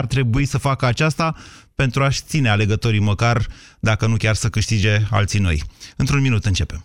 ar 0.00 0.06
trebui 0.06 0.44
să 0.44 0.58
facă 0.58 0.86
aceasta 0.86 1.34
pentru 1.74 2.02
a-și 2.02 2.22
ține 2.26 2.48
alegătorii 2.48 3.00
măcar, 3.00 3.46
dacă 3.80 4.06
nu 4.06 4.16
chiar 4.16 4.34
să 4.34 4.48
câștige 4.48 4.98
alții 5.10 5.38
noi. 5.38 5.62
Într-un 5.96 6.20
minut 6.20 6.44
începem. 6.44 6.84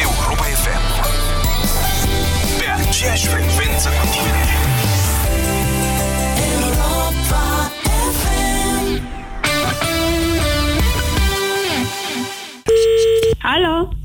Europa 0.00 0.44
FM 0.62 0.84
Pe 2.58 2.88
aceeași 2.88 3.26
frecvență 3.26 3.88
cu 3.88 4.06
tine 4.12 4.41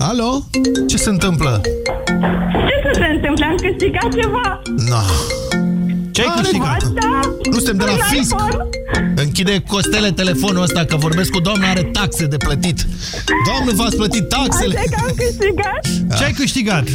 Alo? 0.09 0.23
Alo? 0.23 0.43
Ce 0.87 0.97
se 0.97 1.09
întâmplă? 1.09 1.61
Ce 2.67 2.75
să 2.83 2.91
se 2.93 3.05
întâmple? 3.15 3.45
Am 3.45 3.55
câștigat 3.55 4.13
ceva? 4.21 4.61
No. 4.89 5.01
Ce 6.11 6.21
ai 6.21 6.27
Are- 6.27 6.41
câștigat? 6.41 6.83
Da? 6.83 7.19
Nu 7.51 7.57
suntem 7.57 7.77
de 7.77 7.83
la 7.83 7.91
Un 7.91 7.97
fisc. 8.09 8.31
iPhone? 8.31 8.63
Închide 9.15 9.63
costele 9.67 10.11
telefonul 10.11 10.61
ăsta 10.61 10.85
că 10.85 10.95
vorbesc 10.95 11.29
cu 11.31 11.39
doamna, 11.39 11.69
are 11.69 11.83
taxe 11.83 12.25
de 12.25 12.37
plătit. 12.37 12.85
Doamnă, 13.45 13.71
v-ați 13.75 13.95
plătit 13.95 14.29
taxele? 14.29 14.77
Așa 14.77 14.89
că 14.89 14.95
am 15.07 15.13
câștigat? 15.15 16.15
Ce 16.17 16.23
ai 16.23 16.31
câștigat? 16.31 16.87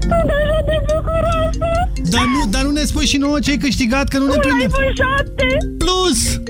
Sunt 0.00 0.30
așa 0.38 0.60
de 0.66 0.76
bucuroasă! 0.86 1.68
Dar 2.10 2.22
nu, 2.34 2.50
dar 2.50 2.62
nu 2.62 2.70
ne 2.70 2.84
spui 2.84 3.06
și 3.06 3.16
nouă 3.16 3.38
ce 3.38 3.50
ai 3.50 3.56
câștigat, 3.56 4.08
că 4.08 4.18
nu 4.18 4.24
ne 4.26 4.32
Un 4.32 4.38
prinde. 4.40 4.64
iPhone 4.64 4.92
7 4.94 5.56
Plus! 5.78 6.40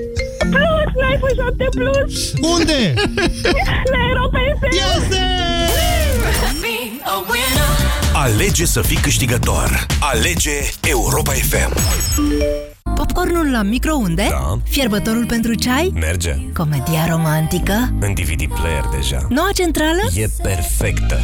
Plus! 0.49 0.85
Un 0.95 1.13
iPhone 1.13 1.33
7 1.35 1.67
Plus! 1.69 2.33
Unde? 2.41 2.93
La 3.91 3.99
Europa 4.09 4.39
FM! 4.59 4.69
Este! 4.97 5.19
Alege 8.13 8.65
să 8.65 8.81
fii 8.81 8.97
câștigător 8.97 9.85
Alege 9.99 10.59
Europa 10.81 11.31
FM 11.31 11.73
Popcornul 13.13 13.51
la 13.51 13.61
microunde? 13.61 14.27
Da. 14.29 14.57
Fierbătorul 14.63 15.25
pentru 15.25 15.53
ceai? 15.53 15.91
Merge 15.99 16.37
Comedia 16.53 17.07
romantică? 17.09 17.73
În 17.99 18.13
DVD 18.13 18.45
player 18.59 18.83
deja 18.95 19.25
Noua 19.29 19.49
centrală? 19.53 20.01
E 20.15 20.27
perfectă 20.41 21.19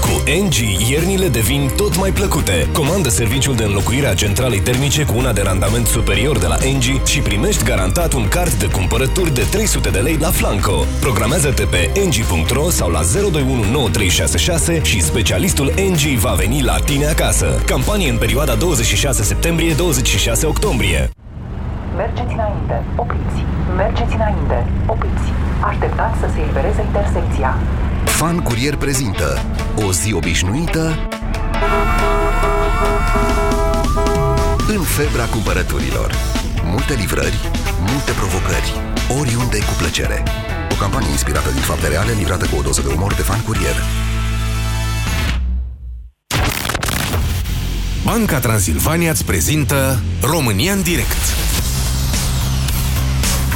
Cu 0.00 0.22
NG, 0.44 0.54
iernile 0.90 1.28
devin 1.28 1.70
tot 1.76 1.96
mai 1.96 2.10
plăcute 2.10 2.68
Comandă 2.72 3.08
serviciul 3.08 3.54
de 3.54 3.64
înlocuire 3.64 4.06
a 4.06 4.14
centralei 4.14 4.60
termice 4.60 5.04
cu 5.04 5.14
una 5.16 5.32
de 5.32 5.40
randament 5.44 5.86
superior 5.86 6.38
de 6.38 6.46
la 6.46 6.56
NG 6.74 7.06
și 7.06 7.18
primești 7.20 7.64
garantat 7.64 8.12
un 8.12 8.28
card 8.28 8.52
de 8.52 8.66
cumpărături 8.66 9.34
de 9.34 9.46
300 9.50 9.90
de 9.90 9.98
lei 9.98 10.16
la 10.20 10.28
Flanco. 10.28 10.86
Programează-te 11.00 11.64
pe 11.64 11.90
ng.ro 12.06 12.70
sau 12.70 12.90
la 12.90 13.00
0219366 13.02 14.82
și 14.82 15.02
specialistul 15.02 15.72
NG 15.76 16.18
va 16.18 16.32
veni 16.32 16.62
la 16.62 16.76
tine 16.84 17.06
acasă. 17.06 17.62
Campanie 17.66 18.10
în 18.10 18.18
perioada 18.18 18.54
26 18.54 19.22
septembrie-26 19.22 20.42
octombrie. 20.44 21.10
Mergeți 21.96 22.32
înainte, 22.32 22.76
opriți. 22.96 23.38
Mergeți 23.76 24.14
înainte, 24.14 24.66
opriți. 24.86 25.28
Așteptați 25.70 26.18
să 26.18 26.26
se 26.34 26.40
elibereze 26.40 26.82
intersecția. 26.82 27.50
Fan 28.04 28.38
Curier 28.38 28.76
prezintă 28.76 29.38
O 29.86 29.92
zi 29.92 30.12
obișnuită 30.12 30.98
În 34.68 34.82
febra 34.82 35.24
cumpărăturilor 35.24 36.10
Multe 36.64 36.94
livrări, 36.94 37.38
multe 37.78 38.12
provocări 38.12 38.74
Oriunde 39.20 39.58
cu 39.58 39.74
plăcere 39.78 40.22
O 40.72 40.74
campanie 40.74 41.10
inspirată 41.10 41.50
din 41.50 41.60
fapte 41.60 41.88
reale 41.88 42.12
Livrată 42.12 42.46
cu 42.46 42.56
o 42.58 42.62
doză 42.62 42.82
de 42.82 42.92
umor 42.96 43.14
de 43.14 43.22
Fan 43.22 43.40
Curier 43.40 43.76
Banca 48.04 48.38
Transilvania 48.38 49.10
îți 49.10 49.24
prezintă 49.24 50.00
România 50.22 50.72
în 50.72 50.82
direct 50.82 51.22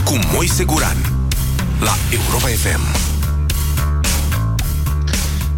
cu 0.06 0.18
Moise 0.32 0.64
Guran 0.64 0.96
la 1.80 1.94
Europa 2.10 2.46
FM. 2.46 2.80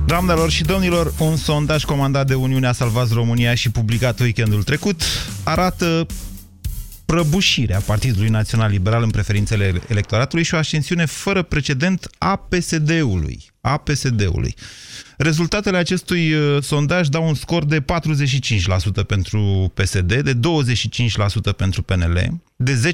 Doamnelor 0.06 0.50
și 0.50 0.62
domnilor, 0.62 1.12
un 1.18 1.36
sondaj 1.36 1.84
comandat 1.84 2.26
de 2.26 2.34
Uniunea 2.34 2.72
Salvați 2.72 3.12
România 3.12 3.54
și 3.54 3.70
publicat 3.70 4.20
weekendul 4.20 4.62
trecut 4.62 5.02
arată 5.44 6.06
prăbușirea 7.04 7.80
Partidului 7.86 8.28
Național 8.28 8.70
Liberal 8.70 9.02
în 9.02 9.10
preferințele 9.10 9.82
electoratului 9.88 10.44
și 10.44 10.54
o 10.54 10.58
ascensiune 10.58 11.04
fără 11.04 11.42
precedent 11.42 12.10
a 12.18 12.36
PSD-ului. 12.36 13.44
A 13.60 13.76
PSD-ului. 13.76 14.54
Rezultatele 15.18 15.76
acestui 15.76 16.32
uh, 16.32 16.62
sondaj 16.62 17.08
dau 17.08 17.26
un 17.26 17.34
scor 17.34 17.64
de 17.64 17.80
45% 17.80 17.84
pentru 19.06 19.72
PSD, 19.74 20.14
de 20.14 20.34
25% 20.34 21.56
pentru 21.56 21.82
PNL, 21.82 22.40
de 22.56 22.92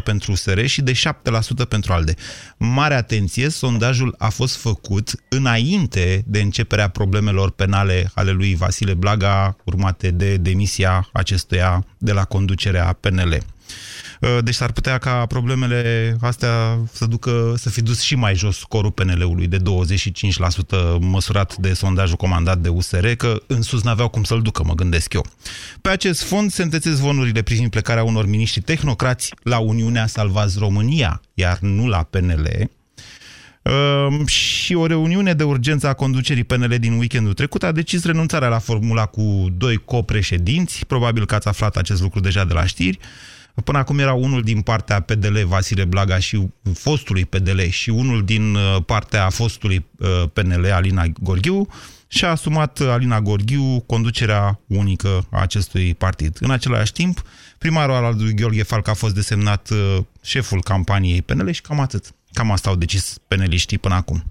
10% 0.00 0.02
pentru 0.04 0.32
USR 0.32 0.64
și 0.64 0.82
de 0.82 0.92
7% 0.92 1.68
pentru 1.68 1.92
ALDE. 1.92 2.14
Mare 2.56 2.94
atenție, 2.94 3.48
sondajul 3.48 4.14
a 4.18 4.28
fost 4.28 4.56
făcut 4.56 5.14
înainte 5.28 6.24
de 6.26 6.40
începerea 6.40 6.88
problemelor 6.88 7.50
penale 7.50 8.10
ale 8.14 8.30
lui 8.30 8.54
Vasile 8.54 8.94
Blaga, 8.94 9.56
urmate 9.64 10.10
de 10.10 10.36
demisia 10.36 11.08
acestuia 11.12 11.86
de 11.98 12.12
la 12.12 12.24
conducerea 12.24 12.96
PNL. 13.00 13.42
Uh, 14.20 14.38
Deci 14.42 14.54
s-ar 14.54 14.72
putea 14.72 14.98
ca 14.98 15.26
problemele 15.26 16.16
astea 16.20 16.78
să 16.92 17.06
ducă 17.06 17.54
să 17.56 17.70
fi 17.70 17.82
dus 17.82 18.00
și 18.00 18.14
mai 18.14 18.34
jos 18.34 18.58
scorul 18.58 18.90
PNL-ului 18.90 19.46
de 19.46 19.58
25% 19.58 19.60
măsurat 21.00 21.56
de 21.56 21.72
sondajul 21.72 22.16
comandat 22.16 22.58
de 22.58 22.68
USR, 22.68 23.06
că 23.06 23.42
în 23.46 23.62
sus 23.62 23.82
n-aveau 23.82 24.08
cum 24.08 24.22
să-l 24.22 24.42
ducă, 24.42 24.62
mă 24.64 24.74
gândesc 24.74 25.12
eu. 25.12 25.26
Pe 25.80 25.88
acest 25.88 26.22
fond 26.22 26.50
se 26.50 26.62
întețesc 26.62 26.96
zvonurile 26.96 27.42
privind 27.42 27.70
plecarea 27.70 28.04
unor 28.04 28.26
miniștri 28.26 28.60
tehnocrați 28.60 29.34
la 29.42 29.58
Uniunea 29.58 30.06
Salvați 30.06 30.58
România, 30.58 31.20
iar 31.34 31.58
nu 31.58 31.86
la 31.86 32.02
PNL, 32.02 32.70
Uh, 33.64 34.26
și 34.26 34.74
o 34.74 34.86
reuniune 34.86 35.32
de 35.32 35.42
urgență 35.42 35.88
a 35.88 35.92
conducerii 35.92 36.44
PNL 36.44 36.76
din 36.78 36.92
weekendul 36.92 37.32
trecut 37.32 37.62
a 37.62 37.72
decis 37.72 38.04
renunțarea 38.04 38.48
la 38.48 38.58
formula 38.58 39.06
cu 39.06 39.46
doi 39.56 39.76
copreședinți. 39.76 40.86
Probabil 40.86 41.26
că 41.26 41.34
ați 41.34 41.48
aflat 41.48 41.76
acest 41.76 42.02
lucru 42.02 42.20
deja 42.20 42.44
de 42.44 42.52
la 42.52 42.66
știri. 42.66 42.98
Până 43.62 43.78
acum 43.78 43.98
era 43.98 44.12
unul 44.12 44.42
din 44.42 44.60
partea 44.60 45.00
PDL, 45.00 45.38
Vasile 45.44 45.84
Blaga, 45.84 46.18
și 46.18 46.48
fostului 46.74 47.24
PDL, 47.24 47.60
și 47.60 47.90
unul 47.90 48.24
din 48.24 48.54
uh, 48.54 48.76
partea 48.86 49.30
fostului 49.30 49.86
uh, 49.98 50.22
PNL, 50.32 50.72
Alina 50.72 51.04
Gorghiu, 51.20 51.68
și 52.08 52.24
a 52.24 52.30
asumat 52.30 52.80
Alina 52.80 53.20
Gorghiu 53.20 53.80
conducerea 53.80 54.60
unică 54.66 55.26
a 55.30 55.40
acestui 55.40 55.94
partid. 55.94 56.36
În 56.40 56.50
același 56.50 56.92
timp, 56.92 57.22
primarul 57.58 57.94
al 57.94 58.16
lui 58.18 58.34
Gheorghe 58.34 58.62
Falc 58.62 58.88
a 58.88 58.94
fost 58.94 59.14
desemnat 59.14 59.70
uh, 59.70 59.98
șeful 60.22 60.62
campaniei 60.62 61.22
PNL 61.22 61.50
și 61.50 61.60
cam 61.60 61.80
atât. 61.80 62.14
Cam 62.32 62.50
asta 62.50 62.68
au 62.68 62.76
decis 62.76 63.18
peneliștii 63.28 63.78
până 63.78 63.94
acum. 63.94 64.24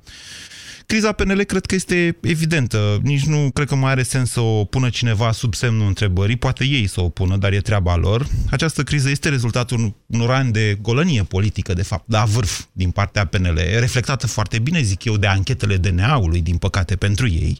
Criza 0.85 1.11
PNL 1.11 1.43
cred 1.43 1.65
că 1.65 1.75
este 1.75 2.17
evidentă. 2.21 2.99
Nici 3.01 3.25
nu 3.25 3.51
cred 3.53 3.67
că 3.67 3.75
mai 3.75 3.91
are 3.91 4.03
sens 4.03 4.31
să 4.31 4.39
o 4.39 4.63
pună 4.63 4.89
cineva 4.89 5.31
sub 5.31 5.53
semnul 5.53 5.87
întrebării. 5.87 6.35
Poate 6.35 6.65
ei 6.65 6.87
să 6.87 7.01
o 7.01 7.09
pună, 7.09 7.37
dar 7.37 7.53
e 7.53 7.59
treaba 7.59 7.95
lor. 7.95 8.27
Această 8.49 8.83
criză 8.83 9.09
este 9.09 9.29
rezultatul 9.29 9.95
unor 10.05 10.31
ani 10.31 10.51
de 10.51 10.77
golănie 10.81 11.23
politică, 11.23 11.73
de 11.73 11.83
fapt, 11.83 12.11
la 12.11 12.23
vârf 12.23 12.63
din 12.71 12.91
partea 12.91 13.25
PNL, 13.25 13.59
reflectată 13.79 14.27
foarte 14.27 14.59
bine, 14.59 14.81
zic 14.81 15.03
eu, 15.03 15.17
de 15.17 15.27
anchetele 15.27 15.77
DNA-ului, 15.77 16.41
din 16.41 16.57
păcate, 16.57 16.95
pentru 16.95 17.27
ei. 17.27 17.59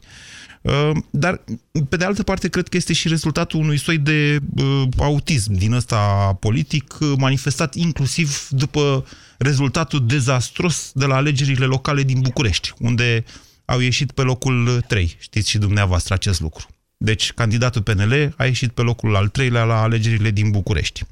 Uh, 0.64 0.90
Dar, 1.10 1.44
pe 1.88 1.96
de 1.96 2.04
altă 2.04 2.22
parte, 2.22 2.48
cred 2.48 2.68
că 2.68 2.76
este 2.76 2.92
și 2.92 3.08
rezultatul 3.08 3.60
unui 3.60 3.78
soi 3.78 3.98
de 3.98 4.38
uh, 4.56 4.82
autism 4.98 5.52
din 5.52 5.72
ăsta 5.72 5.96
politic, 6.40 6.98
uh, 7.00 7.12
manifestat 7.18 7.74
inclusiv 7.74 8.48
după 8.50 9.06
rezultatul 9.38 10.06
dezastros 10.06 10.90
de 10.94 11.06
la 11.06 11.14
alegerile 11.14 11.64
locale 11.64 12.02
din 12.02 12.20
București, 12.20 12.72
unde 12.78 13.24
au 13.64 13.78
ieșit 13.80 14.12
pe 14.12 14.22
locul 14.22 14.84
3. 14.88 15.16
Știți 15.18 15.50
și 15.50 15.58
dumneavoastră 15.58 16.14
acest 16.14 16.40
lucru. 16.40 16.66
Deci, 16.96 17.32
candidatul 17.32 17.82
PNL 17.82 18.34
a 18.36 18.44
ieșit 18.44 18.70
pe 18.70 18.82
locul 18.82 19.16
al 19.16 19.28
treilea 19.28 19.64
la 19.64 19.82
alegerile 19.82 20.30
din 20.30 20.50
București. 20.50 21.02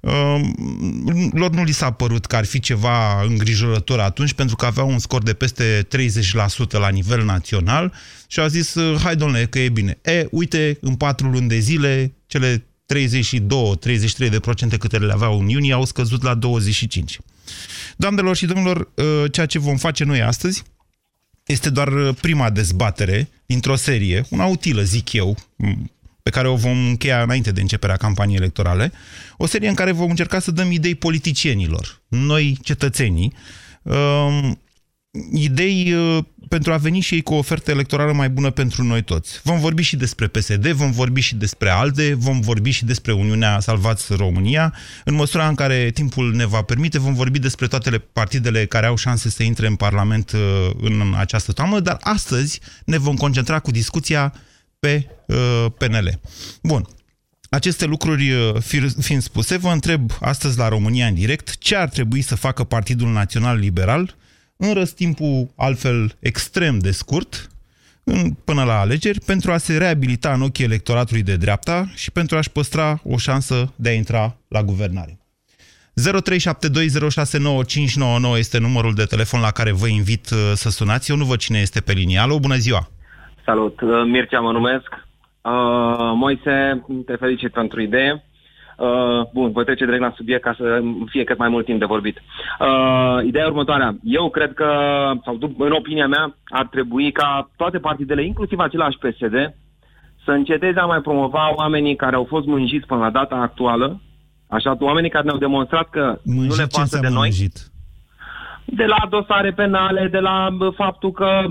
Uh, 0.00 0.40
lor 1.32 1.50
nu 1.50 1.62
li 1.64 1.72
s-a 1.72 1.90
părut 1.90 2.26
că 2.26 2.36
ar 2.36 2.44
fi 2.44 2.60
ceva 2.60 3.22
îngrijorător 3.22 4.00
atunci, 4.00 4.32
pentru 4.32 4.56
că 4.56 4.66
aveau 4.66 4.88
un 4.88 4.98
scor 4.98 5.22
de 5.22 5.34
peste 5.34 5.86
30% 5.96 6.70
la 6.70 6.88
nivel 6.88 7.24
național 7.24 7.92
și 8.26 8.40
au 8.40 8.46
zis, 8.46 8.74
uh, 8.74 9.00
hai 9.02 9.16
domnule, 9.16 9.46
că 9.46 9.58
e 9.58 9.68
bine. 9.68 9.98
E, 10.02 10.26
uite, 10.30 10.78
în 10.80 10.94
patru 10.94 11.28
luni 11.28 11.48
de 11.48 11.58
zile, 11.58 12.12
cele 12.26 12.66
32-33 12.86 14.28
de 14.30 14.40
procente 14.40 14.76
câte 14.76 14.98
le 14.98 15.12
aveau 15.12 15.40
în 15.40 15.48
iunie 15.48 15.72
au 15.72 15.84
scăzut 15.84 16.22
la 16.22 16.34
25. 16.34 17.18
Doamnelor 17.96 18.36
și 18.36 18.46
domnilor, 18.46 18.90
uh, 18.94 19.32
ceea 19.32 19.46
ce 19.46 19.58
vom 19.58 19.76
face 19.76 20.04
noi 20.04 20.22
astăzi 20.22 20.62
este 21.46 21.70
doar 21.70 21.88
uh, 21.88 22.14
prima 22.20 22.50
dezbatere 22.50 23.28
dintr-o 23.48 23.76
serie, 23.76 24.24
una 24.30 24.46
utilă, 24.46 24.82
zic 24.82 25.12
eu, 25.12 25.36
m, 25.56 25.90
pe 26.22 26.30
care 26.30 26.48
o 26.48 26.56
vom 26.56 26.86
încheia 26.86 27.22
înainte 27.22 27.52
de 27.52 27.60
începerea 27.60 27.96
campaniei 27.96 28.36
electorale, 28.36 28.92
o 29.36 29.46
serie 29.46 29.68
în 29.68 29.74
care 29.74 29.92
vom 29.92 30.10
încerca 30.10 30.38
să 30.38 30.50
dăm 30.50 30.70
idei 30.70 30.94
politicienilor, 30.94 32.02
noi 32.08 32.58
cetățenii, 32.62 33.32
um, 33.82 34.58
idei 35.32 35.92
uh, 35.92 36.24
pentru 36.48 36.72
a 36.72 36.76
veni 36.76 37.00
și 37.00 37.14
ei 37.14 37.22
cu 37.22 37.34
o 37.34 37.36
ofertă 37.36 37.70
electorală 37.70 38.12
mai 38.12 38.30
bună 38.30 38.50
pentru 38.50 38.82
noi 38.82 39.02
toți. 39.02 39.40
Vom 39.42 39.60
vorbi 39.60 39.82
și 39.82 39.96
despre 39.96 40.26
PSD, 40.26 40.66
vom 40.68 40.90
vorbi 40.90 41.20
și 41.20 41.34
despre 41.34 41.70
ALDE, 41.70 42.14
vom 42.14 42.40
vorbi 42.40 42.70
și 42.70 42.84
despre 42.84 43.12
Uniunea 43.12 43.60
Salvați 43.60 44.14
România. 44.14 44.74
În 45.04 45.14
măsura 45.14 45.48
în 45.48 45.54
care 45.54 45.90
timpul 45.90 46.34
ne 46.34 46.46
va 46.46 46.62
permite, 46.62 46.98
vom 46.98 47.14
vorbi 47.14 47.38
despre 47.38 47.66
toate 47.66 47.98
partidele 47.98 48.66
care 48.66 48.86
au 48.86 48.96
șanse 48.96 49.30
să 49.30 49.42
intre 49.42 49.66
în 49.66 49.74
Parlament 49.74 50.32
uh, 50.32 50.40
în 50.80 51.14
această 51.16 51.52
toamnă, 51.52 51.80
dar 51.80 51.96
astăzi 52.00 52.60
ne 52.84 52.98
vom 52.98 53.16
concentra 53.16 53.58
cu 53.58 53.70
discuția 53.70 54.34
pe 54.78 55.06
uh, 55.26 55.66
PNL. 55.78 56.20
Bun. 56.62 56.88
Aceste 57.50 57.84
lucruri 57.84 58.30
uh, 58.30 58.54
fiind 59.00 59.22
spuse, 59.22 59.56
vă 59.56 59.68
întreb 59.68 60.10
astăzi 60.20 60.58
la 60.58 60.68
România 60.68 61.06
în 61.06 61.14
direct 61.14 61.58
ce 61.58 61.76
ar 61.76 61.88
trebui 61.88 62.22
să 62.22 62.34
facă 62.34 62.64
Partidul 62.64 63.12
Național 63.12 63.58
Liberal 63.58 64.16
în 64.58 64.74
răstimpul 64.74 65.48
altfel 65.56 66.12
extrem 66.20 66.78
de 66.78 66.90
scurt, 66.90 67.48
în, 68.04 68.32
până 68.44 68.64
la 68.64 68.80
alegeri, 68.80 69.20
pentru 69.26 69.52
a 69.52 69.56
se 69.56 69.78
reabilita 69.78 70.32
în 70.32 70.42
ochii 70.42 70.64
electoratului 70.64 71.22
de 71.22 71.36
dreapta 71.36 71.86
și 71.94 72.12
pentru 72.12 72.36
a-și 72.36 72.52
păstra 72.52 73.00
o 73.04 73.16
șansă 73.16 73.72
de 73.76 73.88
a 73.88 73.92
intra 73.92 74.36
la 74.48 74.62
guvernare. 74.62 75.18
0372069599 75.98 76.00
este 78.38 78.58
numărul 78.58 78.94
de 78.94 79.04
telefon 79.04 79.40
la 79.40 79.50
care 79.50 79.72
vă 79.72 79.86
invit 79.86 80.30
uh, 80.30 80.38
să 80.54 80.70
sunați. 80.70 81.10
Eu 81.10 81.16
nu 81.16 81.24
văd 81.24 81.38
cine 81.38 81.58
este 81.58 81.80
pe 81.80 81.92
linie. 81.92 82.18
Alo, 82.18 82.38
bună 82.38 82.54
ziua! 82.54 82.88
Salut, 83.44 83.80
uh, 83.80 83.90
Mircea 84.06 84.40
mă 84.40 84.52
numesc. 84.52 84.88
Uh, 84.92 86.12
Moise, 86.14 86.84
te 87.06 87.16
felicit 87.16 87.52
pentru 87.52 87.80
idee. 87.80 88.24
Uh, 88.78 89.22
bun, 89.32 89.52
voi 89.52 89.64
trece 89.64 89.84
direct 89.84 90.02
la 90.02 90.12
subiect 90.16 90.42
ca 90.42 90.54
să 90.56 90.80
fie 91.06 91.24
cât 91.24 91.38
mai 91.38 91.48
mult 91.48 91.64
timp 91.64 91.78
de 91.78 91.84
vorbit. 91.84 92.16
Uh, 92.60 93.24
ideea 93.24 93.46
următoarea. 93.46 93.96
Eu 94.02 94.30
cred 94.30 94.52
că, 94.54 94.68
sau 95.24 95.38
în 95.58 95.72
opinia 95.72 96.06
mea, 96.06 96.34
ar 96.44 96.66
trebui 96.66 97.12
ca 97.12 97.50
toate 97.56 97.78
partidele, 97.78 98.24
inclusiv 98.24 98.58
același 98.58 98.98
PSD, 98.98 99.54
să 100.24 100.30
înceteze 100.30 100.78
a 100.78 100.84
mai 100.84 101.00
promova 101.00 101.54
oamenii 101.54 101.96
care 101.96 102.16
au 102.16 102.24
fost 102.24 102.46
mânjiți 102.46 102.86
până 102.86 103.00
la 103.00 103.10
data 103.10 103.34
actuală, 103.34 104.00
așa, 104.48 104.76
oamenii 104.80 105.10
care 105.10 105.24
ne-au 105.24 105.38
demonstrat 105.38 105.90
că 105.90 106.18
mânjit 106.24 106.50
nu 106.50 106.56
le 106.56 106.66
pasă 106.66 106.98
de 107.00 107.08
noi. 107.08 107.14
Mânjit? 107.14 107.70
de 108.70 108.84
la 108.84 109.06
dosare 109.10 109.52
penale, 109.52 110.08
de 110.10 110.18
la 110.18 110.56
faptul 110.76 111.12
că 111.12 111.44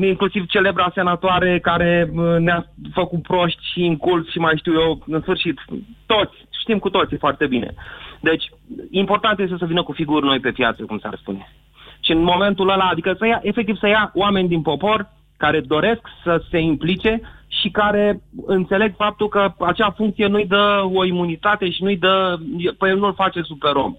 inclusiv 0.00 0.46
celebra 0.46 0.90
senatoare 0.94 1.58
care 1.60 2.10
ne-a 2.38 2.66
făcut 2.92 3.22
proști 3.22 3.60
și 3.72 3.84
incult 3.84 4.28
și 4.28 4.38
mai 4.38 4.56
știu 4.56 4.72
eu, 4.72 5.02
în 5.06 5.20
sfârșit, 5.20 5.58
toți, 6.06 6.36
știm 6.68 6.78
cu 6.78 6.90
toții 6.90 7.24
foarte 7.24 7.46
bine. 7.46 7.74
Deci, 8.20 8.44
important 8.90 9.38
este 9.38 9.56
să 9.58 9.64
vină 9.64 9.82
cu 9.82 9.92
figuri 9.92 10.24
noi 10.24 10.40
pe 10.40 10.50
piață, 10.50 10.82
cum 10.82 10.98
s-ar 10.98 11.16
spune. 11.20 11.52
Și 12.00 12.12
în 12.12 12.22
momentul 12.22 12.68
ăla, 12.68 12.84
adică 12.84 13.14
să 13.18 13.26
ia, 13.26 13.40
efectiv 13.42 13.76
să 13.78 13.86
ia 13.88 14.10
oameni 14.14 14.48
din 14.48 14.62
popor 14.62 15.10
care 15.36 15.60
doresc 15.60 16.00
să 16.24 16.42
se 16.50 16.58
implice 16.58 17.20
și 17.60 17.68
care 17.70 18.22
înțeleg 18.46 18.94
faptul 18.96 19.28
că 19.28 19.54
acea 19.58 19.90
funcție 19.90 20.26
nu-i 20.26 20.46
dă 20.46 20.82
o 20.92 21.04
imunitate 21.04 21.70
și 21.70 21.82
nu-i 21.82 21.96
dă, 21.96 22.38
păi 22.78 22.94
nu-l 22.94 23.14
face 23.14 23.40
superom. 23.42 23.96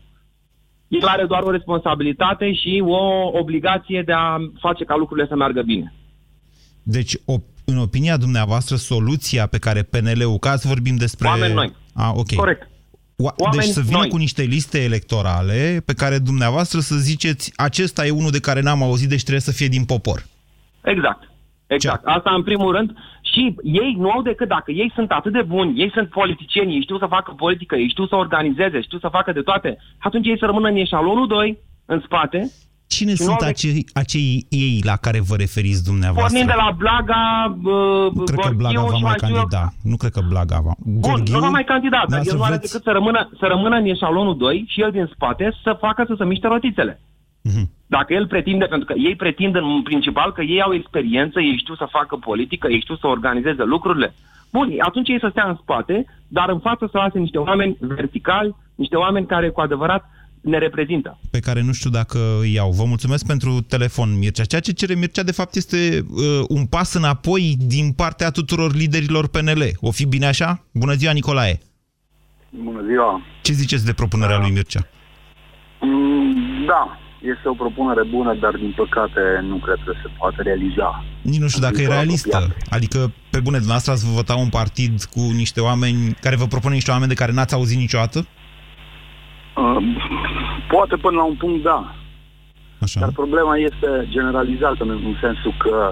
El 0.87 1.07
are 1.07 1.25
doar 1.25 1.43
o 1.43 1.51
responsabilitate 1.51 2.53
și 2.53 2.83
o 2.85 3.29
obligație 3.33 4.01
de 4.05 4.13
a 4.13 4.37
face 4.59 4.83
ca 4.83 4.95
lucrurile 4.95 5.27
să 5.27 5.35
meargă 5.35 5.61
bine. 5.61 5.93
Deci, 6.83 7.13
o, 7.25 7.33
în 7.65 7.77
opinia 7.77 8.17
dumneavoastră, 8.17 8.75
soluția 8.75 9.47
pe 9.47 9.57
care 9.57 9.81
PNL-ul, 9.81 10.37
ca 10.37 10.55
să 10.55 10.67
vorbim 10.67 10.95
despre... 10.95 11.27
Oameni 11.27 11.53
noi. 11.53 11.73
A, 11.93 12.11
ok. 12.15 12.35
Corect. 12.35 12.69
O, 13.15 13.49
deci 13.51 13.63
să 13.63 13.81
vină 13.81 13.97
noi. 13.97 14.09
cu 14.09 14.17
niște 14.17 14.41
liste 14.41 14.83
electorale 14.83 15.83
pe 15.85 15.93
care 15.93 16.17
dumneavoastră 16.17 16.79
să 16.79 16.95
ziceți 16.95 17.53
acesta 17.55 18.05
e 18.05 18.09
unul 18.09 18.31
de 18.31 18.39
care 18.39 18.61
n-am 18.61 18.83
auzit, 18.83 19.09
deci 19.09 19.21
trebuie 19.21 19.41
să 19.41 19.51
fie 19.51 19.67
din 19.67 19.85
popor. 19.85 20.25
Exact. 20.83 21.31
Exact. 21.67 22.03
Ce? 22.03 22.09
Asta 22.09 22.33
în 22.33 22.43
primul 22.43 22.71
rând. 22.75 22.93
Și 23.21 23.55
ei 23.63 23.95
nu 23.97 24.09
au 24.09 24.21
decât, 24.21 24.47
dacă 24.47 24.71
ei 24.71 24.91
sunt 24.95 25.11
atât 25.11 25.31
de 25.31 25.41
buni, 25.41 25.81
ei 25.81 25.91
sunt 25.93 26.09
politicieni, 26.09 26.73
ei 26.73 26.81
știu 26.81 26.97
să 26.97 27.05
facă 27.05 27.31
politică, 27.31 27.75
ei 27.75 27.89
știu 27.89 28.07
să 28.07 28.15
organizeze, 28.15 28.81
știu 28.81 28.99
să 28.99 29.07
facă 29.11 29.31
de 29.31 29.41
toate, 29.41 29.77
atunci 29.97 30.27
ei 30.27 30.37
să 30.37 30.45
rămână 30.45 30.67
în 30.67 30.75
eșalonul 30.75 31.27
2, 31.27 31.57
în 31.85 32.01
spate. 32.05 32.51
Cine 32.95 33.13
sunt 33.13 33.41
acei, 33.41 33.85
acei 33.93 34.45
ei 34.49 34.81
la 34.83 34.95
care 34.95 35.19
vă 35.29 35.35
referiți 35.35 35.83
dumneavoastră? 35.83 36.37
Pornind 36.37 36.49
de 36.53 36.57
la 36.63 36.69
Blaga, 36.81 37.23
uh, 37.63 38.11
Nu 38.13 38.23
cred 38.23 38.39
că 38.39 38.53
Blaga 38.55 38.81
va 38.81 38.97
mai 38.97 39.15
candida. 39.15 39.63
Nu 39.83 39.95
cred 39.95 40.11
că 40.11 40.21
Blaga 40.29 40.59
va. 40.63 40.73
Bun, 41.05 41.23
nu 41.31 41.39
va 41.39 41.49
mai 41.49 41.63
candida, 41.63 42.03
dar 42.07 42.21
el 42.23 42.35
nu 42.35 42.43
are 42.43 42.55
decât 42.55 42.83
să 42.83 42.91
rămână, 42.91 43.29
să 43.39 43.45
rămână 43.45 43.75
în 43.75 43.85
eșalonul 43.85 44.37
2 44.37 44.65
și 44.67 44.81
el 44.81 44.91
din 44.91 45.09
spate 45.13 45.53
să 45.63 45.77
facă 45.79 46.03
să 46.07 46.13
se 46.17 46.25
miște 46.25 46.47
rotițele. 46.47 46.99
Uh-huh. 47.49 47.65
Dacă 47.85 48.13
el 48.13 48.27
pretinde, 48.27 48.65
pentru 48.65 48.85
că 48.85 48.93
ei 48.97 49.15
pretind 49.15 49.55
în 49.55 49.81
principal 49.83 50.31
că 50.31 50.41
ei 50.41 50.61
au 50.61 50.73
experiență, 50.73 51.39
ei 51.39 51.57
știu 51.57 51.75
să 51.75 51.87
facă 51.89 52.15
politică, 52.15 52.67
ei 52.67 52.81
știu 52.81 52.95
să 52.95 53.07
organizeze 53.07 53.63
lucrurile, 53.63 54.13
bun, 54.51 54.73
atunci 54.79 55.09
ei 55.09 55.19
să 55.19 55.27
stea 55.31 55.47
în 55.47 55.57
spate, 55.61 56.05
dar 56.27 56.49
în 56.49 56.59
față 56.59 56.87
să 56.91 56.97
lase 56.97 57.19
niște 57.19 57.37
oameni 57.37 57.77
verticali, 57.79 58.55
niște 58.75 58.95
oameni 58.95 59.25
care 59.25 59.49
cu 59.49 59.61
adevărat 59.61 60.09
ne 60.41 60.57
reprezintă. 60.57 61.19
Pe 61.31 61.39
care 61.39 61.61
nu 61.61 61.73
știu 61.73 61.89
dacă 61.89 62.17
îi 62.41 62.53
iau. 62.53 62.71
Vă 62.71 62.83
mulțumesc 62.83 63.25
pentru 63.25 63.61
telefon, 63.61 64.17
Mircea. 64.17 64.43
Ceea 64.43 64.61
ce 64.61 64.71
cere 64.73 64.93
Mircea, 64.93 65.23
de 65.23 65.31
fapt, 65.31 65.55
este 65.55 66.05
uh, 66.09 66.45
un 66.47 66.65
pas 66.65 66.93
înapoi 66.93 67.55
din 67.59 67.91
partea 67.91 68.29
tuturor 68.31 68.75
liderilor 68.75 69.27
PNL. 69.27 69.63
O 69.79 69.91
fi 69.91 70.05
bine 70.05 70.25
așa? 70.25 70.63
Bună 70.73 70.93
ziua, 70.93 71.11
Nicolae! 71.11 71.59
Bună 72.63 72.81
ziua! 72.87 73.21
Ce 73.41 73.53
ziceți 73.53 73.85
de 73.85 73.93
propunerea 73.93 74.35
da. 74.35 74.41
lui 74.41 74.51
Mircea? 74.51 74.87
Mm, 75.81 76.65
da, 76.65 76.99
este 77.21 77.47
o 77.49 77.53
propunere 77.53 78.03
bună, 78.03 78.37
dar 78.41 78.55
din 78.55 78.73
păcate 78.75 79.21
nu 79.41 79.57
cred 79.57 79.77
că 79.85 79.91
se 80.01 80.09
poate 80.17 80.41
realiza. 80.41 81.05
Nici 81.21 81.39
nu 81.39 81.47
știu 81.47 81.61
dacă 81.61 81.81
e 81.81 81.87
realistă. 81.87 82.35
Apropiat. 82.35 82.67
Adică, 82.69 82.97
pe 83.29 83.39
bune, 83.39 83.57
dumneavoastră 83.57 83.91
ați 83.91 84.13
vota 84.13 84.35
un 84.35 84.49
partid 84.49 85.03
cu 85.03 85.19
niște 85.19 85.61
oameni 85.61 86.17
care 86.21 86.35
vă 86.35 86.45
propune 86.45 86.73
niște 86.73 86.91
oameni 86.91 87.09
de 87.09 87.15
care 87.21 87.31
n-ați 87.31 87.53
auzit 87.53 87.77
niciodată? 87.77 88.27
Uh, 89.55 89.77
poate 90.69 90.95
până 90.95 91.17
la 91.17 91.23
un 91.23 91.35
punct, 91.35 91.63
da. 91.63 91.95
Așa. 92.79 92.99
Dar 92.99 93.11
problema 93.11 93.57
este 93.57 94.07
generalizată 94.09 94.83
în 94.83 95.15
sensul 95.21 95.53
că, 95.57 95.91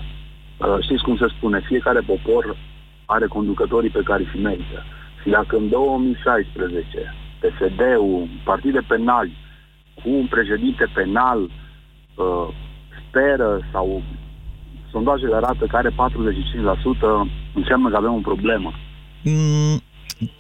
uh, 0.58 0.78
știți 0.82 1.04
cum 1.04 1.18
se 1.18 1.28
spune, 1.38 1.60
fiecare 1.68 2.00
popor 2.00 2.58
are 3.06 3.28
conducătorii 3.28 3.90
pe 3.90 4.02
care 4.04 4.30
îi 4.34 4.42
merită. 4.42 4.84
Și 5.22 5.30
dacă 5.30 5.58
în 5.58 5.70
2016 5.70 7.16
PSD-ul, 7.40 8.28
partide 8.44 8.82
penali, 8.88 9.38
cu 9.94 10.10
un 10.10 10.26
președinte 10.26 10.86
penal 10.94 11.40
uh, 11.42 12.48
speră 13.08 13.60
sau 13.72 14.04
sondajele 14.92 15.36
arată 15.36 15.66
că 15.66 15.76
are 15.76 15.90
45%, 15.90 15.94
înseamnă 17.54 17.90
că 17.90 17.96
avem 17.96 18.14
o 18.14 18.30
problemă. 18.32 18.72
Mm, 19.24 19.82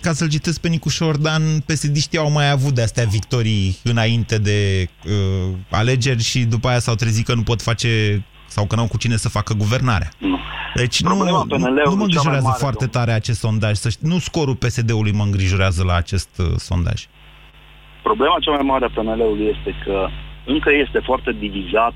ca 0.01 0.11
să-l 0.11 0.29
citesc 0.29 0.61
pe 0.61 0.67
Nicu 0.67 0.89
Șordan, 0.89 1.41
psd 1.65 2.17
au 2.17 2.31
mai 2.31 2.49
avut 2.51 2.73
de-astea 2.73 3.05
victorii 3.05 3.77
înainte 3.83 4.37
de 4.37 4.89
uh, 5.05 5.55
alegeri 5.71 6.23
și 6.23 6.45
după 6.45 6.67
aia 6.67 6.79
s-au 6.79 6.95
trezit 6.95 7.25
că 7.25 7.33
nu 7.33 7.43
pot 7.43 7.61
face 7.61 8.23
sau 8.47 8.65
că 8.65 8.75
n-au 8.75 8.87
cu 8.87 8.97
cine 8.97 9.15
să 9.15 9.29
facă 9.29 9.53
guvernarea. 9.53 10.09
Nu. 10.17 10.39
Deci 10.75 11.01
nu, 11.01 11.15
nu, 11.15 11.45
nu 11.85 11.95
mă 11.95 12.01
îngrijorează 12.01 12.55
foarte 12.57 12.85
domn. 12.85 12.91
tare 12.91 13.11
acest 13.11 13.39
sondaj. 13.39 13.75
Să 13.75 13.89
știi, 13.89 14.07
nu 14.07 14.17
scorul 14.17 14.55
PSD-ului 14.55 15.11
mă 15.11 15.23
îngrijorează 15.23 15.83
la 15.83 15.95
acest 15.95 16.37
uh, 16.37 16.45
sondaj. 16.55 17.05
Problema 18.03 18.37
cea 18.39 18.51
mai 18.51 18.61
mare 18.63 18.85
a 18.85 19.01
PNL-ului 19.01 19.55
este 19.57 19.75
că 19.85 20.07
încă 20.45 20.69
este 20.85 20.99
foarte 20.99 21.31
divizat 21.39 21.95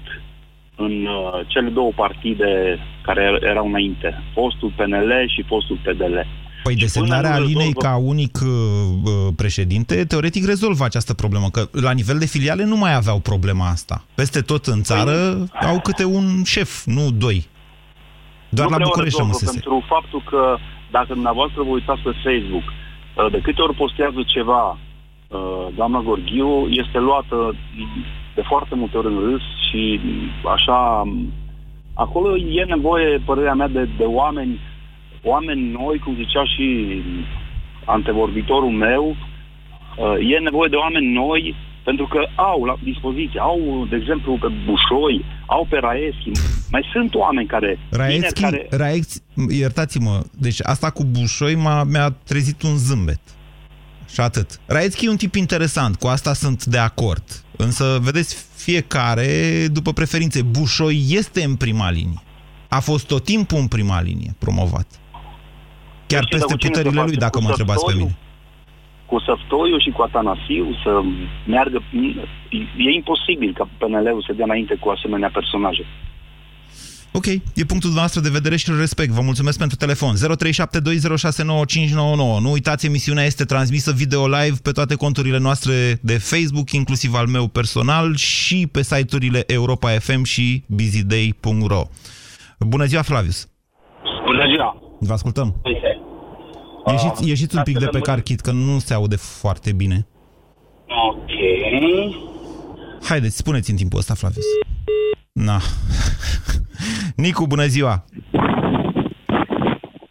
în 0.76 1.06
uh, 1.06 1.48
cele 1.48 1.70
două 1.70 1.92
partide 1.96 2.80
care 3.02 3.40
erau 3.42 3.68
înainte, 3.68 4.24
postul 4.34 4.72
PNL 4.76 5.12
și 5.36 5.44
postul 5.44 5.80
PDL. 5.84 6.18
Păi 6.64 6.76
desemnarea 6.76 7.34
Alinei 7.34 7.54
rezolvă... 7.54 7.80
ca 7.80 7.96
unic 7.96 8.40
uh, 8.44 8.50
uh, 9.04 9.34
președinte, 9.36 10.06
teoretic 10.06 10.46
rezolvă 10.46 10.84
această 10.84 11.14
problemă, 11.14 11.50
că 11.50 11.68
la 11.72 11.92
nivel 11.92 12.18
de 12.18 12.26
filiale 12.26 12.64
nu 12.64 12.76
mai 12.76 12.96
aveau 12.96 13.20
problema 13.20 13.68
asta. 13.68 14.04
Peste 14.16 14.42
tot 14.42 14.66
în 14.66 14.82
țară 14.82 15.12
păi... 15.60 15.70
au 15.70 15.80
câte 15.80 16.06
un 16.06 16.44
șef, 16.44 16.86
nu 16.86 17.12
doi. 17.12 17.48
Doar 18.50 18.70
nu 18.70 18.78
la 18.78 18.84
București 18.84 19.20
rămăsese. 19.20 19.52
Pentru 19.52 19.84
faptul 19.88 20.24
că 20.30 20.58
dacă 20.92 21.14
dumneavoastră 21.14 21.64
vă 21.64 21.70
uitați 21.70 22.02
pe 22.02 22.12
Facebook, 22.24 22.64
uh, 22.64 23.32
de 23.32 23.40
câte 23.44 23.62
ori 23.62 23.76
postează 23.76 24.24
ceva 24.26 24.78
Uh, 25.32 25.68
doamna 25.76 26.02
Gorghiu 26.02 26.68
este 26.70 27.00
luată 27.00 27.56
de 28.36 28.42
foarte 28.42 28.76
multe 28.76 28.98
ori 28.98 29.08
în 29.08 29.20
râs 29.20 29.42
și 29.70 30.00
așa 30.56 31.04
acolo 31.94 32.38
e 32.38 32.64
nevoie, 32.64 33.22
părerea 33.26 33.54
mea, 33.54 33.68
de, 33.68 33.90
de 33.98 34.04
oameni 34.04 34.60
oameni 35.24 35.72
noi, 35.72 36.00
cum 36.00 36.16
zicea 36.16 36.44
și 36.46 36.66
antevorbitorul 37.86 38.70
meu, 38.70 39.06
uh, 39.10 40.32
e 40.34 40.38
nevoie 40.40 40.70
de 40.70 40.76
oameni 40.76 41.14
noi 41.14 41.56
pentru 41.84 42.08
că 42.08 42.20
au 42.36 42.64
la 42.64 42.76
dispoziție, 42.84 43.40
au, 43.40 43.88
de 43.90 43.96
exemplu, 43.96 44.38
pe 44.42 44.48
Bușoi, 44.66 45.26
au 45.46 45.68
pe 45.70 45.78
Raeschi, 45.78 46.32
mai 46.72 46.90
sunt 46.92 47.16
oameni 47.16 47.48
care... 47.48 47.80
Raeschi, 47.90 48.42
care... 48.42 48.68
Raeschi 48.70 49.18
iertați-mă, 49.50 50.22
deci 50.32 50.60
asta 50.64 50.90
cu 50.90 51.04
Bușoi 51.04 51.56
m-a, 51.56 51.84
mi-a 51.84 52.10
trezit 52.10 52.62
un 52.62 52.78
zâmbet 52.78 53.20
Și 54.14 54.20
atât. 54.20 54.60
Raetski 54.66 55.06
e 55.06 55.10
un 55.10 55.16
tip 55.16 55.36
interesant, 55.36 55.96
cu 55.96 56.08
asta 56.08 56.34
sunt 56.34 56.66
de 56.66 56.78
acord. 56.78 57.24
Însă, 57.58 58.00
vedeți, 58.02 58.50
fiecare 58.56 59.28
după 59.72 59.94
preferințe. 59.94 60.42
Bușoi 60.42 61.06
este 61.10 61.44
în 61.44 61.56
prima 61.56 61.92
linie. 61.92 62.22
A 62.70 62.80
fost 62.80 63.08
tot 63.08 63.24
timpul 63.24 63.58
în 63.58 63.68
prima 63.68 64.02
linie 64.02 64.36
promovat. 64.40 65.01
Chiar 66.12 66.24
Deci, 66.24 66.32
peste 66.34 66.46
dar 66.48 66.56
cu 66.58 66.62
cine 66.64 66.72
puterile 66.72 67.00
se 67.00 67.06
lui, 67.08 67.14
face? 67.16 67.26
dacă 67.26 67.38
Cu 67.38 67.44
mă 67.44 67.50
întrebați 67.50 67.84
pe 67.86 67.92
Săptoiu? 67.92 68.06
mine. 68.06 68.18
Cu 69.12 69.18
Săftoiu 69.28 69.78
și 69.86 69.90
cu 69.96 70.02
Atanasiu 70.08 70.66
să 70.84 70.92
meargă... 71.54 71.78
E 72.88 72.90
imposibil 73.02 73.52
ca 73.58 73.66
PNL-ul 73.80 74.24
să 74.28 74.32
dea 74.34 74.46
înainte 74.50 74.76
cu 74.84 74.88
asemenea 74.90 75.30
personaje. 75.40 75.86
Ok, 77.14 77.26
e 77.26 77.64
punctul 77.68 77.92
noastră 77.92 78.22
de 78.22 78.30
vedere 78.30 78.56
și 78.56 78.70
îl 78.70 78.78
respect. 78.78 79.12
Vă 79.12 79.22
mulțumesc 79.22 79.58
pentru 79.58 79.78
telefon. 79.78 80.14
0372069599. 80.16 80.20
Nu 82.42 82.52
uitați, 82.52 82.86
emisiunea 82.86 83.24
este 83.26 83.46
transmisă 83.46 83.92
video 83.92 84.28
live 84.28 84.56
pe 84.64 84.72
toate 84.72 84.96
conturile 84.96 85.38
noastre 85.38 86.00
de 86.02 86.18
Facebook, 86.18 86.72
inclusiv 86.72 87.14
al 87.14 87.28
meu 87.28 87.48
personal, 87.48 88.16
și 88.16 88.68
pe 88.72 88.84
site-urile 88.84 89.44
Europa 89.48 89.90
FM 89.90 90.24
și 90.24 90.64
busyday.ro. 90.68 91.82
Bună 92.60 92.86
ziua, 92.86 93.02
Flavius! 93.02 93.50
Bună 94.26 94.46
ziua! 94.54 94.82
Vă 95.00 95.14
ascultăm. 95.14 95.56
Uite, 95.64 96.01
Ieșiți, 96.88 97.28
ieșiți 97.28 97.56
un 97.58 97.64
pic 97.64 97.78
de 97.80 97.86
pe 97.86 97.98
lămâri- 97.98 98.02
carchit, 98.04 98.40
că 98.40 98.52
nu 98.52 98.80
se 98.80 98.94
aude 98.94 99.16
foarte 99.16 99.72
bine. 99.72 100.08
ok. 101.10 101.30
Haideți, 103.04 103.38
spuneți 103.38 103.70
în 103.70 103.76
timpul 103.76 104.00
ăsta, 104.00 104.14
Flavius. 104.14 104.46
Na. 105.32 105.58
Nicu, 107.16 107.48
bună 107.48 107.66
ziua! 107.66 108.06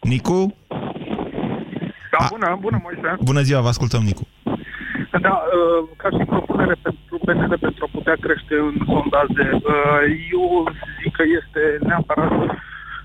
Nicu? 0.01 0.55
Da, 2.19 2.27
bună, 2.29 2.57
bună, 2.59 2.79
Moise. 2.83 3.17
Bună 3.23 3.41
ziua, 3.41 3.61
vă 3.61 3.67
ascultăm, 3.67 4.01
Nicu. 4.03 4.27
Da, 5.21 5.35
uh, 5.57 5.81
ca 6.01 6.07
și 6.17 6.23
propunere 6.33 6.75
pentru 6.81 7.15
PNL 7.25 7.57
pentru 7.67 7.81
a 7.87 7.89
putea 7.97 8.15
crește 8.25 8.55
în 8.67 8.75
sondaje, 8.91 9.45
uh, 9.73 10.01
eu 10.37 10.45
zic 11.01 11.11
că 11.17 11.23
este 11.39 11.61
neapărat 11.87 12.31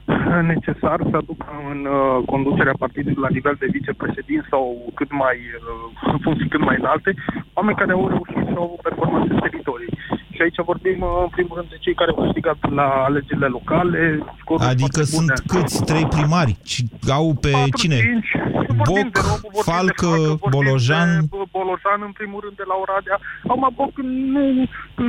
necesar 0.52 0.98
să 1.10 1.16
aducă 1.16 1.46
în 1.70 1.80
uh, 1.84 2.24
conducerea 2.26 2.74
partidului 2.78 3.24
la 3.26 3.34
nivel 3.36 3.56
de 3.58 3.66
vicepreședinți 3.70 4.48
sau 4.50 4.92
cât 4.94 5.10
mai 5.12 5.36
uh, 5.36 6.12
în 6.12 6.18
funcții 6.18 6.48
cât 6.48 6.60
mai 6.60 6.76
înalte, 6.78 7.14
oameni 7.54 7.76
care 7.76 7.92
au 7.92 8.08
reușit 8.08 8.48
și 8.48 8.56
au 8.56 8.62
avut 8.62 8.80
performanțe 8.80 9.32
în 9.32 9.40
teritorii. 9.40 9.95
Și 10.36 10.42
aici 10.42 10.60
vorbim 10.72 10.98
uh, 11.02 11.22
în 11.26 11.32
primul 11.36 11.54
rând 11.58 11.68
de 11.74 11.78
cei 11.84 11.94
care 12.00 12.10
au 12.10 12.22
câștigat 12.24 12.58
la 12.78 12.86
alegerile 13.08 13.46
locale, 13.56 14.00
scoruri 14.40 14.68
Adică 14.72 15.00
foarte 15.02 15.14
sunt 15.16 15.28
bune. 15.34 15.48
câți? 15.52 15.84
Trei 15.90 16.06
primari? 16.16 16.52
Și 16.72 16.80
au 17.18 17.26
pe 17.44 17.50
Patru, 17.50 17.78
cine? 17.80 17.98
cinci. 18.08 18.30
Vorbim 18.56 18.76
Boc, 18.90 19.06
de 19.16 19.20
Robu, 19.28 19.46
vorbim 19.46 19.60
de 19.60 19.70
Falcă, 19.70 20.06
Falcă, 20.06 20.28
vorbim 20.28 20.50
Bolojan. 20.56 21.10
de 21.20 21.26
B- 21.34 21.50
Bolojan, 21.58 22.00
în 22.08 22.14
primul 22.20 22.40
rând, 22.44 22.56
de 22.62 22.66
la 22.70 22.76
Oradea. 22.84 23.16
Acum, 23.50 23.64
Boc 23.80 23.92
nu, 24.34 24.42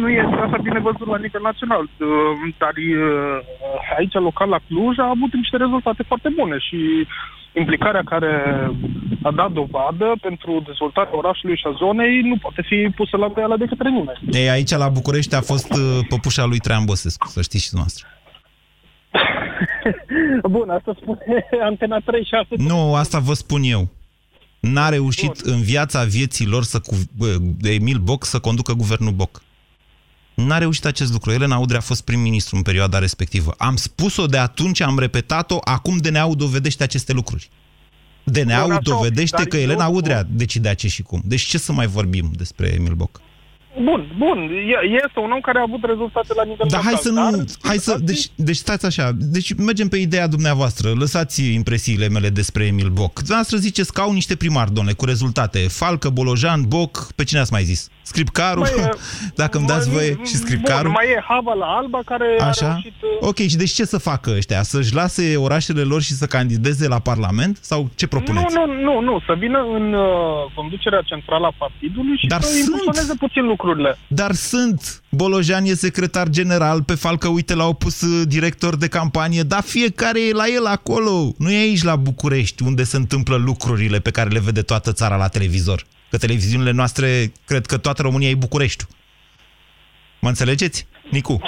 nu 0.01 0.07
este 0.21 0.37
așa 0.45 0.57
bine 0.67 0.79
văzut 0.89 1.07
la 1.13 1.19
nivel 1.25 1.43
național, 1.51 1.83
Uh, 1.87 2.53
dar 2.61 2.73
uh, 2.77 3.37
aici, 3.97 4.15
local, 4.29 4.49
la 4.55 4.59
Cluj, 4.67 4.95
a 4.99 5.13
avut 5.15 5.31
niște 5.41 5.57
rezultate 5.57 6.03
foarte 6.09 6.29
bune 6.37 6.57
și 6.67 6.79
implicarea 7.59 8.03
care 8.03 8.31
a 9.23 9.31
dat 9.31 9.51
dovadă 9.51 10.13
pentru 10.21 10.63
dezvoltarea 10.65 11.17
orașului 11.17 11.57
și 11.57 11.65
a 11.67 11.77
zonei 11.77 12.21
nu 12.21 12.37
poate 12.37 12.61
fi 12.61 12.91
pusă 12.95 13.17
la 13.17 13.25
îndoială 13.25 13.57
de 13.57 13.65
către 13.65 13.89
nimeni. 13.89 14.19
Ei, 14.31 14.49
aici 14.49 14.71
la 14.71 14.89
București 14.89 15.35
a 15.35 15.41
fost 15.41 15.73
uh, 15.73 15.99
păpușa 16.09 16.45
lui 16.45 16.59
Traian 16.59 16.85
Băsescu, 16.85 17.27
să 17.27 17.41
știți 17.41 17.63
și 17.63 17.69
dumneavoastră. 17.69 18.07
Bun, 20.55 20.69
asta 20.69 20.95
spune 21.01 21.45
Antena 21.63 21.97
36. 22.05 22.47
Nu, 22.57 22.95
asta 22.95 23.19
vă 23.19 23.33
spun 23.33 23.61
eu. 23.63 23.87
N-a 24.59 24.89
reușit 24.89 25.35
în 25.39 25.61
viața 25.61 26.03
vieții 26.03 26.47
lor 26.47 26.63
să 26.63 26.79
cu, 26.79 26.95
bă, 27.17 27.35
de 27.61 27.73
Emil 27.73 27.97
Boc 27.97 28.23
să 28.25 28.39
conducă 28.39 28.73
guvernul 28.73 29.11
Boc. 29.11 29.41
N-a 30.45 30.57
reușit 30.57 30.85
acest 30.85 31.11
lucru. 31.11 31.31
Elena 31.31 31.57
Udrea 31.57 31.77
a 31.77 31.81
fost 31.81 32.03
prim-ministru 32.03 32.55
în 32.55 32.61
perioada 32.61 32.99
respectivă. 32.99 33.53
Am 33.57 33.75
spus-o 33.75 34.25
de 34.25 34.37
atunci, 34.37 34.81
am 34.81 34.99
repetat-o, 34.99 35.57
acum 35.63 35.97
DNA-ul 35.97 36.35
dovedește 36.35 36.83
aceste 36.83 37.13
lucruri. 37.13 37.49
Bun, 38.23 38.33
DNA-ul 38.33 38.71
așa, 38.71 38.79
dovedește 38.83 39.35
dar 39.35 39.45
că 39.45 39.57
eu- 39.57 39.63
Elena 39.63 39.87
Udrea 39.87 40.23
decidea 40.29 40.73
ce 40.73 40.87
și 40.87 41.01
cum. 41.01 41.21
Deci 41.25 41.41
ce 41.41 41.57
să 41.57 41.71
mai 41.71 41.87
vorbim 41.87 42.31
despre 42.35 42.73
Emil 42.73 42.93
Boc? 42.93 43.21
Bun, 43.83 44.15
bun, 44.17 44.37
e- 44.51 45.01
este 45.05 45.19
un 45.19 45.31
om 45.31 45.39
care 45.39 45.57
a 45.59 45.61
avut 45.67 45.83
rezultate 45.83 46.33
la 46.35 46.43
nivel 46.43 46.67
Dar 46.69 46.81
hai 46.81 46.93
local, 47.03 47.03
să 47.03 47.37
nu... 47.37 47.45
Hai 47.61 47.77
să, 47.77 47.97
deci, 48.01 48.27
deci 48.35 48.55
stați 48.55 48.85
așa. 48.85 49.11
Deci 49.15 49.53
mergem 49.53 49.87
pe 49.87 49.97
ideea 49.97 50.27
dumneavoastră. 50.27 50.91
Lăsați 50.93 51.53
impresiile 51.53 52.09
mele 52.09 52.29
despre 52.29 52.65
Emil 52.65 52.89
Boc. 52.89 53.13
Dumneavoastră 53.13 53.57
ziceți 53.57 53.93
că 53.93 54.01
au 54.01 54.13
niște 54.13 54.35
primari, 54.35 54.73
domnule, 54.73 54.95
cu 54.95 55.05
rezultate. 55.05 55.59
Falcă, 55.59 56.09
Bolojan, 56.09 56.63
Boc, 56.67 57.11
pe 57.15 57.23
cine 57.23 57.39
ați 57.39 57.51
mai 57.51 57.63
zis? 57.63 57.89
Scripcaru? 58.11 58.59
Mai 58.59 58.71
e- 58.85 58.89
Dacă 59.35 59.57
îmi 59.57 59.67
dați 59.67 59.89
voie 59.89 60.19
și 60.25 60.35
Scripcaru? 60.35 60.81
Bun, 60.83 60.91
mai 60.91 61.05
e 61.15 61.23
Hava 61.27 61.53
la 61.53 61.65
Alba 61.65 61.99
care 62.05 62.25
a 62.39 62.45
Așa? 62.47 62.67
reușit... 62.67 62.93
uh, 63.21 63.27
Ok, 63.27 63.35
și 63.37 63.55
deci 63.57 63.71
ce 63.71 63.85
să 63.85 63.97
facă 63.97 64.33
ăștia? 64.37 64.63
Să-și 64.63 64.93
lase 64.93 65.35
orașele 65.35 65.81
lor 65.81 66.01
și 66.01 66.13
să 66.13 66.25
candideze 66.25 66.87
la 66.87 66.99
Parlament? 66.99 67.57
Sau 67.61 67.89
ce 67.95 68.07
propuneți? 68.07 68.53
Nu, 68.55 68.65
nu, 68.65 68.81
nu, 68.81 68.99
nu, 69.01 69.19
să 69.25 69.33
vină 69.39 69.59
în 69.75 69.93
uh, 69.93 70.05
conducerea 70.55 71.01
centrală 71.05 71.45
a 71.45 71.53
partidului 71.57 72.17
și 72.17 72.27
Dar 72.27 72.41
să 72.41 72.47
sunt. 72.51 72.63
impulsioneze 72.63 73.13
puțin 73.19 73.45
lucrurile. 73.45 73.97
Dar 74.07 74.31
sunt. 74.33 75.01
Bolojan 75.11 75.63
e 75.65 75.73
secretar 75.73 76.29
general, 76.29 76.83
pe 76.83 76.95
Falcă, 76.95 77.27
uite, 77.27 77.55
l-au 77.55 77.73
pus 77.73 78.01
uh, 78.01 78.27
director 78.27 78.75
de 78.75 78.87
campanie, 78.87 79.41
dar 79.41 79.61
fiecare 79.61 80.19
e 80.29 80.31
la 80.33 80.43
el 80.55 80.65
acolo. 80.65 81.31
Nu 81.37 81.51
e 81.51 81.57
aici 81.57 81.83
la 81.83 81.95
București, 81.95 82.63
unde 82.63 82.83
se 82.83 82.97
întâmplă 82.97 83.35
lucrurile 83.35 83.99
pe 83.99 84.11
care 84.11 84.29
le 84.29 84.39
vede 84.39 84.61
toată 84.61 84.91
țara 84.91 85.15
la 85.15 85.27
televizor. 85.27 85.83
Că 86.09 86.17
televiziunile 86.17 86.71
noastre, 86.71 87.31
cred 87.45 87.65
că 87.65 87.77
toată 87.77 88.01
România 88.01 88.29
e 88.29 88.35
Bucureștiul. 88.35 88.89
Mă 90.21 90.27
înțelegeți, 90.29 90.87
Nicu? 91.11 91.41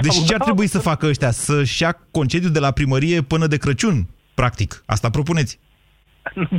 Deci 0.00 0.24
ce 0.26 0.32
ar 0.32 0.38
Da. 0.38 0.44
trebui 0.44 0.66
să 0.66 0.78
facă 0.78 1.06
ăștia? 1.06 1.30
Să-și 1.30 1.82
ia 1.82 1.92
concediu 2.10 2.48
de 2.48 2.58
la 2.58 2.70
primărie 2.70 3.22
până 3.22 3.46
de 3.46 3.56
Crăciun, 3.56 4.06
practic. 4.34 4.82
Asta 4.86 5.10
propuneți. 5.10 5.58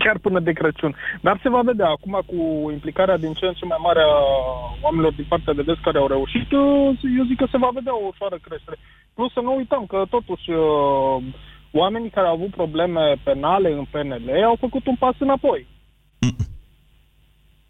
chiar 0.04 0.18
până 0.18 0.40
de 0.40 0.52
Crăciun. 0.52 0.96
Dar 1.22 1.40
se 1.44 1.50
va 1.50 1.62
vedea 1.62 1.88
acum 1.90 2.20
cu 2.26 2.70
implicarea 2.72 3.18
din 3.18 3.34
ce 3.34 3.46
în 3.46 3.54
ce 3.54 3.66
mai 3.66 3.78
mare 3.82 4.00
a 4.02 4.16
oamenilor 4.82 5.14
din 5.14 5.26
partea 5.30 5.54
de 5.54 5.62
vest 5.62 5.80
care 5.82 5.98
au 5.98 6.08
reușit, 6.08 6.52
uh, 6.52 7.00
eu 7.18 7.26
zic 7.30 7.38
că 7.38 7.48
se 7.52 7.58
va 7.58 7.70
vedea 7.74 7.96
o 7.96 8.08
ușoară 8.12 8.38
creștere. 8.48 8.78
Plus 9.14 9.32
să 9.34 9.40
nu 9.44 9.56
uităm 9.56 9.86
că 9.86 10.04
totuși 10.10 10.50
uh, 10.50 11.24
oamenii 11.72 12.10
care 12.10 12.28
au 12.28 12.34
avut 12.34 12.50
probleme 12.62 13.04
penale 13.24 13.70
în 13.72 13.86
PNL 13.92 14.28
au 14.46 14.58
făcut 14.60 14.86
un 14.88 14.96
pas 14.96 15.16
înapoi. 15.20 15.68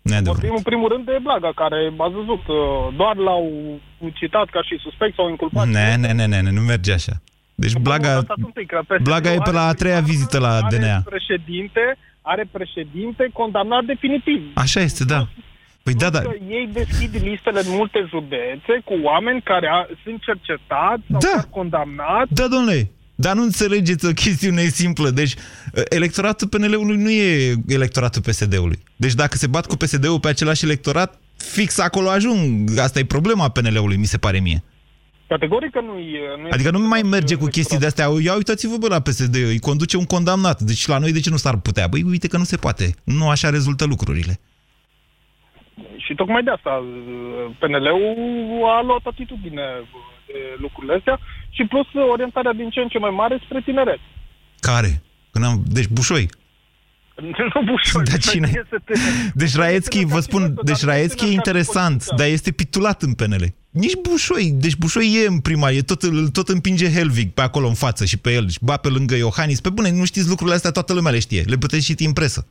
Neadevărat. 0.10 0.40
Vorbim 0.40 0.56
în 0.62 0.64
primul 0.70 0.90
rând 0.94 1.06
de 1.06 1.18
Blaga, 1.28 1.52
care 1.56 1.80
ați 1.98 2.14
văzut, 2.20 2.44
uh, 2.48 2.96
doar 3.00 3.16
l-au 3.16 3.46
citat 4.14 4.48
ca 4.56 4.62
și 4.68 4.76
suspect 4.86 5.14
sau 5.16 5.30
inculpat. 5.30 5.68
Ne, 5.68 5.96
ne, 5.96 6.12
ne, 6.12 6.26
ne, 6.26 6.40
ne, 6.42 6.52
nu 6.52 6.62
merge 6.62 6.94
așa. 6.94 7.12
Deci 7.56 7.74
Blaga, 7.88 8.14
Lăsați 8.14 8.44
un 8.50 8.52
pic, 8.60 8.68
că 8.68 8.80
PSD 8.88 9.04
Blaga 9.04 9.34
e 9.34 9.38
pe 9.44 9.52
la 9.52 9.66
a 9.68 9.74
treia 9.74 10.00
vizită 10.00 10.38
la 10.40 10.54
are 10.56 10.78
DNA. 10.78 11.02
președinte, 11.06 11.84
are 12.22 12.46
președinte 12.52 13.30
condamnat 13.34 13.84
definitiv. 13.84 14.42
Așa 14.56 14.80
este, 14.80 15.04
da. 15.06 15.28
Păi 15.84 15.94
da, 15.94 16.10
da. 16.10 16.20
Că 16.20 16.34
ei 16.50 16.70
deschid 16.74 17.12
listele 17.24 17.60
în 17.60 17.76
multe 17.80 18.06
județe 18.10 18.74
cu 18.86 18.94
oameni 19.04 19.42
care 19.42 19.68
a, 19.68 19.86
sunt 20.04 20.22
cercetați 20.22 21.04
sau 21.12 21.20
Da. 21.20 21.32
da. 21.36 21.44
condamnați. 21.50 22.34
Da, 22.34 22.48
domnule, 22.48 22.92
dar 23.26 23.36
nu 23.36 23.44
înțelegeți 23.44 24.06
o 24.06 24.12
chestiune 24.24 24.62
simplă. 24.62 25.10
Deci, 25.10 25.34
electoratul 25.90 26.48
PNL-ului 26.48 26.98
nu 26.98 27.10
e 27.10 27.54
electoratul 27.68 28.22
PSD-ului. 28.22 28.80
Deci 28.96 29.14
dacă 29.14 29.38
se 29.38 29.48
bat 29.48 29.66
cu 29.66 29.76
PSD-ul 29.76 30.20
pe 30.20 30.28
același 30.28 30.66
electorat, 30.66 31.20
fix 31.38 31.80
acolo 31.80 32.10
ajung. 32.10 32.42
Asta 32.78 33.00
e 33.00 33.06
problema 33.06 33.50
PNL-ului, 33.50 33.98
mi 33.98 34.12
se 34.14 34.18
pare 34.18 34.40
mie. 34.40 34.64
Categoric 35.28 35.72
că 35.72 35.82
nu 35.82 35.98
e... 35.98 36.22
Nu 36.42 36.48
e 36.48 36.50
Adică 36.52 36.72
nu 36.72 36.80
mai 36.80 37.02
merge 37.02 37.36
cu 37.36 37.46
chestii 37.46 37.80
de 37.80 37.86
astea. 37.86 38.08
Ia 38.24 38.36
uitați-vă, 38.36 38.78
bă, 38.78 38.88
la 38.88 39.00
PSD, 39.00 39.36
îi 39.36 39.60
conduce 39.60 39.98
un 39.98 40.06
condamnat. 40.06 40.62
Deci 40.62 40.88
la 40.88 40.98
noi 40.98 41.12
de 41.12 41.20
ce 41.20 41.30
nu 41.30 41.36
s-ar 41.36 41.58
putea? 41.68 41.88
Băi, 41.88 42.04
uite 42.04 42.28
că 42.28 42.38
nu 42.38 42.44
se 42.44 42.58
poate. 42.58 42.86
Nu 43.04 43.30
așa 43.30 43.50
rezultă 43.50 43.86
lucrurile. 43.86 44.34
Și 46.06 46.14
tocmai 46.16 46.44
de 46.44 46.52
asta 46.58 46.70
uh, 46.70 47.56
PNL-ul 47.60 48.64
a 48.76 48.82
luat 48.82 49.04
atitudine 49.04 49.66
de 50.23 50.23
lucrurile 50.58 50.94
astea 50.94 51.20
și 51.50 51.64
plus 51.64 51.88
orientarea 52.12 52.54
din 52.54 52.70
ce 52.70 52.80
în 52.80 52.88
ce 52.88 53.00
mai 53.00 53.10
mare 53.10 53.42
spre 53.46 53.62
tineret. 53.62 54.00
Care? 54.60 55.02
Când 55.32 55.46
am... 55.46 55.64
Deci 55.68 55.88
Bușoi. 55.88 56.30
nu 57.54 57.62
bușor. 57.72 58.04
Dar 58.04 58.20
cine? 58.32 58.64
Deci 59.34 59.56
Raetski, 59.56 60.06
vă 60.06 60.20
spun, 60.20 60.54
deci 60.64 60.84
Raetski 60.84 61.26
e 61.26 61.32
interesant, 61.32 62.06
dar 62.18 62.28
este 62.28 62.52
pitulat 62.52 63.02
în 63.02 63.14
PNL. 63.14 63.54
Nici 63.70 63.96
Bușoi, 64.02 64.52
deci 64.56 64.76
Bușoi 64.76 65.22
e 65.24 65.28
în 65.28 65.40
prima, 65.40 65.72
e 65.72 65.82
tot, 65.82 66.02
îl 66.02 66.28
tot 66.28 66.50
împinge 66.50 66.92
Helvig 66.92 67.32
pe 67.32 67.42
acolo 67.42 67.68
în 67.68 67.74
față 67.74 68.06
și 68.06 68.18
pe 68.18 68.34
el, 68.34 68.50
și 68.50 68.58
ba 68.62 68.78
pe 68.78 68.88
lângă 68.88 69.16
Iohannis. 69.16 69.62
Pe 69.62 69.70
bune, 69.70 69.92
nu 69.92 70.06
știți 70.06 70.28
lucrurile 70.28 70.56
astea, 70.56 70.72
toată 70.72 70.94
lumea 70.94 71.12
le 71.12 71.20
știe, 71.20 71.44
le 71.46 71.58
puteți 71.58 71.86
citi 71.86 72.06
în 72.06 72.14
presă. 72.14 72.48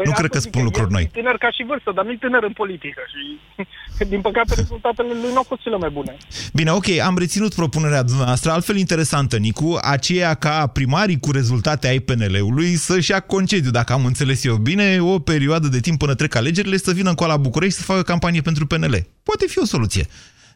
Păi 0.00 0.08
nu 0.08 0.14
asta 0.14 0.22
cred 0.22 0.34
că 0.34 0.38
zic 0.38 0.50
spun 0.50 0.60
eu, 0.60 0.66
lucruri 0.68 0.88
el 0.90 0.94
noi. 0.96 1.02
E 1.02 1.18
tânăr 1.20 1.36
ca 1.44 1.50
și 1.56 1.62
vârstă, 1.70 1.90
dar 1.94 2.04
nu 2.04 2.10
e 2.10 2.18
tânăr 2.26 2.42
în 2.42 2.52
politică 2.52 3.00
și, 3.12 3.22
din 4.14 4.20
păcate, 4.20 4.54
rezultatele 4.54 5.12
lui 5.22 5.30
nu 5.30 5.36
au 5.36 5.46
fost 5.52 5.62
cele 5.62 5.76
mai 5.76 5.90
bune. 5.90 6.16
Bine, 6.52 6.70
ok, 6.70 6.88
am 7.10 7.18
reținut 7.18 7.54
propunerea 7.54 8.02
dumneavoastră, 8.02 8.50
altfel 8.50 8.76
interesantă, 8.76 9.36
Nicu, 9.36 9.78
aceea 9.82 10.34
ca 10.34 10.66
primarii 10.66 11.20
cu 11.20 11.30
rezultate 11.32 11.88
ai 11.88 11.98
PNL-ului 11.98 12.74
să-și 12.74 13.10
ia 13.10 13.20
concediu, 13.20 13.70
dacă 13.70 13.92
am 13.92 14.04
înțeles 14.04 14.44
eu 14.44 14.56
bine, 14.56 14.98
o 15.00 15.18
perioadă 15.18 15.68
de 15.68 15.80
timp 15.80 15.98
până 15.98 16.14
trec 16.14 16.34
alegerile, 16.34 16.76
să 16.76 16.92
vină 16.92 17.08
încoa 17.08 17.26
la 17.26 17.36
București 17.36 17.78
să 17.78 17.84
facă 17.84 18.02
campanie 18.02 18.40
pentru 18.40 18.66
PNL. 18.66 19.06
Poate 19.22 19.44
fi 19.48 19.58
o 19.58 19.64
soluție. 19.64 20.06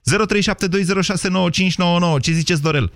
0372069599. 0.04 2.20
Ce 2.20 2.32
ziceți, 2.32 2.62
Dorel? 2.62 2.92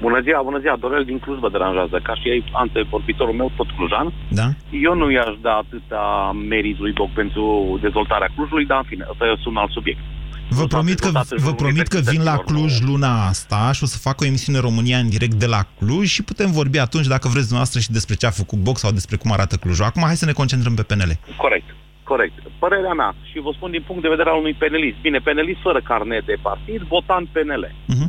Bună 0.00 0.20
ziua, 0.20 0.42
bună 0.42 0.58
ziua, 0.58 0.76
Dorel 0.80 1.04
din 1.04 1.18
Cluj 1.18 1.38
vă 1.38 1.50
deranjează. 1.50 2.00
Ca 2.02 2.14
și 2.14 2.28
ei, 2.28 2.44
antevorbitorul 2.52 3.34
meu, 3.34 3.52
tot 3.56 3.68
clujan, 3.76 4.12
Da? 4.28 4.46
eu 4.70 4.94
nu 4.94 5.10
i-aș 5.10 5.34
da 5.40 5.54
atâta 5.64 6.32
merit 6.48 6.78
lui 6.78 6.92
Boc 6.92 7.10
pentru 7.12 7.42
dezvoltarea 7.80 8.32
Clujului, 8.34 8.66
dar 8.66 8.78
în 8.78 8.88
fine, 8.88 9.04
ăsta 9.10 9.24
e 9.26 9.48
un 9.48 9.56
alt 9.56 9.70
subiect. 9.70 10.00
Vă 10.48 10.64
promit, 10.66 10.98
că, 10.98 11.10
vă 11.36 11.52
promit 11.52 11.86
că 11.86 11.98
vin 12.10 12.22
la 12.22 12.36
Cluj 12.36 12.80
luna 12.80 13.26
asta 13.26 13.70
și 13.72 13.82
o 13.82 13.86
să 13.86 13.98
fac 13.98 14.20
o 14.20 14.24
emisiune 14.24 14.58
România 14.58 14.98
în 14.98 15.08
direct 15.08 15.34
de 15.34 15.46
la 15.46 15.62
Cluj 15.78 16.08
și 16.08 16.22
putem 16.22 16.50
vorbi 16.50 16.78
atunci, 16.78 17.06
dacă 17.06 17.28
vreți 17.28 17.48
dumneavoastră, 17.50 17.80
și 17.80 17.90
despre 17.90 18.14
ce 18.14 18.26
a 18.26 18.30
făcut 18.30 18.58
Boc 18.58 18.76
sau 18.78 18.90
despre 18.90 19.16
cum 19.16 19.32
arată 19.32 19.56
Clujul. 19.56 19.84
Acum 19.84 20.02
hai 20.02 20.16
să 20.16 20.24
ne 20.24 20.32
concentrăm 20.32 20.74
pe 20.74 20.82
PNL. 20.82 21.12
Corect, 21.36 21.68
corect. 22.02 22.36
Părerea 22.58 22.92
mea, 22.92 23.14
și 23.30 23.38
vă 23.40 23.50
spun 23.56 23.70
din 23.70 23.84
punct 23.86 24.02
de 24.02 24.08
vedere 24.08 24.30
al 24.30 24.38
unui 24.38 24.54
penelist. 24.54 24.98
Bine, 25.00 25.18
penelist 25.18 25.60
fără 25.60 25.80
carnet 25.84 26.24
de 26.26 26.36
partid, 26.42 26.80
votant 26.94 27.28
PNL. 27.34 27.64
Uh-huh. 27.92 28.08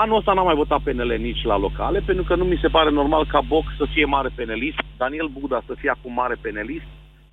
Anul 0.00 0.16
ăsta 0.16 0.32
n-am 0.32 0.44
mai 0.44 0.60
votat 0.62 0.80
PNL 0.82 1.12
nici 1.18 1.42
la 1.42 1.56
locale, 1.58 1.98
pentru 2.06 2.24
că 2.24 2.34
nu 2.34 2.44
mi 2.44 2.58
se 2.62 2.68
pare 2.68 2.90
normal 2.90 3.26
ca 3.26 3.40
Boc 3.40 3.64
să 3.78 3.84
fie 3.92 4.04
mare 4.04 4.30
penelist, 4.34 4.80
Daniel 4.96 5.28
Buda 5.38 5.62
să 5.66 5.74
fie 5.80 5.90
acum 5.90 6.12
mare 6.12 6.36
penelist 6.40 6.88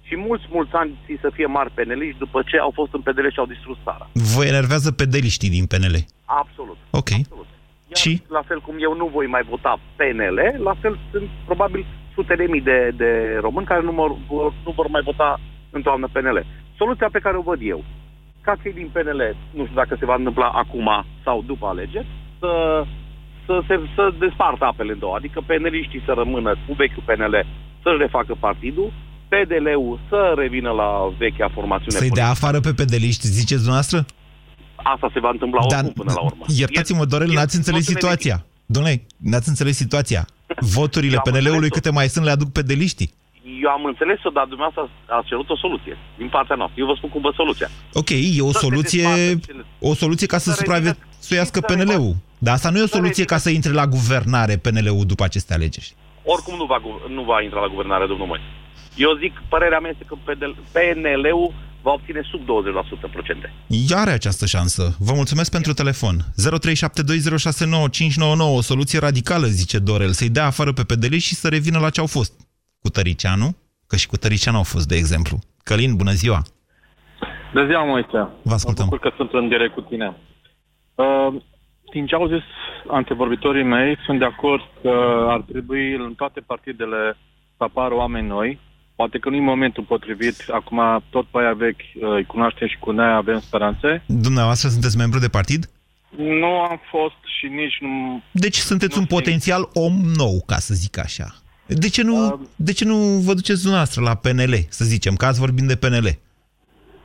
și 0.08 0.16
mulți, 0.18 0.46
mulți 0.50 0.74
ani 0.74 0.92
să 1.22 1.30
fie 1.34 1.46
mari 1.46 1.72
peneliști 1.72 2.20
după 2.20 2.40
ce 2.50 2.58
au 2.58 2.72
fost 2.80 2.94
în 2.94 3.02
PDL 3.02 3.28
și 3.32 3.40
au 3.40 3.46
distrus 3.46 3.78
țara. 3.84 4.10
Vă 4.36 4.46
enervează 4.46 4.92
pedeliștii 4.92 5.50
din 5.50 5.66
PNL. 5.66 5.96
Absolut. 6.26 6.78
Ok. 6.90 7.10
Iar 7.10 7.98
și? 8.02 8.22
la 8.28 8.42
fel 8.48 8.60
cum 8.62 8.76
eu 8.80 8.94
nu 8.96 9.08
voi 9.16 9.28
mai 9.28 9.44
vota 9.50 9.80
PNL, 9.96 10.40
la 10.64 10.76
fel 10.82 11.00
sunt 11.12 11.30
probabil 11.46 11.86
sute 12.14 12.36
de 12.36 12.46
mii 12.50 12.62
de, 12.62 12.92
de 12.96 13.38
români 13.42 13.66
care 13.66 13.82
nu, 13.82 13.92
mă, 13.92 14.06
nu 14.66 14.72
vor 14.76 14.88
mai 14.88 15.02
vota 15.02 15.40
în 15.70 15.82
toamnă 15.82 16.08
PNL. 16.12 16.46
Soluția 16.78 17.10
pe 17.12 17.20
care 17.20 17.38
o 17.38 17.42
văd 17.42 17.60
eu, 17.62 17.84
ca 18.42 18.56
cei 18.62 18.74
din 18.74 18.90
PNL, 18.94 19.22
nu 19.52 19.64
știu 19.64 19.76
dacă 19.76 19.96
se 20.00 20.06
va 20.06 20.16
întâmpla 20.16 20.48
acum 20.48 20.90
sau 21.24 21.44
după 21.46 21.66
alegeri, 21.68 22.08
să, 22.40 22.52
să, 23.46 23.54
se, 23.68 23.80
să 23.96 24.04
despartă 24.20 24.66
apele 24.66 24.92
în 24.92 25.00
două. 25.00 25.16
Adică 25.16 25.42
peneliștii 25.46 26.04
să 26.06 26.12
rămână 26.22 26.52
cu 26.68 26.74
vechiul 26.74 27.04
PNL, 27.06 27.36
să-și 27.84 27.98
refacă 28.06 28.36
partidul, 28.40 28.94
PDL-ul 29.32 30.00
să 30.10 30.34
revină 30.38 30.72
la 30.72 30.90
vechea 31.18 31.50
formațiune 31.54 31.98
Să-i 31.98 32.10
dea 32.10 32.26
politică. 32.26 32.46
afară 32.46 32.60
pe 32.60 32.74
pedeliști, 32.82 33.28
ziceți 33.28 33.64
dumneavoastră? 33.66 34.06
Asta 34.76 35.10
se 35.14 35.20
va 35.20 35.30
întâmpla 35.30 35.60
Dar- 35.70 35.78
oricum 35.84 35.94
până 36.04 36.14
la 36.16 36.22
urmă. 36.22 36.44
Iertați-mă, 36.48 37.06
Dorel, 37.06 37.32
n-ați 37.32 37.56
înțeles 37.56 37.86
situația. 37.86 38.46
Domnule, 38.66 39.06
n-ați 39.18 39.50
înțeles 39.50 39.76
situația. 39.76 40.26
Voturile 40.60 41.14
Eu 41.14 41.22
am 41.26 41.32
PNL-ului 41.32 41.46
înțeles-o. 41.54 41.74
câte 41.74 41.92
mai 41.92 42.08
sunt 42.08 42.26
le 42.26 42.32
aduc 42.32 42.52
pedeliștii. 42.52 43.10
Eu 43.64 43.70
am 43.70 43.84
înțeles-o, 43.86 44.30
dar 44.30 44.46
dumneavoastră 44.54 44.90
ați 45.18 45.28
cerut 45.28 45.50
o 45.50 45.58
soluție 45.58 45.98
din 46.18 46.30
partea 46.30 46.56
noastră. 46.56 46.78
Eu 46.82 46.86
vă 46.88 46.94
spun 46.98 47.10
cum 47.10 47.22
vă 47.22 47.32
soluția. 47.36 47.70
Ok, 47.94 48.10
e 48.10 48.42
o 48.42 48.52
Să 48.52 48.58
se 48.60 48.66
soluție, 48.66 49.02
despartă 49.04 49.46
cele- 49.52 49.66
o 49.80 49.94
soluție 49.94 50.28
ca 50.28 50.38
să 50.38 50.50
Să 50.50 50.56
supraviețuiască 50.56 51.60
PNL-ul. 51.62 52.16
Dar 52.40 52.54
asta 52.54 52.70
nu 52.70 52.78
e 52.78 52.84
o 52.84 52.88
soluție 52.98 53.26
ca 53.26 53.38
să 53.38 53.50
intre 53.50 53.72
la 53.72 53.88
guvernare 53.88 54.58
PNL-ul 54.58 55.06
după 55.06 55.24
aceste 55.24 55.54
alegeri. 55.54 55.94
Oricum 56.24 56.56
nu 56.58 56.66
va, 56.66 56.80
gu- 56.84 57.02
nu 57.14 57.24
va 57.24 57.42
intra 57.42 57.60
la 57.60 57.68
guvernare, 57.68 58.06
domnul 58.08 58.28
Moise. 58.28 58.44
Eu 58.96 59.18
zic, 59.22 59.34
părerea 59.50 59.80
mea 59.80 59.92
este 59.92 60.06
că 60.08 60.16
PDL 60.26 60.54
PNL-ul 60.76 61.54
va 61.82 61.92
obține 61.92 62.22
sub 62.32 62.42
20% 62.42 62.44
procente. 63.12 63.54
Ea 63.68 63.98
are 63.98 64.12
această 64.12 64.46
șansă. 64.46 64.96
Vă 65.00 65.14
mulțumesc 65.14 65.52
pentru 65.52 65.74
telefon. 65.74 66.16
0372069599, 66.20 66.24
o 68.56 68.62
soluție 68.62 69.00
radicală, 69.00 69.46
zice 69.48 69.80
Dorel, 69.80 70.12
să-i 70.12 70.30
dea 70.30 70.46
afară 70.46 70.74
pe 70.74 70.84
PDL 70.84 71.16
și 71.16 71.36
să 71.36 71.48
revină 71.48 71.80
la 71.80 71.90
ce 71.90 72.00
au 72.00 72.08
fost. 72.08 72.34
Cu 72.82 72.90
Tăricianu, 72.90 73.56
că 73.88 73.96
și 73.96 74.08
cu 74.08 74.18
Tăricianu 74.18 74.58
au 74.58 74.64
fost, 74.64 74.88
de 74.88 74.96
exemplu. 74.96 75.40
Călin, 75.64 75.96
bună 75.96 76.12
ziua! 76.12 76.42
Bună 77.54 77.66
ziua, 77.66 77.84
Moise. 77.84 78.28
Vă 78.42 78.54
ascultăm. 78.54 78.86
Mă 78.86 78.90
bucur 78.92 79.10
că 79.10 79.16
sunt 79.18 79.30
în 79.34 79.48
direct 79.48 79.74
cu 79.74 79.82
tine. 79.82 80.16
Uh, 80.96 81.28
din 81.92 82.06
ce 82.06 82.16
au 82.16 82.28
zis 82.28 82.44
antevorbitorii 82.88 83.64
mei, 83.64 83.98
sunt 84.06 84.20
de 84.20 84.26
acord 84.26 84.62
că 84.82 85.26
ar 85.30 85.42
trebui 85.42 85.94
în 85.94 86.14
toate 86.14 86.40
partidele 86.40 87.18
să 87.58 87.64
apară 87.64 87.94
oameni 87.94 88.28
noi. 88.28 88.60
Poate 88.96 89.18
că 89.18 89.30
nu 89.30 89.36
e 89.36 89.40
momentul 89.40 89.84
potrivit. 89.84 90.36
Acum 90.52 90.80
tot 91.10 91.26
pe 91.26 91.38
aia 91.40 91.54
vechi 91.54 91.82
uh, 91.82 92.16
îi 92.16 92.26
cunoaștem 92.26 92.68
și 92.68 92.78
cu 92.80 92.92
noi 92.92 93.14
avem 93.14 93.40
speranțe. 93.40 94.04
Dumneavoastră 94.06 94.70
sunteți 94.70 94.98
membru 94.98 95.20
de 95.20 95.28
partid? 95.28 95.70
Nu 96.18 96.60
am 96.60 96.82
fost 96.90 97.22
și 97.40 97.48
nici 97.48 97.78
nu... 97.80 98.22
Deci 98.32 98.56
sunteți 98.56 98.98
un 98.98 99.06
potențial 99.06 99.70
om 99.74 99.94
nou, 100.16 100.44
ca 100.46 100.56
să 100.56 100.74
zic 100.74 100.98
așa. 100.98 101.36
De 101.66 101.90
ce 101.90 102.04
nu, 102.04 102.48
de 102.56 102.74
ce 102.74 102.86
nu 102.86 102.96
vă 102.96 103.34
duceți 103.34 103.62
dumneavoastră 103.62 104.02
la 104.02 104.16
PNL, 104.16 104.54
să 104.70 104.86
zicem, 104.86 105.16
că 105.16 105.26
ați 105.26 105.40
vorbit 105.40 105.64
de 105.64 105.76
PNL? 105.76 106.20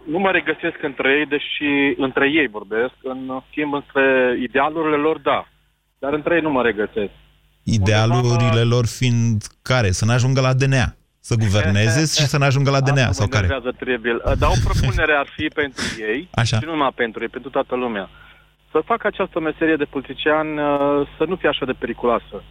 Nu 0.04 0.18
mă 0.18 0.30
regăsesc 0.30 0.82
între 0.82 1.18
ei, 1.18 1.26
deși 1.26 1.94
între 1.96 2.30
ei 2.30 2.48
vorbesc. 2.48 2.94
În 3.02 3.40
schimb, 3.50 3.72
între 3.74 4.36
idealurile 4.42 4.96
lor, 4.96 5.18
da. 5.18 5.48
Dar 5.98 6.12
între 6.12 6.34
ei 6.34 6.40
nu 6.40 6.50
mă 6.50 6.62
regăsesc. 6.62 7.12
Idealurile 7.62 8.62
lor 8.62 8.86
fiind 8.86 9.42
care? 9.62 9.90
Să 9.90 10.04
n-ajungă 10.04 10.40
la 10.40 10.52
DNA. 10.52 10.94
Să 11.20 11.34
guverneze 11.34 12.00
și 12.20 12.26
să 12.26 12.38
n-ajungă 12.38 12.70
la 12.70 12.80
DNA, 12.80 13.12
sau 13.12 13.26
care? 13.26 13.46
Mă 13.46 13.72
tribil. 13.78 14.22
Dar 14.38 14.48
o 14.48 14.58
propunere 14.64 15.12
ar 15.12 15.26
fi 15.36 15.46
pentru 15.48 15.84
ei, 15.98 16.28
Așa. 16.34 16.56
și 16.56 16.64
nu 16.64 16.70
numai 16.70 16.92
pentru 16.94 17.22
ei, 17.22 17.28
pentru 17.28 17.50
toată 17.50 17.74
lumea. 17.74 18.10
Să 18.70 18.82
facă 18.84 19.06
această 19.06 19.40
meserie 19.40 19.76
de 19.76 19.84
politician 19.84 20.58
uh, 20.58 21.08
să 21.16 21.24
nu 21.28 21.36
fie 21.36 21.48
așa 21.48 21.64
de 21.64 21.72
periculoasă. 21.72 22.42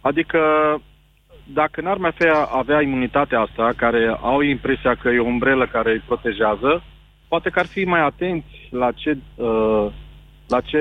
Adică, 0.00 0.40
dacă 1.44 1.80
n-ar 1.80 1.96
mai 1.96 2.12
fi 2.14 2.24
avea 2.60 2.80
imunitatea 2.80 3.40
asta, 3.40 3.72
care 3.76 4.18
au 4.20 4.40
impresia 4.40 4.94
că 4.94 5.08
e 5.08 5.18
o 5.18 5.24
umbrelă 5.26 5.66
care 5.66 5.90
îi 5.92 6.02
protejează, 6.06 6.82
poate 7.32 7.50
că 7.50 7.58
ar 7.58 7.66
fi 7.66 7.84
mai 7.84 8.00
atenți 8.00 8.54
la 8.70 8.92
ce, 8.92 9.18
uh, 9.34 9.92
la 10.46 10.60
ce 10.60 10.80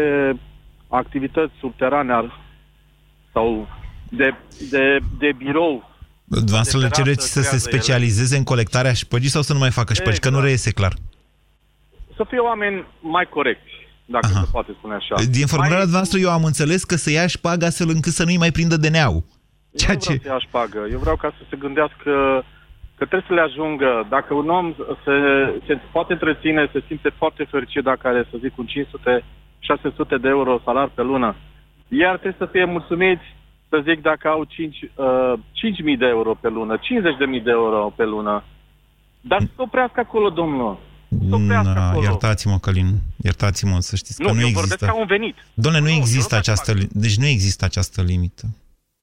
activități 0.87 1.53
subterane 1.59 2.13
ar, 2.13 2.39
sau 3.33 3.67
de, 4.09 4.33
de, 4.69 4.97
de 5.19 5.31
birou 5.37 5.89
Dumneavoastră 6.23 6.77
le 6.77 6.87
terasă 6.87 7.01
cereți 7.01 7.31
să 7.31 7.41
se 7.41 7.47
creează 7.47 7.67
ele. 7.69 7.77
specializeze 7.77 8.37
în 8.37 8.43
colectarea 8.43 8.93
șpăgii 8.93 9.29
sau 9.29 9.41
să 9.41 9.53
nu 9.53 9.59
mai 9.59 9.71
facă 9.71 9.93
șpăgi? 9.93 10.19
Că 10.19 10.29
nu 10.29 10.39
reiese 10.39 10.71
clar. 10.71 10.93
să 12.15 12.25
fie 12.29 12.39
oameni 12.39 12.85
mai 12.99 13.25
corecți, 13.29 13.71
dacă 14.05 14.27
se 14.27 14.47
poate 14.51 14.71
spune 14.77 14.93
așa. 14.93 15.15
Din 15.15 15.47
formularea 15.47 15.87
dumneavoastră 15.89 16.19
eu 16.19 16.29
am 16.29 16.43
înțeles 16.43 16.83
că 16.83 16.95
să 16.95 17.11
ia 17.11 17.27
șpaga 17.27 17.65
astfel 17.65 17.89
încât 17.89 18.13
să 18.13 18.23
nu-i 18.23 18.37
mai 18.37 18.51
prindă 18.51 18.77
DNA-ul. 18.77 19.23
Ceea 19.75 19.91
eu 19.91 19.97
nu 19.97 20.03
vreau 20.03 20.17
să 20.17 20.27
ia 20.27 20.39
șpagă. 20.39 20.87
Eu 20.91 20.99
vreau 20.99 21.15
ca 21.15 21.33
să 21.37 21.43
se 21.49 21.55
gândească 21.55 22.43
că 23.01 23.07
trebuie 23.07 23.29
să 23.31 23.37
le 23.39 23.47
ajungă. 23.49 23.91
Dacă 24.15 24.33
un 24.33 24.49
om 24.49 24.67
se, 25.05 25.15
se 25.67 25.73
poate 25.95 26.13
întreține, 26.13 26.69
se 26.73 26.83
simte 26.87 27.09
foarte 27.21 27.43
fericit 27.53 27.83
dacă 27.83 28.03
are, 28.07 28.27
să 28.31 28.35
zic, 28.43 28.53
un 28.57 28.67
500-600 28.67 30.21
de 30.21 30.27
euro 30.37 30.61
salar 30.65 30.87
pe 30.97 31.01
lună, 31.01 31.35
iar 32.01 32.13
trebuie 32.17 32.41
să 32.43 32.51
fie 32.51 32.65
mulțumiți, 32.65 33.27
să 33.69 33.77
zic, 33.87 34.01
dacă 34.01 34.27
au 34.27 34.43
5, 34.43 34.75
uh, 34.81 35.33
5.000 35.53 35.97
de 35.97 36.05
euro 36.17 36.33
pe 36.43 36.49
lună, 36.49 36.73
50.000 36.77 37.43
de 37.43 37.51
euro 37.59 37.93
pe 37.95 38.05
lună. 38.05 38.43
Dar 39.21 39.39
să 39.39 39.47
se 39.55 39.61
oprească 39.61 39.99
acolo, 39.99 40.29
domnul. 40.29 40.77
Na, 41.47 41.93
iertați-mă, 42.01 42.57
Călin, 42.61 42.89
iertați-mă, 43.23 43.79
să 43.79 43.95
știți 43.95 44.21
Nu, 44.21 44.27
că 44.27 44.33
nu 44.33 44.39
eu 44.39 44.47
există. 44.47 44.67
vorbesc 44.67 44.91
ca 44.91 44.99
un 44.99 45.05
venit. 45.05 45.35
Doamne, 45.53 45.79
nu, 45.79 45.89
există 45.89 46.35
această 46.35 46.71
li- 46.73 46.87
deci 46.91 47.17
nu 47.17 47.25
există 47.25 47.65
această 47.65 48.01
limită. 48.01 48.43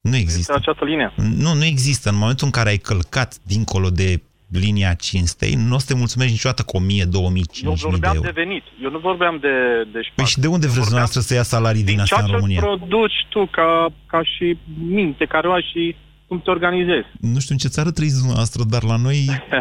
Nu 0.01 0.17
există. 0.17 0.39
Este 0.41 0.71
această 0.71 0.85
linie. 0.85 1.13
Nu, 1.17 1.55
nu 1.55 1.65
există. 1.65 2.09
În 2.09 2.17
momentul 2.17 2.47
în 2.47 2.53
care 2.53 2.69
ai 2.69 2.77
călcat 2.77 3.37
dincolo 3.47 3.91
de 3.91 4.23
linia 4.51 4.95
cinstei, 4.95 5.55
nu 5.55 5.75
o 5.75 5.79
să 5.79 5.87
te 5.87 5.95
mulțumești 5.95 6.33
niciodată 6.33 6.63
cu 6.63 6.77
1000, 6.77 7.05
2000, 7.05 7.41
Eu 7.41 7.53
5000 7.53 7.75
de 7.77 7.89
vorbeam 7.91 8.15
euro. 8.17 8.29
de 8.31 8.41
venit. 8.45 8.63
Eu 8.83 8.91
nu 8.91 8.99
vorbeam 8.99 9.39
de, 9.41 9.49
de 9.93 9.99
șpagă. 10.03 10.13
Păi 10.15 10.25
și 10.25 10.39
de 10.41 10.47
unde 10.47 10.67
vreți 10.67 10.81
dumneavoastră 10.89 11.21
să 11.21 11.35
ia 11.35 11.43
salarii 11.43 11.85
din 11.85 12.01
astea 12.01 12.17
ceea 12.17 12.21
în 12.21 12.27
ce 12.31 12.35
România? 12.37 12.61
produci 12.61 13.19
tu 13.29 13.47
ca, 13.47 13.89
ca 14.07 14.21
și 14.23 14.59
minte 15.01 15.25
care 15.25 15.49
o 15.49 15.53
ai 15.53 15.67
și 15.73 15.97
cum 16.29 16.41
te 16.41 16.51
organizezi. 16.51 17.09
Nu 17.21 17.39
știu 17.39 17.55
în 17.55 17.63
ce 17.65 17.69
țară 17.69 17.91
trăiți 17.91 18.19
dumneavoastră, 18.19 18.63
dar 18.75 18.83
la 18.83 18.97
noi 18.97 19.19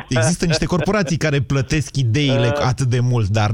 există 0.09 0.45
niște 0.45 0.65
corporații 0.65 1.17
care 1.17 1.39
plătesc 1.41 1.95
ideile 1.95 2.47
Uh. 2.47 2.65
atât 2.71 2.87
de 2.87 2.99
mult, 2.99 3.27
dar 3.27 3.49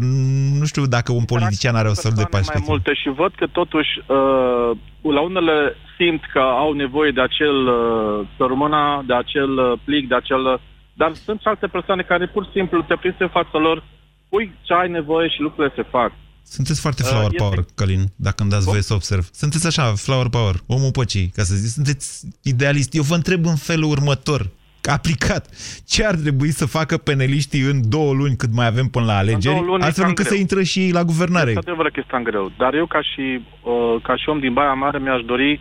nu 0.60 0.66
știu 0.66 0.86
dacă 0.86 1.12
un 1.12 1.26
politician 1.26 1.76
are 1.76 1.88
o 1.88 1.92
astfel 1.92 2.12
de 2.16 2.26
mai 2.26 2.36
perspectivă. 2.38 2.72
multe 2.74 2.94
și 2.94 3.10
văd 3.10 3.32
că 3.36 3.48
totuși 3.48 3.92
uh, 4.00 4.72
la 5.18 5.22
unele 5.22 5.76
simt 5.98 6.24
că 6.34 6.40
au 6.40 6.72
nevoie 6.74 7.12
de 7.12 7.22
acel 7.22 7.58
uh, 7.68 8.28
sărmâna, 8.38 9.04
de 9.06 9.14
acel 9.14 9.52
uh, 9.58 9.80
plic, 9.84 10.08
de 10.08 10.16
acel... 10.16 10.46
Uh, 10.46 10.60
dar 10.94 11.14
sunt 11.14 11.40
și 11.40 11.48
alte 11.48 11.68
persoane 11.68 12.02
care 12.02 12.26
pur 12.28 12.44
și 12.46 12.52
simplu 12.52 12.82
te 12.82 12.96
prinzi 12.96 13.22
în 13.22 13.28
fața 13.28 13.58
lor, 13.58 13.84
pui 14.30 14.54
ce 14.62 14.74
ai 14.74 14.90
nevoie 14.90 15.28
și 15.30 15.42
lucrurile 15.42 15.74
se 15.76 15.82
fac. 15.90 16.12
Sunteți 16.44 16.82
foarte 16.82 17.02
Uh, 17.04 17.08
flower 17.10 17.26
este- 17.32 17.38
power, 17.44 17.66
Călin, 17.76 18.04
dacă 18.16 18.42
îmi 18.42 18.52
dați 18.52 18.66
voie 18.66 18.82
să 18.82 18.94
observ. 18.94 19.30
Sunteți 19.32 19.68
așa, 19.68 19.94
flower 19.94 20.28
power, 20.30 20.56
omul 20.68 20.92
păcii, 20.92 21.32
ca 21.36 21.44
să 21.44 21.56
zic. 21.56 21.70
Sunteți 21.72 22.26
idealist. 22.42 22.94
Eu 22.94 23.04
vă 23.04 23.16
întreb 23.16 23.46
în 23.46 23.56
felul 23.56 23.90
următor. 23.90 24.50
aplicat. 24.92 25.50
Ce 25.88 26.06
ar 26.06 26.16
trebui 26.16 26.52
să 26.52 26.66
facă 26.66 26.98
peneliștii 26.98 27.62
în 27.62 27.90
două 27.90 28.14
luni 28.14 28.36
cât 28.36 28.54
mai 28.54 28.66
avem 28.68 28.88
până 28.88 29.06
la 29.06 29.18
alegeri, 29.18 29.56
două 29.56 29.66
luni 29.70 29.84
e 29.84 29.86
astfel 29.86 30.04
cam 30.04 30.10
încât 30.10 30.26
greu. 30.26 30.36
să 30.36 30.42
intră 30.42 30.62
și 30.64 30.80
ei 30.80 30.92
la 30.92 31.04
guvernare? 31.04 31.50
Este 31.50 31.60
adevărat 31.70 31.92
că 31.92 32.00
este 32.00 32.12
cam 32.12 32.24
greu, 32.24 32.52
dar 32.58 32.74
eu 32.74 32.86
ca 32.86 33.02
și, 33.02 33.26
uh, 33.62 34.02
ca 34.02 34.16
și 34.16 34.30
om 34.30 34.40
din 34.40 34.54
Baia 34.54 34.74
Mare 34.74 35.00
mi-aș 35.00 35.22
dori 35.26 35.60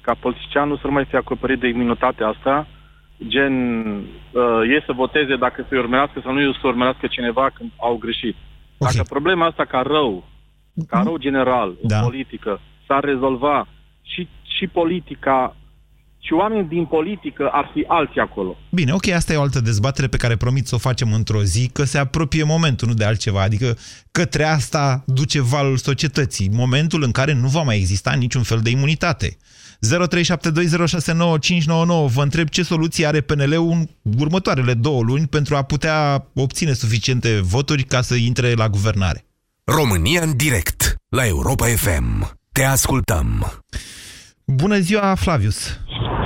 ca 0.00 0.14
politicianul 0.14 0.76
să 0.76 0.86
nu 0.86 0.92
mai 0.92 1.04
fie 1.08 1.18
acoperit 1.18 1.60
de 1.60 1.68
imunitatea 1.68 2.26
asta, 2.28 2.66
gen 3.26 3.54
uh, 3.86 4.60
ei 4.74 4.82
să 4.86 4.92
voteze 4.92 5.36
dacă 5.36 5.66
să-i 5.68 5.78
urmească 5.78 6.20
sau 6.22 6.32
nu 6.32 6.38
îi 6.38 6.58
să 6.60 6.66
urmească 6.66 7.06
cineva 7.06 7.50
când 7.56 7.70
au 7.76 7.96
greșit. 7.96 8.36
Ok. 8.84 8.92
Dacă 8.92 9.06
problema 9.08 9.46
asta 9.46 9.64
ca 9.64 9.80
rău, 9.86 10.24
ca 10.86 11.00
rău 11.04 11.16
general 11.16 11.74
Da. 11.82 11.98
în 11.98 12.04
politică, 12.04 12.60
s-ar 12.86 13.04
rezolva 13.04 13.68
și, 14.02 14.28
și 14.58 14.66
politica 14.66 15.56
și 16.18 16.32
oamenii 16.32 16.64
din 16.64 16.84
politică 16.84 17.48
ar 17.52 17.70
fi 17.74 17.84
alții 17.88 18.20
acolo. 18.20 18.56
Bine, 18.70 18.92
ok, 18.92 19.08
asta 19.08 19.32
e 19.32 19.36
o 19.36 19.40
altă 19.42 19.60
dezbatere 19.60 20.06
pe 20.06 20.16
care 20.16 20.36
promit 20.36 20.66
să 20.66 20.74
o 20.74 20.78
facem 20.78 21.12
într-o 21.12 21.42
zi, 21.42 21.70
că 21.72 21.84
se 21.84 21.98
apropie 21.98 22.42
momentul, 22.42 22.88
nu 22.88 22.94
de 22.94 23.04
altceva. 23.04 23.42
Adică 23.42 23.76
către 24.10 24.44
asta 24.44 25.02
duce 25.06 25.40
valul 25.40 25.76
societății, 25.76 26.50
momentul 26.52 27.02
în 27.02 27.10
care 27.10 27.32
nu 27.34 27.48
va 27.48 27.62
mai 27.62 27.76
exista 27.76 28.12
niciun 28.12 28.42
fel 28.42 28.60
de 28.60 28.70
imunitate. 28.70 29.36
0372069599 29.86 29.90
Vă 32.14 32.22
întreb 32.22 32.48
ce 32.48 32.62
soluție 32.62 33.06
are 33.06 33.20
PNL-ul 33.20 33.70
în 33.70 33.86
următoarele 34.18 34.74
două 34.74 35.02
luni 35.02 35.26
pentru 35.26 35.56
a 35.56 35.62
putea 35.62 36.26
obține 36.34 36.72
suficiente 36.72 37.40
voturi 37.42 37.82
ca 37.82 38.00
să 38.00 38.14
intre 38.14 38.54
la 38.54 38.68
guvernare. 38.68 39.24
România 39.64 40.22
în 40.22 40.36
direct 40.36 40.94
la 41.08 41.26
Europa 41.26 41.66
FM. 41.66 42.30
Te 42.52 42.64
ascultăm. 42.64 43.52
Bună 44.46 44.78
ziua, 44.78 45.14
Flavius! 45.14 45.80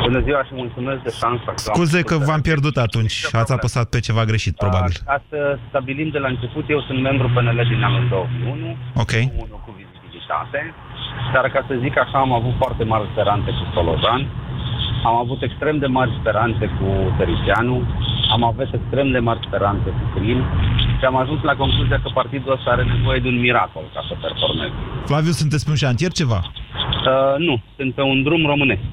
Bună 0.09 0.23
ziua 0.23 0.45
și 0.45 0.51
mulțumesc 0.55 1.03
de 1.03 1.11
șansa. 1.21 1.53
Scuze 1.55 2.03
că 2.03 2.17
v-am 2.17 2.41
pierdut 2.41 2.77
atunci, 2.77 3.25
ați 3.33 3.53
apăsat 3.53 3.89
pe 3.89 4.01
ceva 4.01 4.25
greșit, 4.25 4.57
probabil. 4.57 4.95
Ca 5.05 5.23
să 5.29 5.59
stabilim 5.69 6.11
de 6.11 6.19
la 6.19 6.29
început, 6.29 6.65
eu 6.69 6.81
sunt 6.87 7.01
membru 7.03 7.27
PNL 7.35 7.61
din 7.73 7.83
anul 7.83 8.09
2001, 8.09 8.77
Ok. 8.95 9.11
unul 9.13 9.61
cu 9.65 9.71
vizibilitate, 10.27 10.75
dar 11.33 11.51
ca 11.51 11.65
să 11.69 11.75
zic 11.83 11.99
așa, 11.99 12.19
am 12.19 12.33
avut 12.33 12.55
foarte 12.59 12.85
mari 12.85 13.09
speranțe 13.13 13.51
cu 13.51 13.65
Solojan, 13.75 14.23
am 15.05 15.15
avut 15.15 15.43
extrem 15.43 15.79
de 15.79 15.87
mari 15.87 16.17
speranțe 16.21 16.67
cu 16.79 16.87
Tăricianu, 17.19 17.83
am 18.31 18.43
avut 18.45 18.69
extrem 18.73 19.11
de 19.11 19.19
mari 19.19 19.45
speranțe 19.47 19.89
cu 19.99 20.05
Crin 20.15 20.45
și 20.99 21.05
am 21.05 21.17
ajuns 21.17 21.43
la 21.43 21.55
concluzia 21.55 22.01
că 22.03 22.11
partidul 22.15 22.53
ăsta 22.53 22.71
are 22.71 22.85
nevoie 22.85 23.19
de 23.21 23.29
un 23.29 23.41
miracol 23.41 23.85
ca 23.95 24.01
să 24.09 24.15
performeze. 24.21 24.75
Flavius, 25.05 25.37
sunteți 25.37 25.65
pe 25.65 25.71
un 25.71 25.77
șantier 25.77 26.13
ceva? 26.13 26.41
Uh, 26.45 27.35
nu, 27.39 27.55
sunt 27.77 27.95
pe 27.95 28.03
un 28.03 28.23
drum 28.23 28.47
românesc. 28.47 28.89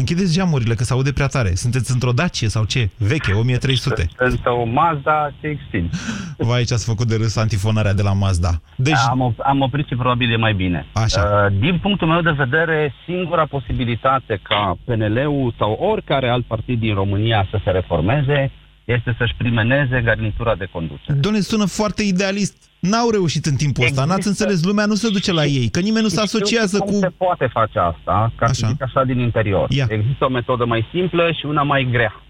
Închideți 0.00 0.34
geamurile, 0.34 0.74
că 0.74 0.84
se 0.84 0.92
aude 0.92 1.12
prea 1.12 1.26
tare. 1.26 1.54
Sunteți 1.54 1.92
într-o 1.92 2.12
Dacie 2.12 2.48
sau 2.48 2.64
ce? 2.64 2.90
Veche, 2.96 3.32
1300. 3.32 4.08
Sunt 4.18 4.40
o 4.44 4.64
Mazda 4.64 5.30
CX-5. 5.42 5.90
Vai, 6.36 6.64
ce 6.64 6.74
ați 6.74 6.84
făcut 6.84 7.06
de 7.08 7.16
râs 7.16 7.36
antifonarea 7.36 7.92
de 7.94 8.02
la 8.02 8.12
Mazda. 8.12 8.60
Deci, 8.76 8.94
Am, 9.08 9.32
op- 9.32 9.42
am 9.44 9.60
oprit 9.60 9.86
și 9.86 9.94
probabil 9.94 10.32
e 10.32 10.36
mai 10.36 10.54
bine. 10.54 10.86
Așa. 10.92 11.20
Uh, 11.22 11.58
din 11.60 11.78
punctul 11.82 12.08
meu 12.08 12.20
de 12.20 12.30
vedere, 12.30 12.94
singura 13.06 13.46
posibilitate 13.46 14.40
ca 14.42 14.78
PNL-ul 14.84 15.54
sau 15.58 15.72
oricare 15.72 16.28
alt 16.28 16.44
partid 16.44 16.80
din 16.80 16.94
România 16.94 17.46
să 17.50 17.60
se 17.64 17.70
reformeze 17.70 18.50
este 18.84 19.14
să-și 19.18 19.34
primeneze 19.36 20.00
garnitura 20.04 20.54
de 20.54 20.68
conducere. 20.72 21.18
Doamne, 21.18 21.40
sună 21.40 21.64
foarte 21.64 22.02
idealist. 22.02 22.65
N-au 22.80 23.10
reușit 23.10 23.44
în 23.44 23.56
timpul 23.56 23.84
ăsta, 23.84 24.04
n-ați 24.04 24.26
înțeles, 24.26 24.64
lumea 24.64 24.86
nu 24.86 24.94
se 24.94 25.08
duce 25.10 25.32
la 25.32 25.44
ei, 25.44 25.68
că 25.68 25.80
nimeni 25.80 26.02
nu 26.02 26.08
se 26.08 26.22
Știu 26.26 26.38
asociază 26.38 26.78
cum 26.78 26.92
cu... 26.92 26.98
se 26.98 27.12
poate 27.16 27.46
face 27.52 27.78
asta, 27.78 28.32
ca 28.36 28.46
să 28.46 28.66
zic 28.68 28.82
așa 28.82 29.04
din 29.04 29.18
interior. 29.18 29.70
Ia. 29.70 29.86
Există 29.88 30.24
o 30.24 30.28
metodă 30.28 30.64
mai 30.64 30.86
simplă 30.92 31.32
și 31.32 31.46
una 31.46 31.62
mai 31.62 31.88
grea. 31.90 32.22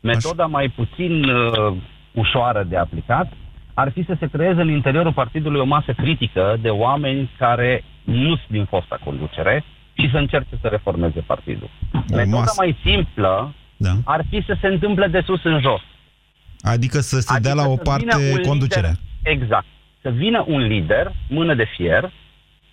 Metoda 0.00 0.46
mai 0.46 0.68
puțin 0.68 1.24
uh, 1.24 1.76
ușoară 2.12 2.66
de 2.68 2.76
aplicat 2.76 3.32
ar 3.74 3.90
fi 3.94 4.04
să 4.04 4.16
se 4.18 4.26
creeze 4.26 4.60
în 4.60 4.70
interiorul 4.70 5.12
partidului 5.12 5.60
o 5.60 5.64
masă 5.64 5.92
critică 5.92 6.56
de 6.60 6.68
oameni 6.68 7.30
care 7.38 7.84
nu 8.04 8.36
sunt 8.36 8.48
din 8.48 8.64
fosta 8.64 8.98
conducere 9.04 9.64
și 9.92 10.08
să 10.12 10.16
încerce 10.16 10.58
să 10.60 10.66
reformeze 10.68 11.20
partidul. 11.20 11.70
Metoda 11.92 12.36
masă. 12.38 12.54
mai 12.56 12.76
simplă 12.84 13.54
Da. 13.76 13.92
ar 14.04 14.24
fi 14.30 14.42
să 14.46 14.56
se 14.60 14.66
întâmple 14.66 15.06
de 15.06 15.22
sus 15.26 15.44
în 15.44 15.60
jos. 15.60 15.80
Adică 16.60 17.00
să 17.00 17.20
se 17.20 17.38
dea 17.38 17.54
la 17.54 17.62
o 17.62 17.76
să 17.76 17.82
vină 17.82 17.82
parte 17.90 18.32
un 18.32 18.42
conducerea. 18.42 18.94
Lider, 19.22 19.42
exact. 19.42 19.66
Să 20.02 20.10
vină 20.10 20.44
un 20.48 20.60
lider, 20.60 21.12
mână 21.28 21.54
de 21.54 21.66
fier, 21.76 22.12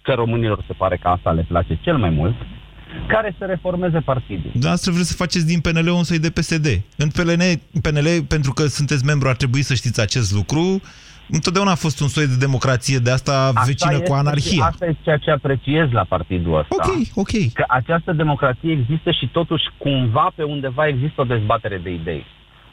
că 0.02 0.13
românilor 0.13 0.63
se 0.68 0.74
pare 0.74 0.98
că 0.98 1.08
asta 1.08 1.32
le 1.32 1.46
place 1.48 1.80
cel 1.82 1.98
mai 1.98 2.10
mult, 2.10 2.36
care 3.08 3.36
să 3.38 3.46
reformeze 3.46 4.00
partidul. 4.00 4.50
Dumneavoastră 4.52 4.92
vreți 4.92 5.08
să 5.08 5.16
faceți 5.16 5.46
din 5.48 5.60
PNL 5.60 5.88
un 5.88 6.04
soi 6.04 6.20
de 6.20 6.30
PSD. 6.30 6.66
În 6.98 7.10
PNL, 7.10 7.42
PNL, 7.82 8.24
pentru 8.28 8.52
că 8.54 8.66
sunteți 8.66 9.06
membru, 9.06 9.28
ar 9.28 9.36
trebui 9.36 9.62
să 9.62 9.74
știți 9.74 10.02
acest 10.02 10.34
lucru. 10.34 10.82
Întotdeauna 11.30 11.72
a 11.72 11.76
fost 11.76 12.00
un 12.02 12.08
soi 12.08 12.28
de 12.28 12.36
democrație 12.40 12.98
de 12.98 13.12
asta, 13.12 13.52
vecină 13.66 13.94
este- 13.94 14.08
cu 14.08 14.13
anarhia. 14.13 14.66
Asta 14.66 14.86
e 14.86 14.96
ceea 15.04 15.18
ce 15.18 15.32
apreciez 15.32 15.92
la 15.92 16.04
partidul 16.04 16.58
ăsta. 16.60 16.76
Ok, 16.78 16.96
ok. 17.16 17.54
Că 17.54 17.63
această 17.68 18.12
democrație 18.13 18.72
există 18.72 19.12
și 19.12 19.28
totuși 19.32 19.63
cumva 19.78 20.32
pe 20.36 20.44
undeva 20.44 20.88
există 20.88 21.22
o 21.22 21.24
dezbatere 21.24 21.78
de 21.84 21.90
idei. 21.94 22.26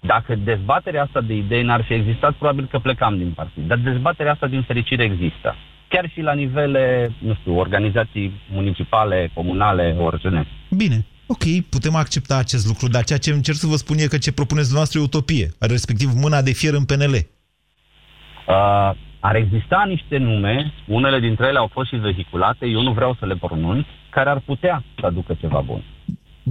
Dacă 0.07 0.35
dezbaterea 0.35 1.03
asta 1.03 1.21
de 1.21 1.35
idei 1.35 1.63
n-ar 1.63 1.85
fi 1.85 1.93
existat, 1.93 2.35
probabil 2.35 2.67
că 2.71 2.79
plecam 2.79 3.17
din 3.17 3.31
partid. 3.31 3.67
Dar 3.67 3.79
dezbaterea 3.79 4.33
asta, 4.33 4.47
din 4.47 4.63
fericire, 4.63 5.03
există. 5.05 5.55
Chiar 5.89 6.11
și 6.11 6.21
la 6.21 6.33
nivele, 6.33 7.13
nu 7.19 7.35
știu, 7.35 7.59
organizații 7.59 8.41
municipale, 8.51 9.31
comunale, 9.35 9.97
oricine. 9.99 10.47
Bine, 10.71 11.07
ok, 11.27 11.45
putem 11.71 11.95
accepta 11.95 12.37
acest 12.39 12.67
lucru, 12.67 12.89
dar 12.89 13.05
ceea 13.05 13.19
ce 13.19 13.31
încerc 13.31 13.57
să 13.57 13.67
vă 13.67 13.77
spun 13.77 13.97
e 13.99 14.07
că 14.07 14.19
ce 14.19 14.33
propuneți 14.33 14.69
dumneavoastră 14.71 15.01
e 15.01 15.03
utopie, 15.11 15.49
respectiv 15.59 16.09
mâna 16.15 16.43
de 16.43 16.53
fier 16.53 16.75
în 16.75 16.85
PNL. 16.85 17.15
Uh, 17.15 18.91
ar 19.21 19.35
exista 19.37 19.85
niște 19.87 20.17
nume, 20.17 20.73
unele 20.87 21.19
dintre 21.21 21.47
ele 21.47 21.59
au 21.59 21.71
fost 21.73 21.89
și 21.89 21.97
vehiculate, 21.97 22.67
eu 22.67 22.83
nu 22.83 22.93
vreau 22.93 23.17
să 23.19 23.27
le 23.27 23.37
pronunț, 23.37 23.87
care 24.11 24.31
ar 24.31 24.41
putea 24.41 24.85
să 25.01 25.07
aducă 25.07 25.37
ceva 25.41 25.61
bun. 25.61 25.85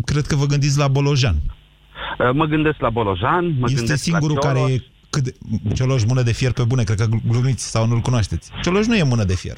Cred 0.06 0.26
că 0.26 0.36
vă 0.36 0.46
gândiți 0.46 0.78
la 0.78 0.88
Bolojan. 0.88 1.36
Uh, 2.20 2.30
mă 2.34 2.46
gândesc 2.46 2.80
la 2.80 2.90
Bolojan, 2.90 3.46
mă 3.60 3.66
este 3.66 3.76
gândesc 3.80 4.04
singurul 4.04 4.38
la 4.42 4.48
care 4.48 4.58
Cioloș. 4.60 4.74
e 4.74 4.84
cât 5.10 5.24
de... 5.24 5.34
Cioloș 5.74 6.04
mână 6.04 6.22
de 6.22 6.32
fier 6.32 6.52
pe 6.52 6.64
bune, 6.64 6.84
cred 6.84 6.98
că 6.98 7.08
glumiți 7.28 7.70
sau 7.70 7.88
nu-l 7.88 8.00
cunoașteți. 8.00 8.52
Cioloș 8.62 8.86
nu 8.86 8.96
e 8.96 9.04
mână 9.04 9.24
de 9.24 9.36
fier. 9.36 9.58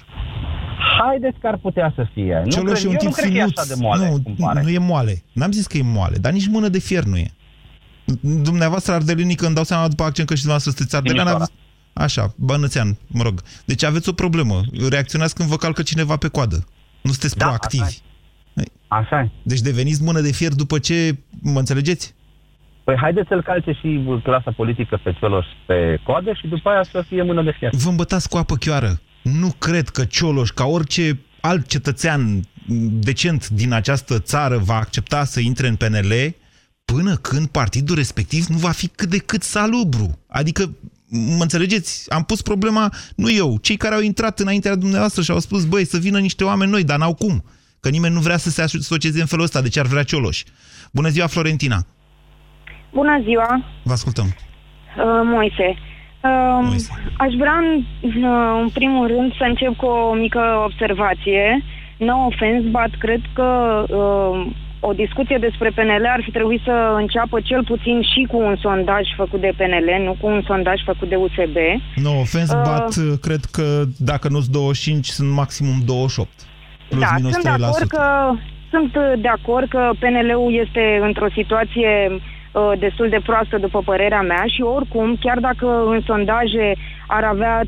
Haideți 1.00 1.40
că 1.40 1.48
ar 1.48 1.58
putea 1.58 1.94
să 1.96 2.08
fie. 2.14 2.42
Nu 2.44 2.52
Cioloș 2.52 2.80
cred, 2.80 2.86
e 2.86 2.88
un 2.88 2.94
eu 2.94 3.00
tip 3.00 3.08
nu 3.08 3.14
cred 3.14 3.32
că 3.32 3.38
e 3.38 3.40
finuț. 3.40 3.58
așa 3.58 3.74
de 3.74 3.82
moale, 3.82 4.10
nu, 4.10 4.22
cum 4.22 4.36
pare. 4.36 4.62
nu 4.62 4.70
e 4.70 4.78
moale. 4.78 5.24
N-am 5.34 5.52
zis 5.52 5.68
că 5.68 5.78
e 5.78 5.82
moale, 5.82 6.18
dar 6.18 6.32
nici 6.32 6.48
mână 6.48 6.68
de 6.68 6.80
fier 6.80 7.04
nu 7.04 7.18
e. 7.18 7.32
Dumneavoastră 8.22 8.94
ardelenii, 8.94 9.36
când 9.36 9.56
dau 9.56 9.64
seama 9.64 9.88
după 9.88 10.04
accent 10.04 10.28
că 10.28 10.36
și 10.36 10.42
dumneavoastră 10.42 10.72
sunteți 10.72 10.96
ardelean, 10.96 11.26
Timișoara. 11.26 11.44
aveți... 11.44 11.64
Așa, 11.94 12.34
bănățean, 12.38 12.98
mă 13.08 13.24
rog. 13.24 13.42
Deci 13.66 13.84
aveți 13.84 14.10
o 14.10 14.12
problemă. 14.12 14.62
Reacționați 14.90 15.36
când 15.36 15.50
vă 15.50 15.56
calcă 15.56 15.82
cineva 15.82 16.16
pe 16.18 16.28
coadă. 16.28 16.66
Nu 17.02 17.12
sunteți 17.12 17.38
Da, 17.38 17.46
proactivi. 17.46 17.98
Așa 18.88 19.20
e. 19.20 19.32
Deci 19.44 19.60
deveniți 19.62 20.04
mână 20.04 20.20
de 20.20 20.32
fier 20.32 20.54
după 20.54 20.80
ce... 20.80 21.18
Mă 21.42 21.60
înțelegeți? 21.60 22.16
Păi 22.86 22.96
haideți 23.02 23.28
să-l 23.28 23.44
calce 23.44 23.72
și 23.72 24.20
clasa 24.24 24.52
politică 24.52 25.00
pe 25.04 25.16
Cioloș 25.20 25.46
pe 25.66 26.00
coadă 26.04 26.34
și 26.34 26.48
după 26.48 26.70
aia 26.70 26.84
să 26.84 27.04
fie 27.08 27.24
mână 27.24 27.44
de 27.44 27.56
fier. 27.58 27.72
Vă 27.74 27.90
îmbătați 27.90 28.30
cu 28.30 28.38
apă 28.38 28.56
chioară. 28.56 29.00
Nu 29.22 29.50
cred 29.58 29.90
că 29.90 30.04
Cioloș, 30.06 30.50
ca 30.50 30.66
orice 30.66 31.20
alt 31.42 31.68
cetățean 31.68 32.40
decent 32.90 33.50
din 33.50 33.74
această 33.74 34.20
țară, 34.20 34.58
va 34.58 34.76
accepta 34.76 35.24
să 35.24 35.40
intre 35.40 35.68
în 35.68 35.76
PNL 35.76 36.36
până 36.86 37.16
când 37.16 37.48
partidul 37.48 37.96
respectiv 37.96 38.46
nu 38.46 38.58
va 38.58 38.72
fi 38.72 38.88
cât 38.88 39.10
de 39.10 39.18
cât 39.18 39.44
salubru. 39.44 40.20
Adică, 40.28 40.76
mă 41.10 41.42
înțelegeți? 41.42 42.12
Am 42.12 42.24
pus 42.24 42.42
problema, 42.42 42.94
nu 43.16 43.32
eu, 43.32 43.58
cei 43.62 43.78
care 43.78 43.96
au 43.96 44.02
intrat 44.02 44.40
înaintea 44.40 44.76
dumneavoastră 44.76 45.22
și 45.22 45.32
au 45.32 45.40
spus, 45.40 45.66
băi, 45.66 45.86
să 45.86 45.98
vină 45.98 46.20
niște 46.20 46.44
oameni 46.44 46.72
noi, 46.72 46.84
dar 46.84 46.98
n-au 46.98 47.14
cum. 47.14 47.44
Că 47.80 47.90
nimeni 47.90 48.14
nu 48.14 48.20
vrea 48.20 48.38
să 48.38 48.50
se 48.50 48.62
asocieze 48.62 49.20
în 49.20 49.26
felul 49.26 49.44
ăsta, 49.44 49.62
de 49.62 49.70
ce 49.70 49.80
ar 49.80 49.86
vrea 49.86 50.04
Cioloș. 50.04 50.44
Bună 50.92 51.10
ziua, 51.10 51.28
Florentina! 51.28 51.86
Bună 53.00 53.16
ziua, 53.28 53.52
Vă 53.84 53.92
ascultăm. 53.92 54.26
uh, 54.26 55.22
Moise. 55.24 55.68
Uh, 56.24 56.76
Aș 57.18 57.34
vrea, 57.42 57.58
în, 58.02 58.24
uh, 58.24 58.60
în 58.62 58.70
primul 58.70 59.08
rând, 59.08 59.30
să 59.40 59.44
încep 59.48 59.76
cu 59.76 59.86
o 59.86 60.14
mică 60.14 60.42
observație. 60.66 61.64
No 61.98 62.16
offense, 62.26 62.68
but 62.78 62.92
cred 63.00 63.22
că 63.34 63.48
uh, 63.90 64.48
o 64.80 64.92
discuție 64.94 65.38
despre 65.48 65.70
PNL 65.70 66.06
ar 66.16 66.22
fi 66.24 66.32
trebuit 66.32 66.62
să 66.64 66.96
înceapă 66.98 67.40
cel 67.40 67.64
puțin 67.64 68.02
și 68.02 68.28
cu 68.32 68.38
un 68.38 68.56
sondaj 68.62 69.04
făcut 69.16 69.40
de 69.42 69.52
PNL, 69.58 69.90
nu 70.04 70.16
cu 70.22 70.28
un 70.28 70.42
sondaj 70.46 70.84
făcut 70.86 71.10
de 71.10 71.16
USB. 71.16 71.58
No 71.96 72.12
offense, 72.20 72.56
Uh, 72.56 72.62
but 72.66 73.20
cred 73.22 73.44
că 73.52 73.84
dacă 73.98 74.28
nu-s 74.30 74.48
25, 74.48 75.06
sunt 75.08 75.30
maximum 75.32 75.76
28. 75.86 76.30
Plus 76.90 77.02
da, 77.02 77.08
minus 77.16 77.32
sunt 77.32 77.44
de 77.44 77.50
3%. 77.50 77.54
acord 77.54 77.88
că 77.90 78.32
sunt 78.70 78.96
uh, 78.96 79.14
de 79.22 79.28
acord 79.28 79.68
că 79.70 79.92
PNL-ul 80.00 80.54
este 80.66 81.00
într-o 81.02 81.30
situație 81.34 81.92
uh, 82.12 82.22
destul 82.80 83.10
de 83.10 83.20
proastă 83.26 83.58
după 83.58 83.80
părerea 83.86 84.22
mea 84.22 84.44
și 84.48 84.62
oricum, 84.62 85.18
chiar 85.20 85.40
dacă 85.40 85.68
în 85.94 86.02
sondaje 86.06 86.68
ar 87.08 87.24
avea 87.24 87.62
30%, 87.64 87.68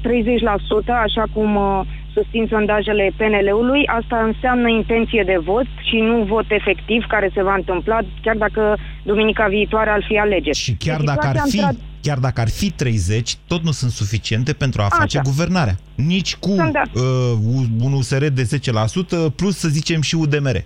așa 1.04 1.23
cum 1.34 1.56
uh, 1.56 1.82
susțin 2.13 2.45
sondajele 2.50 3.12
PNL-ului, 3.17 3.84
asta 4.00 4.17
înseamnă 4.26 4.67
intenție 4.69 5.23
de 5.26 5.38
vot 5.43 5.65
și 5.89 5.95
nu 6.10 6.23
vot 6.23 6.45
efectiv 6.50 7.06
care 7.08 7.32
se 7.34 7.43
va 7.43 7.54
întâmpla 7.54 7.97
chiar 8.21 8.36
dacă 8.36 8.78
duminica 9.04 9.47
viitoare 9.47 9.89
ar 9.89 10.04
fi 10.08 10.17
alegeri. 10.17 10.58
Și 10.58 10.73
chiar 10.73 10.97
Deci 10.97 11.06
dacă, 11.06 11.28
ar 11.28 11.36
situația 11.36 11.67
fi, 11.67 11.76
într- 11.76 12.02
chiar 12.02 12.17
dacă 12.17 12.41
ar 12.41 12.50
fi 12.50 12.71
30, 12.71 13.36
tot 13.47 13.63
nu 13.63 13.71
sunt 13.71 13.91
suficiente 13.91 14.54
pentru 14.54 14.82
a 14.82 14.88
face 14.89 15.17
Așa. 15.17 15.30
guvernarea. 15.30 15.76
Nici 15.95 16.36
cu 16.36 16.50
Sunt 16.50 16.71
de- 16.71 16.82
uh, 16.93 17.04
un 17.84 17.93
USR 17.93 18.26
de 18.26 18.43
10%, 18.43 19.30
plus 19.36 19.58
să 19.58 19.67
zicem 19.67 20.02
și 20.02 20.15
UDMR. 20.15 20.58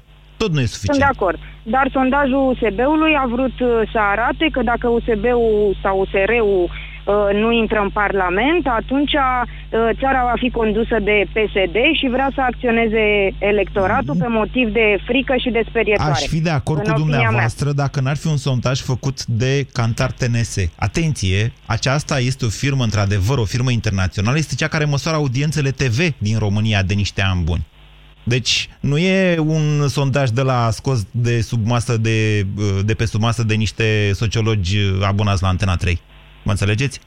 Tot 0.44 0.54
nu 0.54 0.62
e 0.62 0.66
Sunt 0.66 0.78
suficient. 0.78 1.00
de 1.00 1.10
acord. 1.16 1.40
Dar 1.64 1.86
sondajul 1.98 2.42
USB-ului 2.50 3.14
a 3.24 3.26
vrut 3.36 3.58
uh, 3.60 3.70
să 3.92 4.00
arate 4.14 4.46
că 4.52 4.62
dacă 4.72 4.88
USB-ul 4.88 5.78
sau 5.84 5.94
USR-ul 6.00 6.64
uh, 6.70 7.30
nu 7.42 7.52
intră 7.52 7.80
în 7.86 7.90
Parlament, 7.90 8.64
atunci 8.80 9.14
uh, 9.14 9.90
țara 10.02 10.22
va 10.32 10.38
fi 10.44 10.50
condusă 10.50 10.98
de 11.10 11.18
PSD 11.34 11.78
și 12.00 12.08
vrea 12.16 12.30
să 12.36 12.42
acționeze 12.42 13.04
electoratul 13.38 14.16
pe 14.20 14.28
motiv 14.28 14.66
de 14.80 14.88
frică 15.08 15.36
și 15.44 15.50
de 15.50 15.64
sperietoare. 15.70 16.12
Aș 16.12 16.26
fi 16.34 16.42
de 16.42 16.50
acord 16.50 16.80
În 16.80 16.86
cu 16.86 16.92
opinia 16.92 17.18
dumneavoastră 17.18 17.72
dacă 17.72 17.98
n-ar 18.02 18.18
fi 18.18 18.28
un 18.28 18.38
sondaj 18.38 18.78
făcut 18.82 19.26
de 19.26 19.68
Cantar 19.74 20.12
TNS. 20.12 20.56
Atenție, 20.76 21.52
aceasta 21.66 22.20
este 22.20 22.46
o 22.46 22.50
firmă, 22.50 22.84
într-adevăr, 22.84 23.38
o 23.38 23.46
firmă 23.54 23.72
internațională, 23.72 24.38
este 24.38 24.56
cea 24.56 24.68
care 24.68 24.86
măsoară 24.86 25.18
audiențele 25.18 25.72
TV 25.72 25.98
din 26.18 26.38
România 26.38 26.82
de 26.84 26.94
niște 26.94 27.22
ani 27.22 27.44
buni. 27.44 27.66
Deci 28.24 28.70
nu 28.80 28.98
e 28.98 29.40
un 29.40 29.88
sondaj 29.88 30.30
de 30.30 30.42
la 30.42 30.70
scos 30.70 31.08
de 31.12 31.42
sub 31.42 31.66
masă 31.66 31.98
de, 31.98 32.42
de 32.86 32.94
pe 32.94 33.06
sub 33.06 33.22
masă 33.22 33.44
de 33.44 33.54
niște 33.54 34.12
sociologi 34.14 34.78
abonați 35.08 35.42
la 35.42 35.48
Antena 35.48 35.76
3. 35.76 36.02
Mă 36.44 36.52
înțelegeți? 36.52 37.00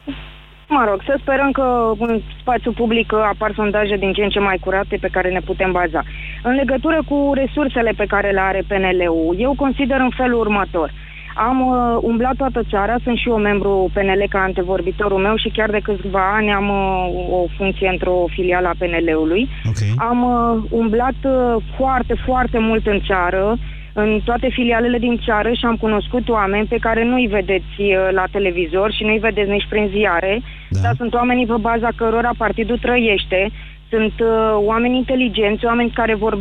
Mă 0.68 0.84
rog, 0.88 1.02
să 1.06 1.18
sperăm 1.20 1.50
că 1.50 1.92
în 1.98 2.20
spațiu 2.40 2.72
public 2.72 3.12
apar 3.12 3.52
sondaje 3.54 3.96
din 3.96 4.12
ce 4.12 4.22
în 4.22 4.28
ce 4.28 4.38
mai 4.38 4.58
curate 4.60 4.96
pe 5.00 5.08
care 5.08 5.30
ne 5.30 5.40
putem 5.40 5.72
baza. 5.72 6.02
În 6.42 6.54
legătură 6.54 6.98
cu 7.08 7.32
resursele 7.34 7.92
pe 7.96 8.06
care 8.06 8.30
le 8.30 8.40
are 8.40 8.62
PNL-ul, 8.68 9.36
eu 9.38 9.54
consider 9.56 10.00
în 10.00 10.10
felul 10.16 10.40
următor. 10.40 10.92
Am 11.34 11.66
uh, 11.66 11.98
umblat 12.00 12.36
toată 12.36 12.62
țara, 12.70 12.96
sunt 13.02 13.16
și 13.16 13.28
eu 13.28 13.36
membru 13.36 13.90
PNL 13.92 14.24
ca 14.28 14.38
antevorbitorul 14.38 15.18
meu 15.18 15.36
și 15.36 15.48
chiar 15.48 15.70
de 15.70 15.80
câțiva 15.82 16.34
ani 16.34 16.52
am 16.52 16.68
uh, 16.68 17.30
o 17.30 17.44
funcție 17.56 17.88
într-o 17.88 18.24
filială 18.28 18.68
a 18.68 18.78
PNL-ului. 18.78 19.48
Okay. 19.68 19.94
Am 19.96 20.22
uh, 20.22 20.62
umblat 20.70 21.18
uh, 21.22 21.62
foarte, 21.76 22.14
foarte 22.24 22.58
mult 22.58 22.86
în 22.86 23.00
țară, 23.06 23.58
în 23.92 24.20
toate 24.24 24.48
filialele 24.50 24.98
din 24.98 25.20
țară 25.24 25.48
și 25.52 25.64
am 25.64 25.76
cunoscut 25.76 26.28
oameni 26.28 26.66
pe 26.66 26.76
care 26.80 27.04
nu-i 27.04 27.26
vedeți 27.26 27.74
uh, 27.78 28.08
la 28.10 28.24
televizor 28.30 28.92
și 28.92 29.04
nu-i 29.04 29.18
vedeți 29.18 29.50
nici 29.50 29.66
prin 29.68 29.86
ziare, 29.96 30.42
da. 30.68 30.80
dar 30.80 30.94
sunt 30.96 31.14
oamenii 31.14 31.46
pe 31.46 31.54
baza 31.60 31.88
cărora 31.96 32.30
partidul 32.36 32.78
trăiește, 32.78 33.50
sunt 33.90 34.14
uh, 34.20 34.28
oameni 34.70 34.96
inteligenți, 34.96 35.64
oameni 35.64 35.90
care 35.90 36.14
vor, 36.14 36.32
uh, 36.32 36.40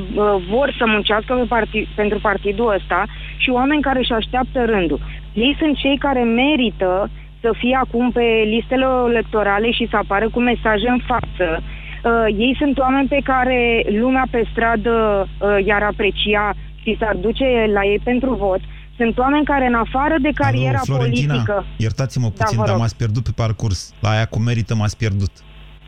vor 0.49 0.75
să 0.77 0.83
muncească 0.87 1.33
pe 1.33 1.55
parti- 1.55 1.87
pentru 1.95 2.19
partidul 2.19 2.73
ăsta 2.77 3.05
și 3.37 3.49
oameni 3.49 3.81
care 3.81 3.99
își 3.99 4.11
așteaptă 4.11 4.59
rândul. 4.65 4.99
Ei 5.33 5.55
sunt 5.59 5.77
cei 5.77 5.97
care 5.97 6.23
merită 6.23 7.09
să 7.41 7.53
fie 7.57 7.75
acum 7.85 8.11
pe 8.11 8.25
listele 8.53 8.85
electorale 9.07 9.71
și 9.71 9.87
să 9.89 9.95
apară 9.95 10.29
cu 10.29 10.39
mesaje 10.39 10.87
în 10.89 11.01
față. 11.11 11.47
Uh, 11.61 12.25
ei 12.37 12.55
sunt 12.57 12.79
oameni 12.79 13.07
pe 13.07 13.21
care 13.23 13.85
lumea 14.01 14.25
pe 14.31 14.41
stradă 14.51 15.27
uh, 15.27 15.65
i-ar 15.65 15.83
aprecia 15.83 16.53
și 16.83 16.97
s-ar 16.99 17.15
duce 17.15 17.45
la 17.73 17.83
ei 17.85 17.99
pentru 18.03 18.33
vot. 18.33 18.59
Sunt 18.97 19.17
oameni 19.17 19.45
care, 19.45 19.65
în 19.65 19.73
afară 19.73 20.15
de 20.21 20.29
cariera 20.33 20.79
Alo, 20.83 20.93
Florentina, 20.93 21.33
politică... 21.33 21.65
iertați-mă 21.77 22.27
Da, 22.27 22.43
puțin, 22.43 22.57
vă 22.57 22.63
dar 22.63 22.71
rog. 22.71 22.81
m-ați 22.81 22.97
pierdut 22.97 23.23
pe 23.23 23.31
parcurs. 23.35 23.93
La 23.99 24.09
aia 24.09 24.25
cu 24.25 24.39
merită 24.39 24.75
m-ați 24.75 24.97
pierdut. 24.97 25.31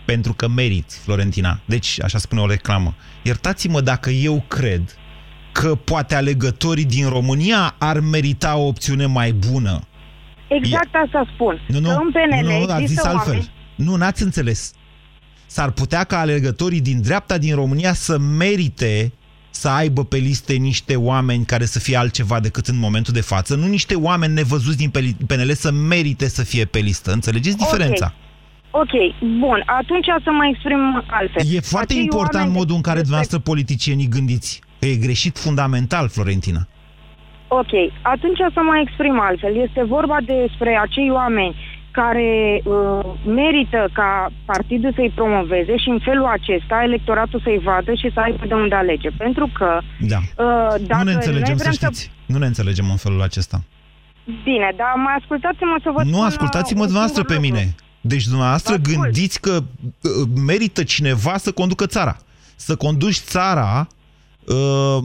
Pentru 0.06 0.34
că 0.34 0.48
meriți, 0.48 1.00
Florentina. 1.00 1.60
Deci, 1.66 2.02
așa 2.02 2.18
spune 2.18 2.42
o 2.42 2.48
reclamă. 2.48 2.96
Iertați-mă 3.24 3.82
dacă 3.82 4.10
eu 4.10 4.44
cred 4.48 4.98
că 5.52 5.76
poate 5.76 6.16
alegătorii 6.16 6.86
din 6.86 7.10
România 7.10 7.76
ar 7.78 8.00
merita 8.00 8.56
o 8.56 8.68
opțiune 8.68 9.06
mai 9.06 9.32
bună. 9.32 9.82
Exact 10.48 10.90
asta 11.06 11.30
spun. 11.34 11.62
Nu, 11.68 11.80
nu, 11.80 11.88
că 11.88 12.02
în 12.02 12.12
PNL 12.12 12.48
nu, 12.48 12.66
nu, 12.66 12.72
ați 12.72 12.74
zis 12.74 12.82
există 12.82 13.08
altfel. 13.08 13.32
oameni... 13.32 13.50
Nu, 13.76 13.96
n-ați 13.96 14.24
înțeles. 14.24 14.74
S-ar 15.46 15.72
putea 15.72 16.04
ca 16.04 16.20
alegătorii 16.20 16.82
din 16.82 17.02
dreapta 17.02 17.38
din 17.38 17.56
România 17.56 17.94
să 17.94 18.18
merite 18.18 19.12
să 19.50 19.70
aibă 19.70 20.06
pe 20.06 20.18
liste 20.18 20.54
niște 20.54 20.96
oameni 20.96 21.46
care 21.46 21.66
să 21.66 21.80
fie 21.80 21.98
altceva 21.98 22.40
decât 22.40 22.68
în 22.68 22.78
momentul 22.78 23.14
de 23.14 23.22
față, 23.22 23.56
nu 23.56 23.68
niște 23.68 23.96
oameni 23.96 24.34
nevăzuți 24.34 24.78
din 24.78 24.90
PNL 25.28 25.52
să 25.54 25.72
merite 25.72 26.28
să 26.28 26.44
fie 26.44 26.66
pe 26.66 26.80
listă. 26.80 27.12
Înțelegeți 27.12 27.58
diferența? 27.58 28.14
Ok, 28.82 28.94
bun, 29.44 29.60
atunci 29.66 30.06
să 30.24 30.32
mă 30.40 30.46
exprim 30.52 30.82
altfel. 31.20 31.42
E 31.56 31.60
foarte 31.60 31.94
Acei 31.94 32.04
important 32.08 32.44
oameni 32.46 32.58
modul 32.60 32.76
în 32.76 32.82
care 32.90 33.00
despre- 33.00 33.10
dumneavoastră 33.10 33.40
politicienii 33.52 34.08
gândiți. 34.18 34.52
Că 34.80 34.86
e 34.88 34.96
greșit 35.08 35.36
fundamental, 35.38 36.06
Florentina. 36.16 36.62
Ok, 37.48 37.74
atunci 38.02 38.42
să 38.56 38.62
mă 38.70 38.76
exprim 38.86 39.16
altfel. 39.20 39.54
Este 39.68 39.82
vorba 39.96 40.18
despre 40.36 40.72
acei 40.86 41.10
oameni 41.22 41.56
care 41.92 42.62
uh, 42.64 43.00
merită 43.26 43.82
ca 43.94 44.10
partidul 44.46 44.92
să-i 44.96 45.12
promoveze 45.16 45.76
și 45.84 45.90
în 45.90 46.00
felul 46.08 46.26
acesta 46.38 46.76
electoratul 46.84 47.40
să-i 47.44 47.62
vadă 47.64 47.92
și 47.94 48.12
să 48.14 48.20
aibă 48.20 48.44
de 48.48 48.54
unde 48.54 48.76
alege. 48.76 49.10
Pentru 49.10 49.50
că 49.58 49.70
Da. 50.14 50.18
uh, 50.18 50.74
dacă 50.88 51.04
nu 51.04 51.10
ne 51.10 51.14
înțelegem, 51.20 51.56
noi 51.56 51.58
să 51.58 51.64
vrem 51.64 51.74
știți. 51.92 52.12
Nu 52.26 52.38
ne 52.38 52.46
înțelegem 52.46 52.86
în 52.90 52.96
felul 53.06 53.22
acesta. 53.22 53.58
Bine, 54.44 54.70
dar 54.76 54.92
mai 55.06 55.14
ascultați-mă 55.20 55.76
să 55.84 55.90
vă 55.96 56.02
Nu 56.04 56.10
spun, 56.12 56.26
ascultați-mă 56.26 56.80
uh, 56.80 56.86
un 56.86 56.92
dumneavoastră 56.92 57.24
singur 57.24 57.36
pe 57.36 57.48
lucru. 57.48 57.48
mine. 57.60 57.76
Deci 58.08 58.26
dumneavoastră 58.28 58.76
gândiți 58.76 59.42
că 59.42 59.64
uh, 60.02 60.28
merită 60.46 60.84
cineva 60.84 61.38
să 61.38 61.52
conducă 61.52 61.86
țara. 61.86 62.18
Să 62.56 62.76
conduci 62.76 63.16
țara, 63.20 63.88
uh, 64.48 65.04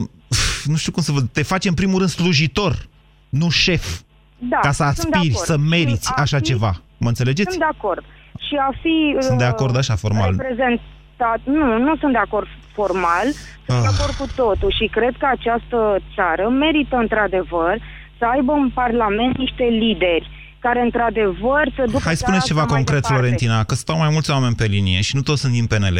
nu 0.65 0.75
știu 0.75 0.91
cum 0.91 1.01
să 1.03 1.11
vă... 1.11 1.21
Te 1.21 1.43
face 1.43 1.67
în 1.67 1.73
primul 1.73 1.97
rând 1.97 2.09
slujitor, 2.09 2.87
nu 3.29 3.49
șef. 3.49 3.99
Da, 4.39 4.57
ca 4.59 4.71
să 4.71 4.91
sunt 4.95 5.11
de 5.11 5.17
aspiri, 5.17 5.33
acord. 5.33 5.45
să 5.45 5.57
meriți 5.57 6.05
Și 6.07 6.13
a 6.15 6.21
așa 6.21 6.37
fi- 6.37 6.43
ceva. 6.43 6.81
Mă 6.97 7.07
înțelegeți? 7.07 7.49
Sunt 7.49 7.63
de 7.63 7.69
acord. 7.77 8.03
Și 8.47 8.55
a 8.67 8.71
fi... 8.81 9.25
Sunt 9.25 9.37
de 9.37 9.43
uh, 9.43 9.49
acord 9.49 9.77
așa, 9.77 9.95
formal. 9.95 10.29
Reprezentat... 10.37 11.39
Nu, 11.43 11.77
nu 11.77 11.95
sunt 11.97 12.11
de 12.11 12.17
acord 12.17 12.47
formal. 12.73 13.25
Sunt 13.65 13.81
de 13.81 13.87
Ah. 13.87 13.93
acord 13.97 14.13
cu 14.21 14.27
totul 14.35 14.71
și 14.79 14.85
cred 14.91 15.13
că 15.19 15.25
această 15.37 15.79
țară 16.15 16.49
merită 16.49 16.95
într-adevăr 16.95 17.73
să 18.17 18.25
aibă 18.33 18.51
în 18.53 18.69
Parlament 18.69 19.37
niște 19.37 19.63
lideri 19.63 20.29
care 20.65 20.81
într-adevăr 20.81 21.63
să 21.75 21.83
ducă 21.85 22.03
Hai 22.03 22.15
spuneți 22.15 22.45
țara 22.45 22.49
ceva 22.49 22.61
asta 22.61 22.73
mai 22.73 22.77
concret, 22.77 23.01
departe. 23.01 23.13
Florentina, 23.13 23.63
că 23.63 23.75
stau 23.75 23.97
mai 23.97 24.09
mulți 24.11 24.31
oameni 24.31 24.55
pe 24.61 24.67
linie 24.75 25.01
și 25.07 25.15
nu 25.15 25.21
toți 25.21 25.41
sunt 25.41 25.53
din 25.59 25.67
PNL. 25.71 25.97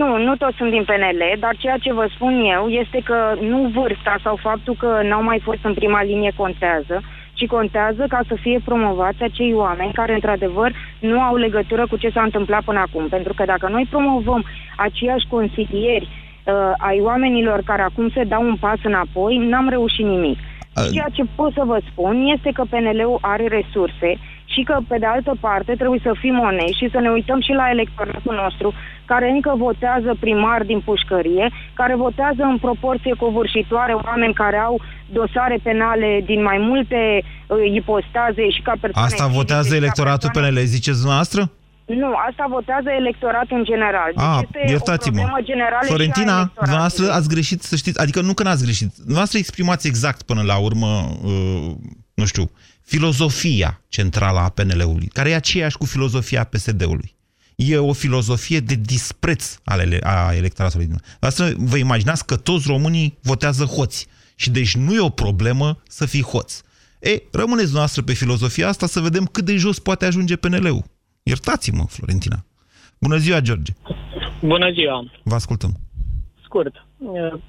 Nu, 0.00 0.10
nu 0.26 0.36
toți 0.36 0.56
sunt 0.56 0.70
din 0.70 0.84
PNL, 0.84 1.22
dar 1.38 1.56
ceea 1.56 1.78
ce 1.84 1.92
vă 1.92 2.06
spun 2.14 2.34
eu 2.54 2.68
este 2.68 3.00
că 3.04 3.18
nu 3.40 3.70
vârsta 3.74 4.16
sau 4.22 4.36
faptul 4.42 4.74
că 4.78 5.00
n-au 5.08 5.22
mai 5.22 5.40
fost 5.42 5.58
în 5.62 5.74
prima 5.74 6.02
linie 6.02 6.32
contează, 6.36 7.02
ci 7.32 7.46
contează 7.46 8.04
ca 8.08 8.20
să 8.28 8.34
fie 8.40 8.60
promovați 8.64 9.22
acei 9.22 9.52
oameni 9.54 9.92
care, 9.92 10.14
într-adevăr, 10.14 10.72
nu 10.98 11.20
au 11.20 11.36
legătură 11.36 11.86
cu 11.86 11.96
ce 11.96 12.10
s-a 12.10 12.22
întâmplat 12.22 12.62
până 12.64 12.78
acum. 12.78 13.08
Pentru 13.08 13.32
că 13.34 13.44
dacă 13.44 13.68
noi 13.68 13.86
promovăm 13.90 14.44
aceiași 14.76 15.26
consilieri 15.28 16.08
uh, 16.08 16.54
ai 16.76 17.00
oamenilor 17.00 17.62
care 17.64 17.82
acum 17.82 18.10
se 18.10 18.24
dau 18.24 18.42
un 18.42 18.56
pas 18.56 18.78
înapoi, 18.82 19.36
n-am 19.36 19.68
reușit 19.68 20.04
nimic. 20.04 20.38
Uh, 20.76 20.88
Ceea 20.92 21.08
ce 21.12 21.22
pot 21.34 21.52
să 21.52 21.62
vă 21.66 21.78
spun 21.90 22.14
este 22.36 22.50
că 22.54 22.62
PNL-ul 22.70 23.18
are 23.20 23.46
resurse 23.58 24.10
și 24.44 24.62
că, 24.62 24.78
pe 24.88 24.98
de 24.98 25.06
altă 25.06 25.32
parte, 25.40 25.72
trebuie 25.78 26.00
să 26.02 26.12
fim 26.18 26.38
onești 26.38 26.76
și 26.84 26.90
să 26.92 26.98
ne 27.00 27.10
uităm 27.10 27.40
și 27.40 27.52
la 27.52 27.66
electoratul 27.70 28.34
nostru, 28.44 28.72
care 29.04 29.30
încă 29.30 29.54
votează 29.56 30.16
primar 30.20 30.62
din 30.62 30.80
pușcărie, 30.80 31.50
care 31.74 31.94
votează 31.94 32.42
în 32.42 32.58
proporție 32.58 33.14
covârșitoare 33.18 33.92
oameni 33.92 34.34
care 34.34 34.56
au 34.56 34.80
dosare 35.12 35.58
penale 35.62 36.22
din 36.24 36.42
mai 36.42 36.58
multe 36.58 37.22
uh, 37.22 37.58
ipostaze 37.74 38.50
și 38.50 38.62
ca 38.62 38.72
persoane 38.80 39.06
Asta 39.06 39.22
fizice 39.24 39.38
votează 39.38 39.66
și 39.66 39.70
ca 39.70 39.76
electoratul 39.82 40.30
persoane- 40.32 40.56
PNL, 40.60 40.66
ziceți 40.66 40.96
dumneavoastră? 40.98 41.50
Nu, 41.86 42.14
asta 42.28 42.46
votează 42.48 42.88
electoratul 42.90 43.56
în 43.56 43.64
general. 43.64 44.10
Deci 44.14 44.24
A, 44.24 44.40
este 44.42 44.62
o 44.66 44.70
iertați-mă. 44.70 45.16
problemă 45.16 45.40
generală 45.42 45.84
și 45.84 45.90
a 45.90 45.94
Florentina, 45.94 46.36
electoratului. 46.36 46.62
dumneavoastră 46.62 47.12
ați 47.12 47.28
greșit, 47.28 47.62
să 47.62 47.76
știți, 47.76 47.98
adică 48.00 48.20
nu 48.20 48.34
că 48.34 48.42
n-ați 48.42 48.62
greșit, 48.62 48.94
dumneavoastră 48.96 49.38
exprimați 49.38 49.86
exact 49.86 50.22
până 50.22 50.42
la 50.42 50.56
urmă, 50.56 51.18
uh, 51.22 51.74
nu 52.14 52.24
știu, 52.24 52.50
filozofia 52.82 53.80
centrală 53.88 54.38
a 54.38 54.48
PNL-ului, 54.48 55.06
care 55.12 55.30
e 55.30 55.34
aceeași 55.34 55.76
cu 55.76 55.84
filozofia 55.84 56.44
PSD-ului. 56.44 57.14
E 57.56 57.78
o 57.78 57.92
filozofie 57.92 58.60
de 58.60 58.74
dispreț 58.74 59.56
ale, 59.64 59.98
a 60.02 60.34
electoratului. 60.34 60.88
Asta 61.20 61.50
vă 61.56 61.76
imaginați 61.76 62.26
că 62.26 62.36
toți 62.36 62.66
românii 62.66 63.18
votează 63.22 63.64
hoți. 63.64 64.06
Și 64.34 64.50
deci 64.50 64.76
nu 64.76 64.94
e 64.94 65.00
o 65.00 65.08
problemă 65.08 65.82
să 65.88 66.06
fii 66.06 66.22
hoț. 66.22 66.60
E, 66.98 67.22
rămâneți 67.32 67.62
dumneavoastră 67.62 68.02
pe 68.02 68.12
filozofia 68.12 68.68
asta 68.68 68.86
să 68.86 69.00
vedem 69.00 69.24
cât 69.24 69.44
de 69.44 69.56
jos 69.56 69.78
poate 69.78 70.04
ajunge 70.06 70.36
PNL-ul. 70.36 70.84
Iertați-mă, 71.32 71.84
Florentina. 71.88 72.36
Bună 73.00 73.16
ziua, 73.16 73.40
George. 73.40 73.72
Bună 74.40 74.70
ziua! 74.70 75.04
Vă 75.22 75.34
ascultăm. 75.34 75.70
Scurt, 76.44 76.86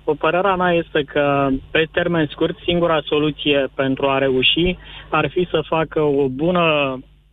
o 0.03 0.13
părerea 0.13 0.55
mea 0.55 0.73
este 0.73 1.03
că 1.03 1.49
pe 1.71 1.88
termen 1.91 2.27
scurt 2.31 2.55
singura 2.63 3.01
soluție 3.05 3.69
pentru 3.73 4.07
a 4.07 4.17
reuși 4.17 4.77
ar 5.09 5.29
fi 5.29 5.47
să 5.51 5.63
facă 5.67 6.01
o 6.01 6.27
bună 6.27 6.63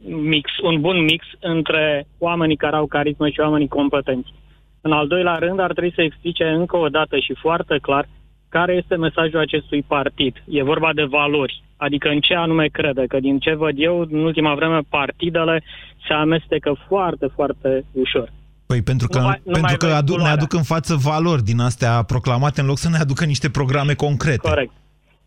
mix, 0.06 0.50
un 0.62 0.80
bun 0.80 1.02
mix 1.04 1.24
între 1.40 2.06
oamenii 2.18 2.56
care 2.56 2.76
au 2.76 2.86
carismă 2.86 3.28
și 3.28 3.40
oamenii 3.40 3.68
competenți. 3.68 4.32
În 4.80 4.92
al 4.92 5.06
doilea 5.06 5.34
rând, 5.34 5.58
ar 5.60 5.72
trebui 5.72 5.92
să 5.94 6.02
explice 6.02 6.44
încă 6.44 6.76
o 6.76 6.88
dată 6.88 7.18
și 7.18 7.34
foarte 7.34 7.78
clar 7.82 8.08
care 8.56 8.72
este 8.80 8.96
mesajul 8.96 9.38
acestui 9.40 9.82
partid. 9.94 10.34
E 10.58 10.62
vorba 10.72 10.90
de 10.94 11.02
valori, 11.18 11.62
adică 11.76 12.08
în 12.08 12.20
ce 12.20 12.34
anume 12.34 12.66
crede, 12.78 13.04
că 13.08 13.18
din 13.20 13.38
ce 13.38 13.54
văd 13.54 13.74
eu, 13.76 13.94
în 14.10 14.18
ultima 14.30 14.54
vreme, 14.54 14.78
partidele 14.88 15.62
se 16.06 16.12
amestecă 16.12 16.70
foarte, 16.88 17.26
foarte 17.34 17.84
ușor. 17.92 18.28
Păi 18.66 18.82
pentru 18.82 19.06
că, 19.08 19.18
Nu 19.18 19.24
mai- 19.24 19.40
nu 19.44 19.52
pentru 19.52 19.60
mai 19.70 19.76
că 19.78 19.86
vezi 19.86 19.98
adu- 19.98 20.10
ne 20.12 20.18
culoarea. 20.18 20.36
aduc 20.38 20.52
în 20.52 20.62
față 20.62 20.94
valori 20.94 21.42
din 21.42 21.60
astea 21.60 22.02
proclamate 22.02 22.60
în 22.60 22.66
loc 22.66 22.78
să 22.78 22.88
ne 22.88 22.98
aducă 22.98 23.24
niște 23.24 23.48
programe 23.50 23.94
concrete. 23.94 24.48
Corect. 24.48 24.72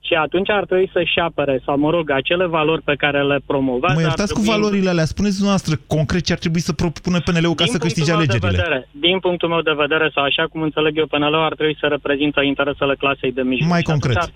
Și 0.07 0.13
atunci 0.13 0.49
ar 0.49 0.65
trebui 0.65 0.89
să-și 0.93 1.19
apere, 1.19 1.61
sau 1.65 1.77
mă 1.77 1.89
rog, 1.89 2.09
acele 2.09 2.45
valori 2.45 2.81
pe 2.81 2.95
care 3.03 3.23
le 3.23 3.39
promovați. 3.45 3.93
Mă 3.93 3.99
ar 3.99 4.05
iertați 4.07 4.33
cu 4.33 4.39
trebui- 4.39 4.55
valorile 4.59 4.89
alea. 4.89 5.05
Spuneți 5.13 5.35
dumneavoastră 5.41 5.75
concret 5.95 6.23
ce 6.25 6.33
ar 6.33 6.39
trebui 6.45 6.59
să 6.67 6.73
propună 6.73 7.19
PNL-ul 7.27 7.55
ca 7.59 7.63
Din 7.63 7.73
să 7.73 7.77
punctul 7.77 7.87
câștige 7.87 8.11
meu 8.11 8.19
de 8.19 8.25
alegerile. 8.25 8.49
vedere, 8.57 8.79
din 9.07 9.17
punctul 9.25 9.49
meu 9.49 9.61
de 9.69 9.75
vedere, 9.83 10.07
sau 10.15 10.23
așa 10.23 10.43
cum 10.51 10.61
înțeleg 10.61 10.93
eu, 10.97 11.07
PNL 11.13 11.35
ar 11.49 11.53
trebui 11.55 11.77
să 11.81 11.85
reprezintă 11.95 12.39
interesele 12.41 12.95
clasei 13.03 13.31
de 13.37 13.41
mijloc. 13.51 13.69
Mai 13.69 13.81
Și 13.81 13.85
atunci 13.87 14.01
concret. 14.03 14.23
ar- 14.23 14.33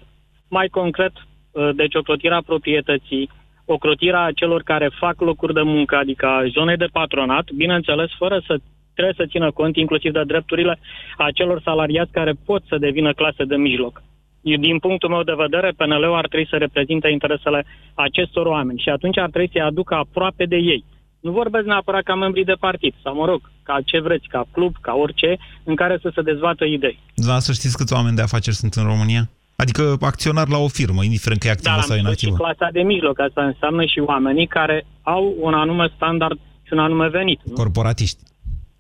mai 0.58 0.68
concret, 0.80 1.14
uh, 1.18 1.70
deci 1.82 1.96
o 1.96 2.02
clotire 2.08 2.36
a 2.36 2.50
proprietății, 2.52 3.30
o 3.74 3.78
clotire 3.78 4.18
a 4.18 4.32
celor 4.42 4.62
care 4.72 4.88
fac 5.04 5.16
locuri 5.30 5.54
de 5.54 5.62
muncă, 5.74 5.96
adică 5.96 6.26
a 6.26 6.40
zonei 6.58 6.78
de 6.84 6.90
patronat, 7.00 7.46
bineînțeles, 7.62 8.10
fără 8.18 8.38
să 8.48 8.54
trebuie 8.94 9.20
să 9.26 9.32
țină 9.34 9.52
cont 9.52 9.76
inclusiv 9.76 10.12
de 10.14 10.24
drepturile 10.32 10.80
a 11.18 11.28
celor 11.34 11.62
salariați 11.64 12.12
care 12.12 12.34
pot 12.46 12.62
să 12.70 12.78
devină 12.78 13.12
clase 13.14 13.44
de 13.44 13.56
mijloc. 13.56 14.02
Eu, 14.42 14.58
Din 14.58 14.80
punctul 14.80 15.10
meu 15.10 15.24
de 15.24 15.34
vedere, 15.38 15.72
PNL-ul 15.78 16.16
ar 16.16 16.28
trebui 16.28 16.48
să 16.50 16.56
reprezinte 16.56 17.08
interesele 17.10 17.66
acestor 17.94 18.46
oameni 18.46 18.80
și 18.80 18.90
atunci 18.90 19.18
ar 19.18 19.30
trebui 19.30 19.50
să-i 19.52 19.62
aducă 19.62 19.94
aproape 19.96 20.46
de 20.46 20.56
ei. 20.56 20.84
Nu 21.20 21.32
vorbesc 21.32 21.66
neapărat 21.66 22.04
ca 22.04 22.16
membrii 22.16 22.44
de 22.46 22.54
partid, 22.60 22.94
sau 23.04 23.16
mă 23.16 23.26
rog, 23.26 23.42
ca 23.64 23.78
ce 23.86 24.00
vreți, 24.00 24.28
ca 24.28 24.44
club, 24.52 24.74
ca 24.82 24.94
orice, 24.94 25.38
în 25.64 25.76
care 25.76 25.98
să 26.02 26.12
se 26.16 26.22
dezbată 26.22 26.66
idei. 26.66 27.00
Da, 27.16 27.40
să 27.40 27.52
știți 27.54 27.78
câți 27.78 27.94
oameni 27.94 28.16
de 28.16 28.22
afaceri 28.22 28.56
sunt 28.56 28.74
în 28.74 28.84
România? 28.84 29.30
Adică 29.56 29.98
acționar 30.02 30.48
la 30.48 30.58
o 30.58 30.68
firmă, 30.68 31.04
indiferent 31.04 31.40
că 31.42 31.48
e 31.48 31.50
activă 31.52 31.76
Dar 31.76 31.84
sau 31.84 31.96
am 31.98 32.04
spus 32.04 32.18
și 32.20 32.26
inactivă. 32.26 32.36
clasa 32.56 32.72
de 32.72 32.82
mijloc, 32.82 33.20
asta 33.20 33.44
înseamnă 33.44 33.86
și 33.86 34.00
oamenii 34.00 34.48
care 34.48 34.86
au 35.02 35.36
un 35.40 35.54
anume 35.54 35.92
standard 35.96 36.40
și 36.64 36.74
un 36.74 36.80
anume 36.80 37.08
venit. 37.10 37.40
Nu? 37.44 37.54
Corporatiști. 37.54 38.20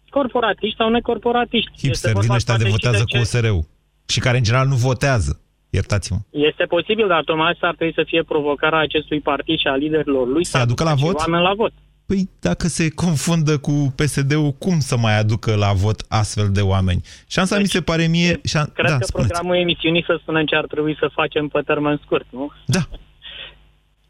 Corporatiști 0.09 0.75
sau 0.77 0.89
necorporatiști. 0.89 1.71
Hipster 1.81 2.11
din 2.11 2.19
vorba 2.19 2.35
ăștia 2.35 2.57
de 2.57 2.63
poate 2.63 2.75
și 2.77 2.83
votează 2.83 3.03
ce- 3.07 3.15
cu 3.17 3.21
USR-ul. 3.23 3.65
Și 4.07 4.19
care 4.19 4.37
în 4.37 4.43
general 4.43 4.67
nu 4.67 4.75
votează. 4.75 5.39
Iertați-mă. 5.69 6.17
Este 6.29 6.63
posibil, 6.63 7.07
dar 7.07 7.23
tocmai 7.23 7.51
asta 7.51 7.67
ar 7.67 7.75
trebui 7.75 7.93
să 7.93 8.03
fie 8.07 8.23
provocarea 8.23 8.79
acestui 8.79 9.19
partid 9.19 9.59
și 9.59 9.67
a 9.67 9.75
liderilor 9.75 10.27
lui 10.27 10.45
să 10.45 10.57
aducă 10.57 10.83
la 10.83 10.89
aducă 10.89 11.05
și 11.05 11.11
vot? 11.11 11.19
oameni 11.21 11.43
la 11.43 11.53
vot. 11.53 11.71
Păi 12.05 12.29
dacă 12.39 12.67
se 12.67 12.89
confundă 12.89 13.57
cu 13.57 13.93
PSD-ul, 13.95 14.51
cum 14.51 14.79
să 14.79 14.97
mai 14.97 15.19
aducă 15.19 15.55
la 15.55 15.71
vot 15.73 16.05
astfel 16.07 16.49
de 16.51 16.61
oameni? 16.61 17.01
Șansa 17.27 17.57
mi 17.59 17.65
se 17.67 17.81
pare 17.81 18.07
mie... 18.07 18.39
Șan... 18.43 18.63
Deci, 18.65 18.73
Cred 18.73 18.89
da, 18.89 18.97
că 18.97 19.03
spuneți. 19.05 19.29
programul 19.31 19.55
emisiunii 19.61 20.03
să 20.05 20.17
spunem 20.21 20.45
ce 20.45 20.55
ar 20.55 20.65
trebui 20.65 20.95
să 20.99 21.09
facem 21.13 21.47
pe 21.47 21.61
termen 21.65 21.99
scurt, 22.03 22.25
nu? 22.29 22.51
Da. 22.65 22.79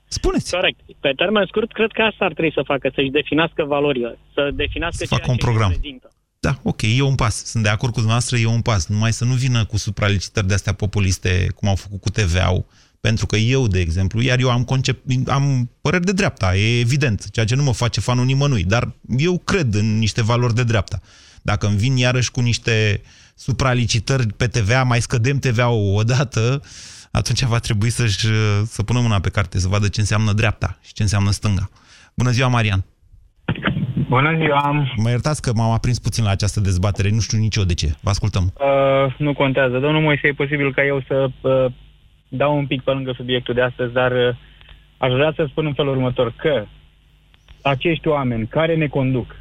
Spuneți. 0.08 0.52
Corect. 0.56 0.80
Pe 1.00 1.12
termen 1.16 1.46
scurt, 1.48 1.72
cred 1.72 1.92
că 1.92 2.02
asta 2.02 2.26
ar 2.26 2.34
trebui 2.34 2.52
să 2.54 2.62
facă, 2.66 2.92
să-și 2.96 3.10
definească 3.10 3.64
valorile, 3.64 4.20
să 4.34 4.50
definească 4.54 5.04
Să 5.06 5.10
facă 5.10 5.22
ceea 5.22 5.32
un 5.34 5.40
ce 5.40 5.46
program. 5.46 5.70
reprezintă. 5.70 6.10
Da, 6.40 6.60
ok, 6.64 6.82
e 6.82 7.02
un 7.02 7.16
pas. 7.16 7.46
Sunt 7.46 7.64
de 7.64 7.70
acord 7.70 7.92
cu 7.94 7.98
dumneavoastră, 7.98 8.38
e 8.38 8.46
un 8.46 8.62
pas. 8.62 8.86
Numai 8.88 9.14
să 9.14 9.26
nu 9.26 9.34
vină 9.34 9.66
cu 9.66 9.78
supralicitări 9.78 10.48
de 10.48 10.54
astea 10.54 10.74
populiste, 10.74 11.52
cum 11.56 11.68
au 11.68 11.76
făcut 11.76 12.02
cu 12.02 12.10
TVA-ul. 12.10 12.66
Pentru 13.02 13.26
că 13.26 13.36
eu, 13.36 13.68
de 13.68 13.80
exemplu, 13.80 14.22
iar 14.22 14.40
eu 14.40 14.50
am, 14.50 14.64
concep- 14.64 15.28
am 15.28 15.70
păreri 15.82 16.06
de 16.06 16.12
dreapta, 16.12 16.56
e 16.56 16.80
evident, 16.80 17.30
ceea 17.30 17.46
ce 17.46 17.56
nu 17.56 17.64
mă 17.64 17.74
face 17.74 18.00
fanul 18.00 18.26
nimănui, 18.26 18.64
dar 18.64 18.94
eu 19.18 19.38
cred 19.38 19.74
în 19.74 19.98
niște 19.98 20.22
valori 20.22 20.56
de 20.56 20.64
dreapta. 20.64 21.02
Dacă 21.42 21.68
îmi 21.68 21.78
vin 21.78 21.98
iarăși 21.98 22.32
cu 22.32 22.40
niște 22.40 23.02
supralicitări 23.36 24.34
pe 24.34 24.48
TVA, 24.48 24.84
mai 24.84 25.02
scădem 25.02 25.40
TVA-ul 25.40 25.96
odată, 25.96 26.62
atunci 27.12 27.44
va 27.44 27.60
trebui 27.60 27.90
să-și, 27.90 28.28
să 28.72 28.84
pună 28.84 29.00
mâna 29.00 29.20
pe 29.20 29.30
carte, 29.30 29.60
să 29.60 29.68
vadă 29.68 29.88
ce 29.88 30.00
înseamnă 30.00 30.34
dreapta 30.34 30.80
și 30.82 30.94
ce 30.94 31.02
înseamnă 31.02 31.32
stânga. 31.32 31.70
Bună 32.14 32.32
ziua, 32.32 32.48
Marian! 32.48 32.84
Bună 34.10 34.36
ziua! 34.38 34.86
Mă 34.96 35.10
iertați 35.10 35.42
că 35.42 35.52
m-am 35.56 35.72
aprins 35.72 36.00
puțin 36.00 36.24
la 36.24 36.30
această 36.30 36.60
dezbatere, 36.60 37.10
nu 37.10 37.20
știu 37.20 37.38
nici 37.38 37.56
eu 37.56 37.64
de 37.64 37.74
ce. 37.74 37.96
Vă 38.02 38.10
ascultăm. 38.10 38.54
Uh, 38.54 39.16
nu 39.18 39.34
contează. 39.34 39.78
Domnul 39.80 40.02
Moise, 40.02 40.28
e 40.28 40.42
posibil 40.44 40.74
ca 40.74 40.86
eu 40.86 41.02
să 41.08 41.28
uh, 41.42 41.66
dau 42.28 42.58
un 42.58 42.68
pic 42.68 42.82
pe 42.82 42.92
lângă 42.92 43.14
subiectul 43.16 43.54
de 43.54 43.62
astăzi, 43.62 43.94
dar 43.94 44.12
uh, 44.12 44.36
aș 44.98 45.12
vrea 45.12 45.34
să 45.36 45.46
spun 45.50 45.66
în 45.66 45.74
felul 45.74 45.96
următor 45.96 46.34
că 46.36 46.66
acești 47.62 48.08
oameni 48.08 48.48
care 48.48 48.76
ne 48.76 48.88
conduc 48.88 49.36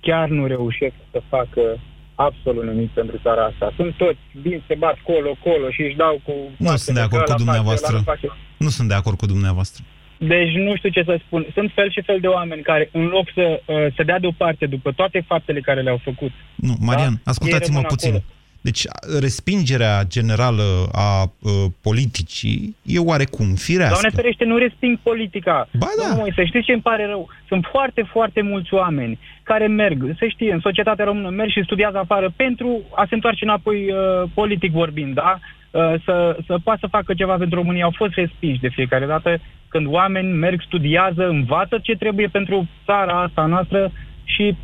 chiar 0.00 0.28
nu 0.28 0.46
reușesc 0.46 0.94
să 1.10 1.22
facă 1.28 1.62
absolut 2.14 2.64
nimic 2.64 2.90
pentru 2.90 3.16
țara 3.22 3.44
asta. 3.44 3.72
Sunt 3.76 3.94
toți, 3.94 4.18
vin, 4.42 4.62
se 4.66 4.74
bat 4.74 4.96
colo, 5.02 5.36
colo 5.42 5.70
și 5.70 5.82
își 5.82 5.96
dau 5.96 6.20
cu... 6.24 6.32
Nu 6.56 6.76
sunt 6.76 6.96
de 6.96 7.02
acord 7.02 7.22
cu 7.24 7.34
dumneavoastră. 7.36 8.04
Nu 8.56 8.68
sunt 8.68 8.88
de 8.88 8.94
acord 8.94 9.16
cu 9.16 9.26
dumneavoastră. 9.26 9.84
Deci 10.18 10.52
nu 10.52 10.76
știu 10.76 10.88
ce 10.88 11.02
să 11.04 11.18
spun. 11.26 11.46
Sunt 11.54 11.70
fel 11.74 11.90
și 11.90 12.02
fel 12.02 12.18
de 12.20 12.26
oameni 12.26 12.62
care, 12.62 12.88
în 12.92 13.04
loc 13.04 13.26
să 13.34 13.60
uh, 13.64 13.76
se 13.96 14.02
dea 14.02 14.18
deoparte 14.18 14.66
după 14.66 14.92
toate 14.92 15.24
faptele 15.26 15.60
care 15.60 15.80
le-au 15.80 16.00
făcut, 16.04 16.30
Nu, 16.54 16.74
Marian, 16.80 17.12
Da? 17.24 17.30
ascultați-mă 17.30 17.76
Ei 17.76 17.82
rămân 17.82 17.96
puțin. 17.96 18.08
acolo. 18.08 18.24
Deci, 18.60 18.82
respingerea 19.20 20.02
generală 20.08 20.88
a 20.92 21.22
uh, 21.22 21.50
politicii 21.82 22.76
e 22.82 22.98
oarecum 22.98 23.54
firească. 23.54 23.98
Doamne 24.00 24.16
ferește, 24.20 24.44
nu 24.44 24.56
resping 24.56 24.98
politica. 25.02 25.68
Ba 25.78 25.86
da. 25.86 26.02
Domnul 26.02 26.18
Moise, 26.18 26.44
știți 26.44 26.64
ce 26.64 26.72
îmi 26.72 26.82
pare 26.82 27.06
rău? 27.06 27.28
Sunt 27.48 27.66
foarte, 27.70 28.02
foarte 28.12 28.40
mulți 28.42 28.74
oameni 28.74 29.18
care 29.42 29.66
merg, 29.66 30.14
se 30.18 30.28
știe, 30.28 30.52
în 30.52 30.60
societatea 30.60 31.04
română, 31.04 31.28
merg 31.28 31.50
și 31.50 31.62
studiază 31.64 31.98
afară 31.98 32.32
pentru 32.36 32.80
a 32.94 33.04
se 33.08 33.14
întoarce 33.14 33.44
înapoi 33.44 33.92
uh, 33.92 34.30
politic 34.34 34.72
vorbind, 34.72 35.14
da? 35.14 35.38
Uh, 35.70 35.94
să, 36.04 36.36
să 36.46 36.58
poată 36.64 36.78
să 36.82 36.86
facă 36.86 37.14
ceva 37.14 37.36
pentru 37.36 37.58
România. 37.58 37.84
Au 37.84 37.94
fost 37.96 38.14
respinși 38.14 38.60
de 38.60 38.68
fiecare 38.68 39.06
dată 39.06 39.40
când 39.68 39.86
oameni 39.86 40.32
merg, 40.32 40.62
studiază, 40.66 41.28
învață 41.28 41.78
ce 41.82 41.96
trebuie 41.96 42.26
pentru 42.26 42.68
țara 42.84 43.22
asta 43.22 43.46
noastră 43.46 43.92
și 44.24 44.56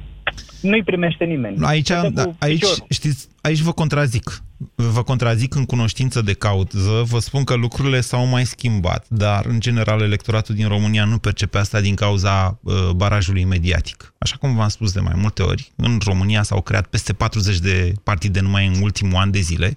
nu-i 0.62 0.82
primește 0.82 1.24
nimeni. 1.24 1.56
Aici, 1.64 1.86
Se 1.86 2.00
dă 2.00 2.08
da, 2.08 2.24
cu 2.24 2.36
aici, 2.38 2.58
piciorul. 2.58 2.86
știți, 2.90 3.28
aici 3.40 3.58
vă 3.60 3.72
contrazic. 3.72 4.42
Vă 4.74 5.02
contrazic 5.02 5.54
în 5.54 5.64
cunoștință 5.64 6.22
de 6.22 6.32
cauză. 6.32 7.02
Vă 7.04 7.18
spun 7.18 7.44
că 7.44 7.54
lucrurile 7.54 8.00
s-au 8.00 8.26
mai 8.26 8.44
schimbat, 8.44 9.06
dar, 9.08 9.44
în 9.46 9.60
general, 9.60 10.00
electoratul 10.00 10.54
din 10.54 10.68
România 10.68 11.04
nu 11.04 11.18
percepe 11.18 11.58
asta 11.58 11.80
din 11.80 11.94
cauza 11.94 12.58
uh, 12.62 12.74
barajului 12.96 13.44
mediatic. 13.44 14.14
Așa 14.18 14.36
cum 14.36 14.54
v-am 14.54 14.68
spus 14.68 14.92
de 14.92 15.00
mai 15.00 15.14
multe 15.16 15.42
ori, 15.42 15.72
în 15.76 15.98
România 16.04 16.42
s-au 16.42 16.60
creat 16.60 16.86
peste 16.86 17.12
40 17.12 17.58
de 17.58 17.92
partide 18.02 18.40
numai 18.40 18.66
în 18.66 18.82
ultimul 18.82 19.16
an 19.16 19.30
de 19.30 19.40
zile, 19.40 19.76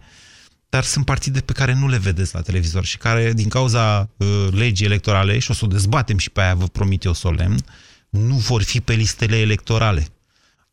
dar 0.77 0.85
sunt 0.85 1.05
partide 1.05 1.39
pe 1.39 1.53
care 1.53 1.73
nu 1.73 1.87
le 1.87 1.97
vedeți 1.97 2.35
la 2.35 2.41
televizor 2.41 2.85
și 2.85 2.97
care, 2.97 3.33
din 3.33 3.49
cauza 3.49 4.09
uh, 4.17 4.47
legii 4.51 4.85
electorale, 4.85 5.39
și 5.39 5.51
o 5.51 5.53
să 5.53 5.65
o 5.65 5.67
dezbatem 5.67 6.17
și 6.17 6.29
pe 6.29 6.41
aia, 6.41 6.55
vă 6.55 6.65
promit 6.65 7.03
eu 7.03 7.13
solemn, 7.13 7.57
nu 8.09 8.35
vor 8.35 8.63
fi 8.63 8.81
pe 8.81 8.93
listele 8.93 9.37
electorale. 9.37 10.07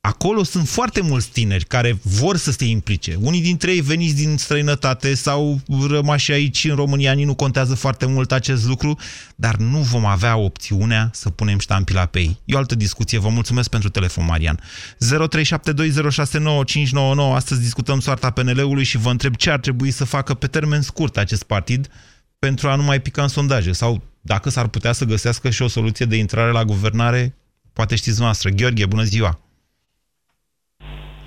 Acolo 0.07 0.43
sunt 0.43 0.69
foarte 0.69 1.01
mulți 1.01 1.29
tineri 1.29 1.65
care 1.65 1.99
vor 2.03 2.37
să 2.37 2.51
se 2.51 2.65
implice. 2.65 3.17
Unii 3.21 3.41
dintre 3.41 3.73
ei 3.73 3.81
veniți 3.81 4.15
din 4.15 4.37
străinătate 4.37 5.15
sau 5.15 5.61
rămași 5.89 6.33
aici 6.33 6.65
în 6.65 6.75
România, 6.75 7.13
nici 7.13 7.27
nu 7.27 7.35
contează 7.35 7.75
foarte 7.75 8.07
mult 8.07 8.33
acest 8.33 8.67
lucru, 8.67 8.99
dar 9.37 9.57
nu 9.57 9.79
vom 9.79 10.05
avea 10.05 10.37
opțiunea 10.37 11.11
să 11.13 11.31
punem 11.31 11.59
ștampila 11.59 12.07
pe 12.07 12.19
ei. 12.19 12.39
E 12.45 12.55
o 12.55 12.59
altă 12.59 12.75
discuție. 12.75 13.19
Vă 13.19 13.29
mulțumesc 13.29 13.69
pentru 13.69 13.89
telefon, 13.89 14.25
Marian. 14.25 14.61
0372069599. 14.61 14.65
Astăzi 17.35 17.61
discutăm 17.61 18.01
soarta 18.01 18.31
PNL-ului 18.31 18.85
și 18.85 18.99
vă 18.99 19.11
întreb 19.11 19.37
ce 19.37 19.51
ar 19.51 19.61
trebui 19.61 19.91
să 19.91 20.05
facă 20.05 20.35
pe 20.35 20.47
termen 20.47 20.81
scurt 20.81 21.17
acest 21.17 21.43
partid 21.43 21.89
pentru 22.39 22.69
a 22.69 22.75
nu 22.75 22.83
mai 22.83 23.01
pica 23.01 23.23
în 23.23 23.29
sondaje 23.29 23.73
sau 23.73 24.03
dacă 24.21 24.51
s-ar 24.51 24.69
putea 24.69 24.93
să 24.93 25.05
găsească 25.05 25.51
și 25.51 25.63
o 25.63 25.69
soluție 25.69 26.07
de 26.07 26.17
intrare 26.17 26.51
la 26.51 26.65
guvernare, 26.65 27.37
poate 27.73 27.97
știți 27.97 28.21
noastră. 28.21 28.51
Gheorghe, 28.51 28.87
bună 28.87 29.03
ziua! 29.03 29.44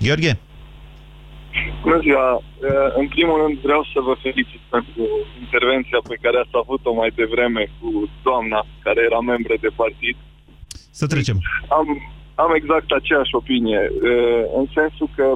Gheorghe? 0.04 0.38
Bună 1.82 1.98
ziua! 2.00 2.34
Uh, 2.34 2.42
În 2.96 3.08
primul 3.08 3.36
rând 3.42 3.58
vreau 3.58 3.82
să 3.92 3.98
vă 4.00 4.14
felicit 4.22 4.62
pentru 4.74 5.02
intervenția 5.40 6.00
pe 6.08 6.16
care 6.22 6.36
ați 6.38 6.58
avut-o 6.62 6.92
mai 6.92 7.10
devreme 7.14 7.62
cu 7.78 7.88
doamna 8.22 8.66
care 8.84 9.00
era 9.08 9.20
membră 9.20 9.54
de 9.60 9.70
partid. 9.82 10.16
Să 10.90 11.06
trecem. 11.06 11.38
Am, 11.68 11.86
am 12.34 12.52
exact 12.54 12.90
aceeași 12.90 13.34
opinie, 13.40 13.82
uh, 13.92 14.42
în 14.58 14.66
sensul 14.78 15.08
că 15.16 15.26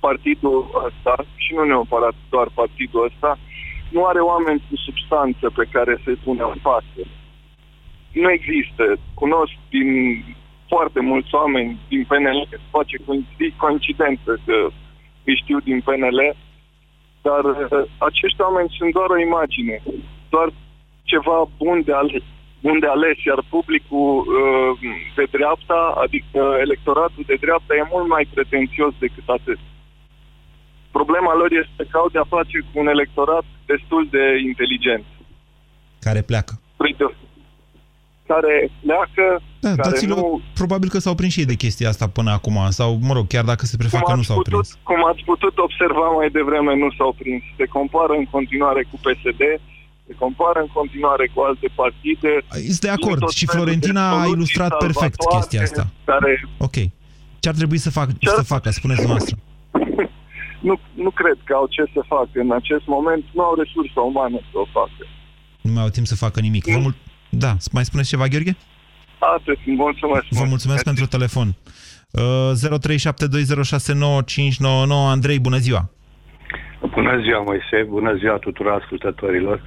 partidul 0.00 0.58
ăsta, 0.86 1.14
și 1.42 1.50
nu 1.54 1.64
neapărat 1.64 2.14
doar 2.30 2.48
partidul 2.54 3.04
ăsta, 3.08 3.38
nu 3.90 4.04
are 4.04 4.20
oameni 4.32 4.64
cu 4.68 4.76
substanță 4.76 5.46
pe 5.58 5.64
care 5.74 6.00
să-i 6.04 6.22
pune 6.24 6.42
în 6.52 6.58
față. 6.68 7.00
Nu 8.12 8.30
există. 8.30 8.84
Cunosc 9.14 9.54
din 9.68 9.88
foarte 10.74 11.00
mulți 11.10 11.34
oameni 11.40 11.70
din 11.92 12.02
PNL, 12.10 12.40
face 12.76 12.96
coinci- 13.06 13.56
coincidență 13.64 14.30
că 14.46 14.56
îi 15.28 15.40
știu 15.42 15.58
din 15.68 15.78
PNL, 15.86 16.20
dar 17.26 17.42
uh, 17.44 17.82
acești 18.08 18.40
oameni 18.46 18.74
sunt 18.78 18.92
doar 18.98 19.08
o 19.14 19.18
imagine, 19.28 19.76
doar 20.34 20.48
ceva 21.12 21.38
bun 21.62 21.78
de 21.88 21.94
ales, 22.02 22.24
bun 22.66 22.76
de 22.84 22.90
ales 22.96 23.16
iar 23.28 23.40
publicul 23.56 24.10
uh, 24.20 24.72
de 25.18 25.24
dreapta, 25.36 25.80
adică 26.04 26.40
electoratul 26.66 27.24
de 27.30 27.36
dreapta, 27.44 27.72
e 27.74 27.92
mult 27.94 28.08
mai 28.14 28.24
pretențios 28.34 28.92
decât 29.04 29.26
atât. 29.38 29.60
Problema 30.98 31.32
lor 31.40 31.50
este 31.62 31.82
că 31.90 31.96
au 31.98 32.08
de-a 32.14 32.32
face 32.36 32.56
cu 32.68 32.74
un 32.82 32.88
electorat 32.96 33.44
destul 33.72 34.02
de 34.16 34.24
inteligent. 34.50 35.06
Care 36.06 36.22
pleacă. 36.30 36.52
Uite, 36.76 37.04
care 38.26 38.70
pleacă, 38.84 39.24
Da, 39.60 39.68
care 39.68 39.90
dați-le, 39.90 40.14
nu... 40.14 40.40
probabil 40.54 40.88
că 40.88 40.98
s-au 40.98 41.14
prins 41.14 41.32
și 41.32 41.40
ei 41.40 41.46
de 41.52 41.54
chestia 41.64 41.88
asta 41.88 42.06
până 42.08 42.30
acum, 42.30 42.58
sau, 42.68 42.98
mă 43.08 43.12
rog, 43.12 43.26
chiar 43.26 43.44
dacă 43.44 43.64
se 43.66 43.76
prefac 43.76 44.02
că 44.04 44.12
nu 44.12 44.18
ați 44.18 44.26
s-au 44.26 44.36
putut, 44.36 44.52
prins. 44.52 44.78
cum 44.82 45.00
ați 45.10 45.22
putut 45.24 45.58
observa 45.58 46.06
mai 46.18 46.28
devreme, 46.38 46.72
nu 46.76 46.88
s-au 46.98 47.12
prins. 47.20 47.42
Se 47.56 47.64
compară 47.76 48.12
în 48.20 48.26
continuare 48.34 48.82
cu 48.90 48.96
PSD, 49.04 49.42
se 50.06 50.14
compară 50.18 50.58
în 50.60 50.70
continuare 50.78 51.30
cu 51.34 51.40
alte 51.48 51.68
partide. 51.74 52.30
Este 52.72 52.86
de 52.86 52.92
acord 52.98 53.18
Vin 53.18 53.26
tot 53.26 53.34
și 53.40 53.46
felul 53.46 53.64
de 53.64 53.70
Florentina 53.70 54.04
a 54.08 54.12
soluții 54.12 54.32
ilustrat 54.36 54.72
perfect 54.86 55.16
salvatoare 55.20 55.36
chestia 55.36 55.62
asta. 55.68 55.84
Care 56.12 56.32
Ok. 56.66 56.76
Ce 57.42 57.48
ar 57.50 57.54
trebui 57.60 57.78
să, 57.86 57.90
fac, 57.90 58.08
să 58.36 58.42
facă, 58.42 58.70
spuneți 58.70 59.06
noastră? 59.06 59.34
nu, 60.68 60.74
nu 61.04 61.10
cred 61.20 61.38
că 61.44 61.52
au 61.60 61.66
ce 61.74 61.82
să 61.94 62.00
facă 62.14 62.36
în 62.46 62.52
acest 62.60 62.86
moment, 62.86 63.24
nu 63.36 63.42
au 63.48 63.54
resursa 63.62 64.00
umană 64.00 64.38
să 64.50 64.56
o 64.64 64.66
facă. 64.78 65.02
Nu 65.60 65.72
mai 65.72 65.82
au 65.82 65.88
timp 65.88 66.06
să 66.06 66.16
facă 66.16 66.40
nimic. 66.40 66.64
Vă 66.66 66.78
mul- 66.78 66.94
da, 67.38 67.56
mai 67.72 67.84
spuneți 67.84 68.08
ceva, 68.08 68.26
Gheorghe? 68.26 68.56
Atât, 69.18 69.58
mulțumesc. 69.66 70.24
Vă 70.30 70.44
mulțumesc 70.48 70.84
pentru 70.84 71.06
telefon. 71.06 71.48
Uh, 72.10 72.22
0372069599 75.00 75.10
Andrei, 75.14 75.38
bună 75.38 75.56
ziua! 75.56 75.90
Bună 76.94 77.20
ziua, 77.22 77.40
Moise, 77.40 77.82
bună 77.88 78.14
ziua 78.14 78.36
tuturor 78.36 78.80
ascultătorilor. 78.80 79.62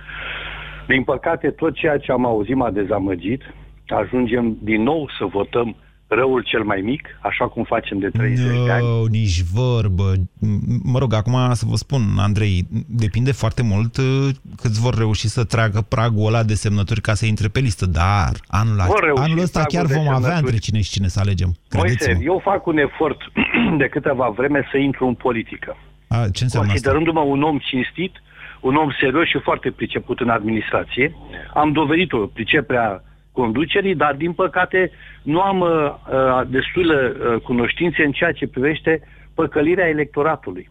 Din 0.87 1.03
păcate, 1.03 1.49
tot 1.49 1.75
ceea 1.75 1.97
ce 1.97 2.11
am 2.11 2.25
auzit 2.25 2.55
m-a 2.55 2.71
dezamăgit. 2.71 3.41
Ajungem 3.87 4.57
din 4.61 4.83
nou 4.83 5.09
să 5.17 5.25
votăm 5.25 5.75
răul 6.07 6.43
cel 6.43 6.63
mai 6.63 6.81
mic, 6.83 7.07
așa 7.21 7.47
cum 7.47 7.63
facem 7.63 7.99
de 7.99 8.09
30 8.09 8.45
de 8.65 8.71
ani. 8.71 8.85
No, 8.85 9.05
nici 9.05 9.41
vorbă. 9.53 10.13
M- 10.15 10.81
Mă 10.83 10.99
rog, 10.99 11.13
acum 11.13 11.35
să 11.53 11.65
vă 11.69 11.75
spun, 11.75 12.01
Andrei, 12.17 12.67
depinde 12.87 13.31
foarte 13.31 13.63
mult 13.63 13.97
uh, 13.97 14.29
câți 14.61 14.81
vor 14.81 14.93
reuși 14.97 15.27
să 15.27 15.43
tragă 15.43 15.81
pragul 15.81 16.25
ăla 16.27 16.43
de 16.43 16.53
semnături 16.53 17.01
ca 17.01 17.13
să 17.13 17.25
intre 17.25 17.47
pe 17.47 17.59
listă, 17.59 17.85
dar 17.85 18.31
anul, 18.47 18.75
Vor 18.87 19.03
reuși 19.03 19.21
anul 19.23 19.39
ăsta 19.39 19.59
pragul 19.59 19.77
chiar 19.77 19.85
de 19.85 19.93
vom 19.93 20.01
avea 20.07 20.13
semnături. 20.19 20.41
între 20.43 20.57
cine 20.57 20.81
și 20.81 20.91
cine 20.91 21.07
să 21.07 21.19
alegem. 21.19 21.55
Moise, 21.73 21.95
Credeți-mă. 21.95 22.23
eu 22.23 22.41
fac 22.43 22.65
un 22.65 22.77
efort 22.77 23.17
de 23.81 23.87
câteva 23.87 24.29
vreme 24.29 24.67
să 24.71 24.77
intru 24.77 25.07
în 25.07 25.13
politică. 25.13 25.77
A, 26.07 26.15
ce 26.33 26.43
înseamnă 26.43 26.71
asta? 26.71 26.89
Considerându-mă 26.89 27.19
un 27.19 27.41
om 27.43 27.57
cinstit, 27.57 28.13
un 28.61 28.75
om 28.75 28.89
serios 29.01 29.27
și 29.27 29.39
foarte 29.43 29.69
priceput 29.71 30.19
în 30.19 30.29
administrație, 30.29 31.15
am 31.53 31.71
dovedit-o 31.71 32.17
priceperea 32.17 33.03
conducerii, 33.41 33.95
dar 33.95 34.13
din 34.15 34.33
păcate 34.33 34.91
nu 35.23 35.39
am 35.41 35.59
uh, 35.59 35.69
uh, 35.69 36.41
destulă 36.47 36.97
uh, 36.97 37.41
cunoștințe 37.41 38.03
în 38.03 38.11
ceea 38.11 38.31
ce 38.31 38.47
privește 38.47 39.01
păcălirea 39.35 39.87
electoratului. 39.87 40.69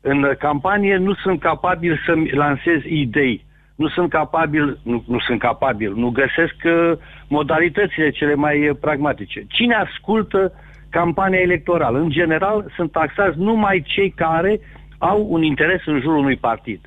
În 0.00 0.22
uh, 0.22 0.36
campanie 0.36 0.96
nu 0.96 1.14
sunt 1.14 1.40
capabil 1.40 2.00
să-mi 2.06 2.30
lansez 2.30 2.80
idei, 2.84 3.44
nu 3.74 3.88
sunt 3.88 4.10
capabil, 4.10 4.78
nu, 4.82 5.04
nu 5.06 5.18
sunt 5.18 5.38
capabil, 5.40 5.92
nu 5.94 6.08
găsesc 6.10 6.56
uh, 6.64 6.92
modalitățile 7.28 8.10
cele 8.10 8.34
mai 8.34 8.68
uh, 8.68 8.76
pragmatice. 8.80 9.44
Cine 9.48 9.74
ascultă 9.74 10.52
campania 10.90 11.40
electorală? 11.40 11.98
În 11.98 12.10
general 12.10 12.72
sunt 12.76 12.90
taxați 12.92 13.38
numai 13.38 13.82
cei 13.86 14.10
care 14.10 14.60
au 14.98 15.26
un 15.28 15.42
interes 15.42 15.80
în 15.86 16.00
jurul 16.00 16.18
unui 16.18 16.36
partid. 16.36 16.80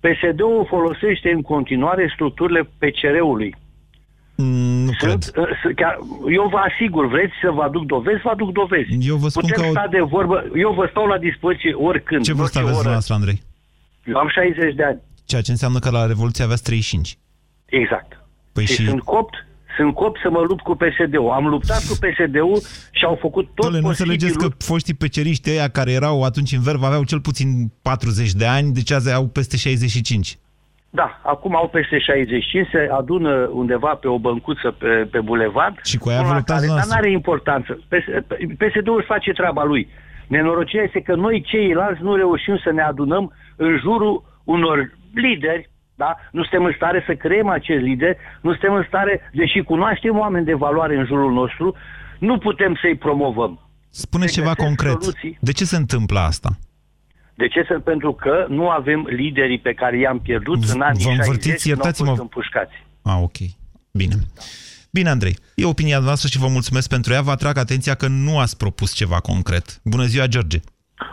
PSD-ul 0.00 0.66
folosește 0.68 1.30
în 1.32 1.42
continuare 1.42 2.10
structurile 2.14 2.68
PCR-ului. 2.78 3.54
Mm, 4.36 4.84
nu 4.84 4.90
cred. 4.98 5.22
Sunt, 5.22 5.36
uh, 5.36 5.44
sunt 5.62 5.74
chiar, 5.76 5.98
eu 6.38 6.48
vă 6.54 6.58
asigur, 6.70 7.06
vreți 7.08 7.32
să 7.42 7.50
vă 7.50 7.62
aduc 7.62 7.84
dovezi, 7.86 8.20
vă 8.22 8.28
aduc 8.30 8.52
dovezi. 8.52 8.88
Eu 9.00 9.16
vă 9.16 9.28
spun 9.28 9.42
Putem 9.42 9.56
că 9.60 9.66
au- 9.66 9.70
sta 9.76 9.86
de 9.90 10.00
vorbă, 10.00 10.44
eu 10.64 10.72
vă 10.72 10.86
stau 10.90 11.06
la 11.06 11.18
dispoziție 11.18 11.72
oricând. 11.72 12.22
Ce 12.24 12.30
în 12.30 12.36
vârstă 12.36 12.58
orice 12.58 12.72
aveți 12.72 12.86
oră. 12.86 12.96
dumneavoastră, 12.96 13.14
Andrei? 13.14 13.38
Eu 14.04 14.16
am 14.16 14.28
60 14.28 14.74
de 14.74 14.84
ani. 14.84 15.00
Ceea 15.24 15.40
ce 15.42 15.50
înseamnă 15.50 15.78
că 15.78 15.90
la 15.90 16.06
Revoluție 16.06 16.44
aveați 16.44 16.62
35. 16.62 17.16
Exact. 17.66 18.10
Păi 18.52 18.64
și, 18.66 18.72
și- 18.74 18.84
sunt 18.88 19.02
copt, 19.02 19.34
sunt 19.76 19.94
copt 19.94 20.18
să 20.22 20.30
mă 20.30 20.42
lupt 20.48 20.62
cu 20.62 20.74
PSD-ul. 20.76 21.30
Am 21.30 21.46
luptat 21.46 21.82
cu 21.90 21.94
PSD-ul 22.04 22.60
și 22.92 23.04
au 23.04 23.18
făcut 23.20 23.44
tot 23.44 23.54
Doamne, 23.60 23.80
nu 23.80 23.88
înțelegeți 23.88 24.32
că 24.32 24.48
posibilul. 24.48 24.56
foștii 24.58 24.94
peceriști 24.94 25.50
ăia 25.50 25.68
care 25.68 25.92
erau 25.92 26.22
atunci 26.22 26.52
în 26.52 26.60
verb 26.62 26.82
aveau 26.84 27.04
cel 27.04 27.20
puțin 27.20 27.72
40 27.82 28.32
de 28.32 28.46
ani, 28.46 28.72
deci 28.72 28.90
azi 28.90 29.12
au 29.12 29.26
peste 29.26 29.56
65. 29.56 30.38
Da, 31.00 31.20
acum 31.22 31.56
au 31.56 31.68
peste 31.68 31.98
65, 31.98 32.68
se 32.72 32.88
adună 33.00 33.32
undeva 33.52 33.92
pe 34.02 34.08
o 34.08 34.18
băncuță 34.18 34.70
pe, 34.70 35.08
pe 35.10 35.20
bulevard. 35.20 35.76
Și 35.84 35.98
cu 35.98 36.08
aia 36.08 36.18
Una 36.20 36.28
vă 36.28 36.34
luptați 36.34 36.66
care, 36.66 36.66
Dar 36.66 36.84
dumneavoastră. 36.84 36.94
nu 36.94 37.00
are 37.02 37.10
importanță. 37.20 37.70
PS- 37.90 38.12
PSD-ul 38.60 38.96
își 38.98 39.06
face 39.14 39.30
treaba 39.32 39.64
lui. 39.64 39.88
Nenorocirea 40.26 40.84
este 40.84 41.00
că 41.00 41.14
noi 41.14 41.40
ceilalți 41.50 42.02
nu 42.02 42.14
reușim 42.14 42.56
să 42.64 42.70
ne 42.72 42.82
adunăm 42.82 43.32
în 43.56 43.78
jurul 43.84 44.24
unor 44.44 44.76
lideri, 45.14 45.70
da? 45.94 46.16
Nu 46.32 46.40
suntem 46.42 46.64
în 46.64 46.72
stare 46.76 47.02
să 47.06 47.14
creăm 47.14 47.48
acești 47.48 47.82
lideri, 47.90 48.16
nu 48.40 48.50
suntem 48.50 48.74
în 48.74 48.84
stare, 48.88 49.30
deși 49.32 49.60
cunoaștem 49.62 50.18
oameni 50.18 50.44
de 50.44 50.54
valoare 50.54 50.96
în 50.96 51.04
jurul 51.06 51.32
nostru, 51.32 51.74
nu 52.18 52.38
putem 52.38 52.78
să-i 52.80 52.96
promovăm. 52.96 53.60
Spuneți 53.90 54.32
Se 54.32 54.40
ceva 54.40 54.52
găsesc 54.52 54.66
concret. 54.66 55.02
soluții. 55.02 55.38
De 55.40 55.52
ce 55.52 55.64
se 55.64 55.76
întâmplă 55.76 56.18
asta? 56.18 56.48
De 57.36 57.48
ce? 57.48 57.64
Să- 57.68 57.78
Pentru 57.78 58.12
că 58.12 58.46
nu 58.48 58.68
avem 58.68 59.06
liderii 59.10 59.58
pe 59.58 59.72
care 59.72 59.98
i-am 59.98 60.18
pierdut 60.20 60.62
în 60.74 60.80
anii 60.80 61.02
vă 61.04 61.10
60 61.10 61.26
învârtiți? 61.26 61.62
când 61.68 61.78
au 61.78 61.82
Iertați-mă. 61.84 62.08
fost 62.08 62.20
împușcați. 62.20 62.74
Ah, 63.02 63.18
ok. 63.22 63.36
Bine. 63.92 64.14
Bine, 64.92 65.08
Andrei. 65.08 65.36
E 65.54 65.64
opinia 65.64 65.98
noastră 65.98 66.28
și 66.28 66.38
vă 66.38 66.46
mulțumesc 66.48 66.88
pentru 66.88 67.12
ea. 67.12 67.20
Vă 67.22 67.30
atrag 67.30 67.56
atenția 67.58 67.94
că 67.94 68.06
nu 68.08 68.38
ați 68.38 68.56
propus 68.56 68.94
ceva 68.94 69.20
concret. 69.20 69.80
Bună 69.84 70.04
ziua, 70.04 70.26
George. 70.26 70.58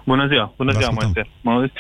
Bună 0.05 0.27
ziua, 0.27 0.53
bună 0.57 0.71
Vă 0.71 0.79
ziua, 0.79 0.89
ascultăm. 0.91 1.11
Moise. 1.13 1.29
M-am 1.41 1.55
auzit? 1.55 1.73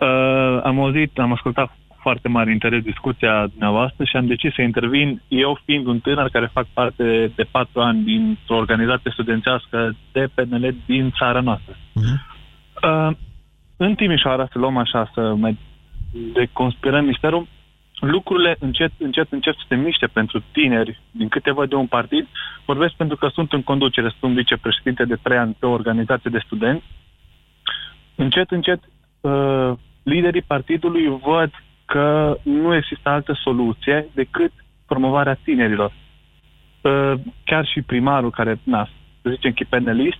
Uh, 0.00 0.60
am 0.64 0.80
auzit, 0.80 1.18
am 1.18 1.32
ascultat 1.32 1.66
cu 1.88 1.96
foarte 2.00 2.28
mare 2.28 2.50
interes 2.50 2.82
discuția 2.82 3.46
dumneavoastră 3.46 4.04
și 4.04 4.16
am 4.16 4.26
decis 4.26 4.54
să 4.54 4.62
intervin, 4.62 5.22
eu 5.28 5.60
fiind 5.64 5.86
un 5.86 5.98
tânăr 6.00 6.28
care 6.30 6.50
fac 6.52 6.66
parte 6.72 7.32
de 7.36 7.42
patru 7.50 7.80
ani 7.80 8.04
dintr-o 8.04 8.56
organizație 8.56 9.10
studențească 9.12 9.96
de 10.12 10.28
PNL 10.34 10.74
din 10.86 11.12
țara 11.18 11.40
noastră. 11.40 11.76
Uh, 11.94 13.16
în 13.82 13.94
Timișoara, 13.94 14.48
să 14.52 14.58
luăm 14.58 14.76
așa, 14.76 15.10
să 15.14 15.34
mai 15.34 15.58
deconspirăm 16.32 17.04
misterul, 17.04 17.46
lucrurile 18.00 18.56
încet, 18.58 18.92
încet, 18.98 19.32
încet 19.32 19.54
să 19.54 19.64
se 19.68 19.74
miște 19.74 20.06
pentru 20.06 20.42
tineri, 20.52 21.00
din 21.10 21.28
câte 21.28 21.50
văd 21.50 21.68
de 21.68 21.74
un 21.74 21.86
partid. 21.86 22.26
Vorbesc 22.64 22.94
pentru 22.94 23.16
că 23.16 23.28
sunt 23.28 23.52
în 23.52 23.62
conducere, 23.62 24.14
sunt 24.18 24.34
vicepreședinte 24.34 25.04
de 25.04 25.16
trei 25.22 25.38
ani 25.38 25.56
pe 25.58 25.66
o 25.66 25.70
organizație 25.70 26.30
de 26.30 26.42
studenți. 26.44 26.84
Încet, 28.14 28.50
încet, 28.50 28.80
uh, 29.20 29.72
liderii 30.02 30.42
partidului 30.42 31.20
văd 31.24 31.50
că 31.84 32.36
nu 32.42 32.74
există 32.74 33.08
altă 33.08 33.32
soluție 33.42 34.06
decât 34.14 34.52
promovarea 34.86 35.38
tinerilor. 35.44 35.92
Uh, 36.80 37.12
chiar 37.44 37.66
și 37.66 37.82
primarul 37.82 38.30
care, 38.30 38.60
na, 38.62 38.88
să 39.22 39.30
zicem 39.30 39.50
că 39.52 39.58
e 39.62 39.66
penelist, 39.68 40.18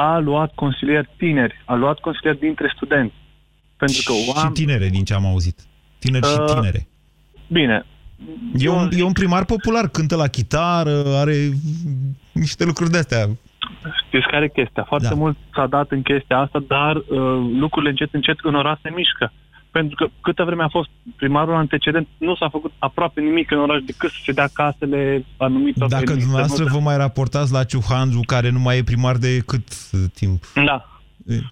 a 0.00 0.18
luat 0.18 0.54
consilieri 0.54 1.08
tineri, 1.16 1.62
a 1.64 1.74
luat 1.74 1.98
consilieri 1.98 2.38
dintre 2.38 2.72
studenți. 2.74 3.14
Pentru 3.76 4.02
că 4.04 4.12
Și 4.12 4.32
oameni... 4.34 4.54
tinere, 4.54 4.88
din 4.88 5.04
ce 5.04 5.14
am 5.14 5.26
auzit. 5.26 5.58
Tineri 5.98 6.26
și 6.26 6.36
Uh, 6.38 6.44
tinere. 6.54 6.86
Bine. 7.46 7.86
E 8.54 8.68
un, 8.68 8.88
e 8.92 9.02
un 9.02 9.12
primar 9.12 9.44
popular, 9.44 9.88
cântă 9.88 10.16
la 10.16 10.26
chitară, 10.26 11.02
are 11.22 11.36
niște 12.32 12.64
lucruri 12.64 12.90
de-astea. 12.90 13.28
Știți 14.06 14.26
care 14.26 14.44
e 14.44 14.60
chestia? 14.62 14.84
Foarte 14.84 15.08
da. 15.08 15.14
mult 15.14 15.36
s-a 15.54 15.66
dat 15.66 15.90
în 15.90 16.02
chestia 16.02 16.38
asta, 16.38 16.64
dar 16.66 16.96
uh, 16.96 17.04
lucrurile 17.58 17.90
încet, 17.90 18.14
încet 18.14 18.36
în 18.42 18.54
oraș 18.54 18.78
se 18.82 18.90
mișcă. 18.94 19.32
Pentru 19.70 19.96
că 19.96 20.10
câtă 20.20 20.44
vreme 20.44 20.62
a 20.62 20.68
fost 20.68 20.88
primarul 21.16 21.54
antecedent, 21.54 22.08
nu 22.18 22.34
s-a 22.36 22.48
făcut 22.48 22.72
aproape 22.78 23.20
nimic 23.20 23.50
în 23.50 23.58
oraș 23.58 23.82
decât 23.82 24.10
să 24.10 24.16
se 24.24 24.32
dea 24.32 24.48
casele 24.52 25.24
anumitor 25.36 25.88
Dacă 25.88 26.04
venit, 26.04 26.20
dumneavoastră 26.22 26.64
să 26.64 26.70
nu 26.70 26.76
vă 26.78 26.82
mai 26.84 26.96
raportați 26.96 27.52
la 27.52 27.64
Ciuhandu, 27.64 28.20
care 28.26 28.50
nu 28.50 28.58
mai 28.58 28.78
e 28.78 28.82
primar 28.82 29.16
de 29.16 29.38
cât 29.46 29.68
uh, 29.92 30.00
timp? 30.14 30.44
se- 30.44 30.64
Da. 30.64 30.88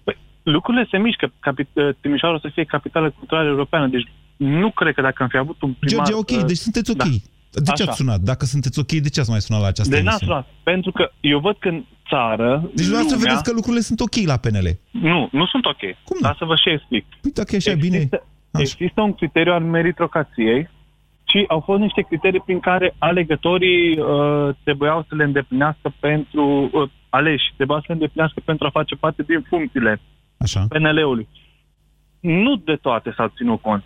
Păi, 0.03 0.17
lucrurile 0.43 0.87
se 0.91 0.97
mișcă. 0.97 1.27
Capi- 1.27 1.73
uh, 1.73 1.89
Timișoara 2.01 2.35
o 2.35 2.39
să 2.39 2.49
fie 2.53 2.63
capitală 2.63 3.09
culturală 3.17 3.47
europeană, 3.47 3.87
deci 3.87 4.07
nu 4.37 4.71
cred 4.71 4.93
că 4.93 5.01
dacă 5.01 5.23
am 5.23 5.29
fi 5.29 5.37
avut 5.37 5.61
un 5.61 5.73
primar... 5.79 6.05
George, 6.05 6.33
ok, 6.33 6.41
uh, 6.41 6.47
deci 6.47 6.57
sunteți 6.57 6.91
ok. 6.91 6.97
da. 6.97 7.03
De 7.51 7.71
ce 7.75 7.81
Așa. 7.81 7.91
ați 7.91 7.97
sunat? 7.97 8.19
Dacă 8.19 8.45
sunteți 8.45 8.79
ok, 8.79 8.91
de 8.91 9.09
ce 9.09 9.19
ați 9.19 9.29
mai 9.29 9.41
sunat 9.41 9.61
la 9.61 9.67
această 9.67 9.95
De 9.95 10.01
n-am 10.01 10.05
emisiune? 10.07 10.31
sunat, 10.33 10.47
pentru 10.63 10.91
că 10.91 11.11
eu 11.19 11.39
văd 11.39 11.55
că 11.59 11.67
în 11.67 11.83
țară... 12.09 12.49
Deci 12.75 12.85
dumneavoastră 12.85 13.15
lumea- 13.15 13.27
vedeți 13.29 13.43
că 13.43 13.51
lucrurile 13.53 13.81
sunt 13.81 13.99
ok 13.99 14.15
la 14.25 14.37
PNL. 14.37 14.67
Nu, 14.91 15.29
nu 15.31 15.45
sunt 15.45 15.65
ok. 15.65 15.81
Cum 16.03 16.17
Dar 16.21 16.35
să 16.37 16.45
vă 16.45 16.55
și 16.55 16.69
explic. 16.69 17.05
Păi 17.21 17.31
dacă 17.33 17.49
e 17.53 17.57
așa 17.57 17.73
bine... 17.73 18.09
Există 18.65 19.01
un 19.01 19.13
criteriu 19.13 19.53
al 19.53 19.63
meritocrației 19.63 20.69
și 21.29 21.45
au 21.47 21.59
fost 21.59 21.79
niște 21.79 22.01
criterii 22.01 22.39
prin 22.45 22.59
care 22.59 22.95
alegătorii 22.97 23.99
uh, 23.99 24.55
trebuiau 24.63 25.05
să 25.07 25.15
le 25.15 25.23
îndeplinească 25.23 25.93
pentru 25.99 26.69
uh, 26.73 26.89
aleși, 27.09 27.53
trebuiau 27.55 27.79
să 27.81 27.85
le 27.87 27.93
îndeplinească 27.93 28.41
pentru 28.45 28.65
a 28.67 28.69
face 28.69 28.95
parte 28.95 29.23
din 29.23 29.45
funcțiile 29.49 30.01
Așa. 30.37 30.65
PNL-ului. 30.69 31.27
Nu 32.19 32.55
de 32.55 32.75
toate 32.75 33.13
s-au 33.17 33.31
ținut 33.35 33.61
cont. 33.61 33.83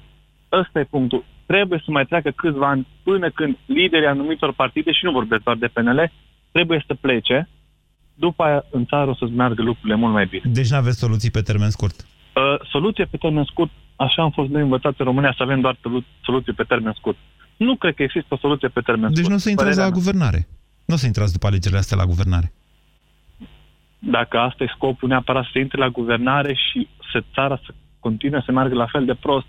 Ăsta 0.52 0.80
e 0.80 0.84
punctul. 0.84 1.24
Trebuie 1.52 1.82
să 1.86 1.92
mai 1.92 2.06
treacă 2.06 2.30
câțiva 2.30 2.68
ani 2.70 2.88
până 3.04 3.30
când 3.30 3.58
liderii 3.66 4.08
anumitor 4.08 4.54
partide, 4.54 4.92
și 4.92 5.06
nu 5.06 5.12
vorbesc 5.12 5.44
doar 5.44 5.56
de 5.58 5.68
PNL, 5.68 6.12
trebuie 6.52 6.84
să 6.88 6.94
plece. 6.94 7.50
După 8.14 8.44
aia, 8.44 8.64
în 8.70 8.86
țară 8.86 9.10
o 9.10 9.16
să 9.16 9.26
meargă 9.26 9.62
lucrurile 9.62 9.96
mult 9.96 10.14
mai 10.14 10.26
bine. 10.26 10.44
Deci 10.46 10.70
nu 10.70 10.78
aveți 10.78 10.98
soluții 11.00 11.32
pe 11.32 11.42
termen 11.42 11.70
scurt. 11.70 11.98
Uh, 12.00 12.68
soluție 12.70 13.06
pe 13.06 13.18
termen 13.18 13.44
scurt, 13.44 13.72
așa 13.96 14.22
am 14.22 14.32
fost 14.32 14.50
noi 14.50 14.62
învățați 14.62 14.96
în 15.00 15.06
România 15.06 15.34
să 15.38 15.44
avem 15.44 15.62
doar 15.62 15.78
solu- 15.82 16.04
soluții 16.24 16.54
pe 16.54 16.64
termen 16.64 16.94
scurt. 16.98 17.18
Nu 17.58 17.76
cred 17.76 17.96
că 17.96 18.04
există 18.04 18.34
o 18.34 18.38
soluție 18.38 18.68
pe 18.68 18.82
termen 18.82 19.08
Deci 19.08 19.18
scurt. 19.18 19.30
nu 19.30 19.36
o 19.36 19.40
să 19.40 19.50
intrați 19.50 19.78
la 19.78 19.84
Părerea 19.84 19.98
mea. 19.98 20.00
guvernare. 20.04 20.48
Nu 20.86 20.94
o 20.94 20.98
să 20.98 21.06
intrați 21.06 21.32
după 21.34 21.48
alegerile 21.48 21.80
astea 21.80 21.98
la 21.98 22.06
guvernare. 22.06 22.54
Dacă 24.00 24.38
asta 24.38 24.64
e 24.64 24.74
scopul 24.76 25.08
neapărat 25.10 25.46
să 25.52 25.60
intre 25.60 25.78
la 25.78 25.90
guvernare 25.90 26.54
și 26.54 26.88
să 27.12 27.24
țara 27.34 27.60
să 27.66 27.74
continue 28.00 28.42
să 28.46 28.52
meargă 28.52 28.76
la 28.76 28.86
fel 28.86 29.06
de 29.06 29.14
prost, 29.14 29.46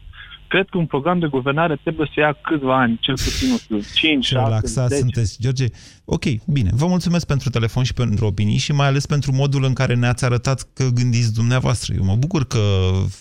cred 0.52 0.66
că 0.70 0.78
un 0.78 0.86
program 0.86 1.18
de 1.18 1.26
guvernare 1.26 1.76
trebuie 1.76 2.10
să 2.14 2.20
ia 2.20 2.32
câțiva 2.32 2.80
ani, 2.80 2.98
cel 3.00 3.14
puțin, 3.14 3.48
nu 3.48 3.58
știu, 3.58 3.80
5, 3.94 4.26
Ce 4.26 4.34
6, 4.34 4.44
relaxați 4.44 4.88
10. 4.88 5.00
sunteți, 5.00 5.36
George. 5.40 5.66
Ok, 6.04 6.24
bine. 6.46 6.70
Vă 6.74 6.86
mulțumesc 6.86 7.26
pentru 7.26 7.50
telefon 7.50 7.82
și 7.84 7.94
pentru 7.94 8.26
opinii 8.26 8.56
și 8.56 8.72
mai 8.72 8.86
ales 8.86 9.06
pentru 9.06 9.32
modul 9.32 9.64
în 9.64 9.72
care 9.72 9.94
ne-ați 9.94 10.24
arătat 10.24 10.68
că 10.72 10.88
gândiți 10.94 11.34
dumneavoastră. 11.34 11.94
Eu 11.94 12.04
mă 12.04 12.16
bucur 12.16 12.46
că 12.46 12.60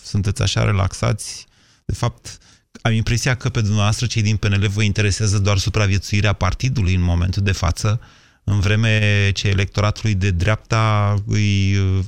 sunteți 0.04 0.42
așa 0.42 0.64
relaxați. 0.64 1.46
De 1.86 1.94
fapt, 1.94 2.38
am 2.82 2.94
impresia 2.94 3.36
că 3.36 3.50
pe 3.50 3.62
dumneavoastră, 3.62 4.06
cei 4.06 4.22
din 4.22 4.36
PNL, 4.36 4.68
vă 4.68 4.84
interesează 4.84 5.40
doar 5.40 5.58
supraviețuirea 5.58 6.34
partidului 6.34 6.94
în 6.94 7.04
momentul 7.04 7.44
de 7.44 7.52
față, 7.52 8.00
în 8.44 8.60
vreme 8.60 9.00
ce 9.34 9.48
electoratului 9.48 10.16
de 10.16 10.32
dreapta 10.32 11.16
îi 11.26 11.76
uh, 11.76 12.00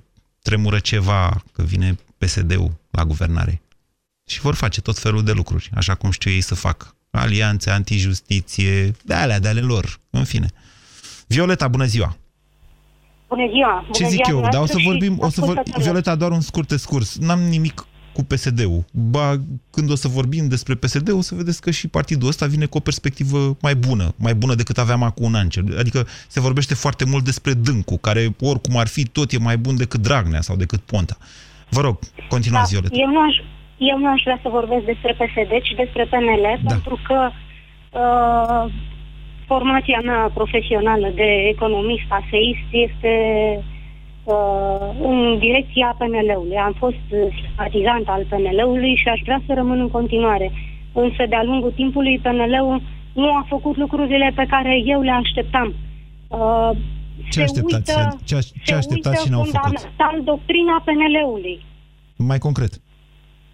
tremură 0.42 0.80
ceva 0.80 1.44
că 1.52 1.64
vine 1.64 1.96
PSD-ul 2.18 2.72
la 2.92 3.06
guvernare. 3.06 3.63
Și 4.26 4.40
vor 4.40 4.56
face 4.56 4.82
tot 4.82 4.98
felul 4.98 5.24
de 5.24 5.32
lucruri, 5.32 5.70
așa 5.76 5.96
cum 5.96 6.12
știu 6.12 6.32
ei 6.32 6.42
să 6.42 6.56
fac. 6.56 6.96
Alianțe, 7.12 7.70
antijustiție, 7.70 8.92
de 9.04 9.14
alea, 9.14 9.40
de 9.40 9.48
ale 9.48 9.60
lor, 9.60 10.00
în 10.10 10.24
fine. 10.24 10.48
Violeta, 11.28 11.68
bună 11.68 11.86
ziua! 11.86 12.18
Bună 13.28 13.48
ziua! 13.52 13.82
Bună 13.82 13.94
Ce 13.94 14.08
zic 14.08 14.26
ziua 14.26 14.44
eu? 14.44 14.50
Dar 14.50 14.62
o 14.62 14.66
să 14.66 14.74
dumneavoastră 14.74 14.80
și 14.80 14.86
vorbim, 14.86 15.18
o 15.20 15.30
să 15.30 15.40
vor... 15.40 15.50
ascultătorilor. 15.50 15.84
Violeta, 15.84 16.16
doar 16.16 16.32
un 16.32 16.42
scurt 16.42 16.70
scurs. 16.70 17.18
N-am 17.18 17.40
nimic 17.40 17.86
cu 18.14 18.24
PSD-ul. 18.24 18.86
Ba, 18.92 19.42
când 19.72 19.90
o 19.90 19.96
să 19.96 20.08
vorbim 20.08 20.48
despre 20.48 20.76
PSD, 20.76 21.12
o 21.12 21.22
să 21.22 21.36
vedeți 21.36 21.62
că 21.62 21.72
și 21.72 21.88
partidul 21.88 22.28
ăsta 22.28 22.46
vine 22.46 22.66
cu 22.66 22.78
o 22.78 22.80
perspectivă 22.80 23.58
mai 23.62 23.76
bună, 23.76 24.14
mai 24.18 24.36
bună 24.36 24.56
decât 24.56 24.78
aveam 24.78 25.04
acum 25.04 25.26
un 25.26 25.36
an. 25.36 25.48
Adică 25.78 26.08
se 26.28 26.40
vorbește 26.40 26.74
foarte 26.74 27.06
mult 27.06 27.24
despre 27.24 27.54
Dâncu, 27.54 27.98
care 27.98 28.36
oricum 28.40 28.78
ar 28.78 28.88
fi, 28.88 29.06
tot 29.06 29.32
e 29.32 29.38
mai 29.38 29.58
bun 29.58 29.78
decât 29.78 30.02
Dragnea 30.02 30.42
sau 30.42 30.56
decât 30.56 30.80
Ponta. 30.80 31.18
Vă 31.70 31.82
rog, 31.82 32.00
continuați, 32.30 32.72
Violeta. 32.72 32.96
Eu 32.96 33.08
nu, 33.08 33.20
aș, 33.20 33.36
eu 33.92 33.98
nu 33.98 34.10
aș 34.10 34.22
vrea 34.24 34.40
să 34.42 34.50
vorbesc 34.50 34.84
despre 34.86 35.12
PSD, 35.20 35.52
ci 35.62 35.74
despre 35.84 36.04
PNL, 36.12 36.46
da. 36.62 36.74
pentru 36.74 36.96
că 37.08 37.30
uh, 38.02 38.72
formația 39.46 40.00
mea 40.04 40.32
profesională 40.34 41.08
de 41.16 41.30
economist 41.54 42.08
aseist 42.22 42.68
este 42.72 43.14
uh, 44.24 44.88
în 45.02 45.38
direcția 45.40 45.96
PNL-ului. 45.98 46.58
Am 46.58 46.76
fost 46.84 47.06
uh, 47.10 47.20
simpatizant 47.42 48.08
al 48.08 48.24
PNL-ului 48.30 48.96
și 48.96 49.08
aș 49.08 49.20
vrea 49.24 49.42
să 49.46 49.54
rămân 49.54 49.80
în 49.80 49.90
continuare. 49.90 50.52
Însă, 50.94 51.24
de-a 51.30 51.44
lungul 51.44 51.72
timpului, 51.72 52.20
PNL-ul 52.20 52.82
nu 53.14 53.30
a 53.30 53.46
făcut 53.50 53.78
lucrurile 53.78 54.32
pe 54.36 54.46
care 54.50 54.82
eu 54.86 55.02
le 55.02 55.12
așteptam. 55.12 55.74
Uh, 56.28 56.70
Ce 57.30 57.42
așteptați? 57.42 57.94
Ce, 58.26 58.36
aș- 58.36 58.52
ce 58.64 58.74
așteptați 58.74 59.24
și 59.24 59.30
n-au 59.30 59.44
făcut? 59.44 59.60
fundamental 59.60 60.16
doctrina 60.24 60.84
PNL-ului. 60.86 61.66
Mai 62.16 62.38
concret. 62.38 62.74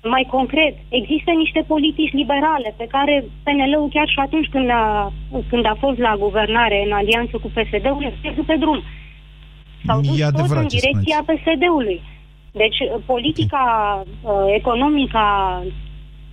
Mai 0.04 0.26
concret, 0.30 0.76
există 0.90 1.32
niște 1.32 1.64
politici 1.68 2.12
liberale 2.22 2.74
pe 2.78 2.88
care 2.96 3.26
PNL-ul 3.44 3.90
chiar 3.94 4.08
și 4.08 4.20
atunci 4.20 4.48
când 4.52 4.70
a, 4.70 5.12
când 5.50 5.66
a 5.66 5.76
fost 5.80 5.98
la 5.98 6.16
guvernare 6.16 6.84
în 6.86 6.92
alianță 6.92 7.38
cu 7.38 7.48
PSD-ul, 7.56 8.02
le 8.02 8.14
pierdut 8.22 8.46
pe 8.46 8.56
drum. 8.56 8.82
S-au 9.86 10.02
dus 10.02 10.20
E 10.20 10.24
tot 10.24 10.34
adevărat 10.34 10.64
în 10.64 10.68
ce 10.68 10.78
direcția 10.80 11.24
PSD-ului. 11.30 12.02
Deci 12.52 12.78
politica 13.06 13.64
uh, 14.06 14.32
economică 14.48 15.18
a 15.18 15.64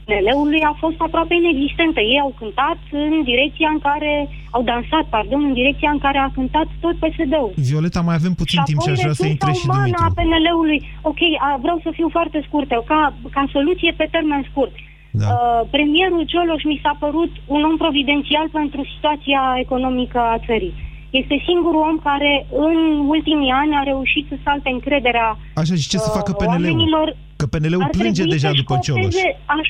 PNL-ului 0.09 0.62
a 0.70 0.74
fost 0.82 0.98
aproape 1.07 1.34
inexistentă. 1.42 2.00
Ei 2.12 2.20
au 2.26 2.32
cântat 2.40 2.78
în 3.07 3.12
direcția 3.30 3.68
în 3.74 3.80
care, 3.88 4.12
au 4.57 4.62
dansat, 4.72 5.04
pardon, 5.16 5.42
în 5.48 5.54
direcția 5.61 5.90
în 5.96 6.00
care 6.07 6.18
a 6.18 6.30
cântat 6.38 6.68
tot 6.84 6.94
PSD-ul. 7.02 7.52
Violeta, 7.70 8.00
mai 8.09 8.16
avem 8.20 8.34
puțin 8.42 8.61
timp 8.68 8.80
și 8.84 8.90
aș 8.92 8.98
vrea 9.04 9.12
să 9.20 9.24
resursa 9.24 9.34
intre 9.34 9.52
și 9.59 9.64
umană 9.66 9.80
Dumitru. 9.82 10.04
a 10.07 10.16
PNL-ului. 10.18 10.78
Ok, 11.11 11.20
a, 11.46 11.48
vreau 11.64 11.78
să 11.84 11.90
fiu 11.98 12.09
foarte 12.16 12.38
scurtă, 12.46 12.74
ca, 12.90 13.00
ca 13.34 13.42
soluție 13.57 13.92
pe 14.00 14.07
termen 14.14 14.42
scurt. 14.50 14.74
Da. 15.22 15.26
Uh, 15.32 15.61
premierul 15.74 16.22
Cioloș 16.32 16.62
mi 16.72 16.80
s-a 16.84 16.94
părut 17.04 17.32
un 17.54 17.62
om 17.70 17.76
providențial 17.84 18.46
pentru 18.59 18.80
situația 18.94 19.42
economică 19.64 20.18
a 20.34 20.38
țării. 20.48 20.74
Este 21.20 21.36
singurul 21.48 21.82
om 21.90 21.96
care 22.09 22.32
în 22.68 22.78
ultimii 23.14 23.52
ani 23.62 23.72
a 23.80 23.82
reușit 23.92 24.24
să 24.30 24.36
salte 24.46 24.68
încrederea 24.76 25.28
Așa, 25.62 25.74
și 25.80 25.88
ce 25.92 25.98
să 26.07 26.11
uh, 26.12 26.16
facă 26.18 26.32
PNL-ul? 26.32 26.52
oamenilor. 26.52 27.07
Că 27.40 27.46
PNL-ul 27.52 27.82
Ar 27.86 27.90
plânge 27.98 28.12
trebui 28.22 28.32
deja 28.36 28.48
să-și 28.48 28.61
după 28.62 28.74
Cioloș. 28.84 29.02
coopteze- 29.02 29.36
Aș, 29.59 29.66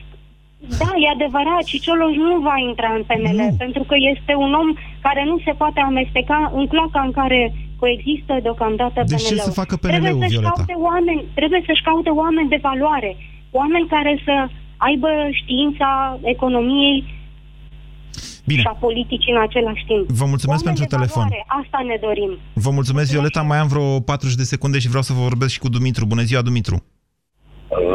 da, 0.83 0.91
e 1.05 1.09
adevărat 1.17 1.65
și 1.71 1.81
Cioloș 1.85 2.15
nu 2.29 2.35
va 2.49 2.57
intra 2.69 2.91
în 2.99 3.03
PNL, 3.09 3.37
Nu. 3.43 3.55
pentru 3.65 3.83
că 3.89 3.95
este 4.13 4.33
un 4.45 4.53
om 4.63 4.69
care 5.07 5.23
nu 5.31 5.37
se 5.47 5.53
poate 5.61 5.81
amesteca 5.81 6.39
în 6.59 6.65
cloaca 6.73 7.01
în 7.09 7.13
care 7.21 7.41
coexistă 7.83 8.35
deocamdată 8.47 8.99
Deci 9.07 9.23
ce 9.23 9.35
PNL-ul. 9.35 9.47
să 9.49 9.59
facă 9.63 9.75
PNL-ul, 9.77 9.93
trebuie 9.97 10.21
să-și 10.23 10.37
Violeta? 10.39 10.53
caute 10.57 10.75
oameni, 10.91 11.23
trebuie 11.39 11.63
să-și 11.69 11.83
caute 11.89 12.11
oameni 12.23 12.49
de 12.55 12.59
valoare, 12.69 13.11
oameni 13.61 13.87
care 13.95 14.13
să 14.27 14.35
aibă 14.89 15.09
știința 15.41 15.89
economiei 16.35 16.99
Bine. 18.47 18.61
și 18.61 18.67
a 18.73 18.77
politicii 18.87 19.33
în 19.37 19.41
același 19.49 19.85
timp. 19.91 20.05
Vă 20.21 20.27
mulțumesc 20.33 20.61
Oameni 20.65 20.69
pentru 20.71 20.85
de 20.85 20.93
telefon. 20.97 21.23
Valoare, 21.23 21.45
asta 21.61 21.79
ne 21.91 21.97
dorim. 22.07 22.33
Vă 22.65 22.71
mulțumesc, 22.79 23.09
Violeta. 23.11 23.43
Mai 23.43 23.59
am 23.59 23.69
vreo 23.75 24.01
40 24.01 24.37
de 24.37 24.43
secunde 24.53 24.79
și 24.79 24.89
vreau 24.93 25.03
să 25.09 25.13
vă 25.13 25.23
vorbesc 25.29 25.53
și 25.53 25.59
cu 25.65 25.69
Dumitru. 25.69 26.05
Bună 26.13 26.23
ziua, 26.31 26.43
Dumitru. 26.43 26.77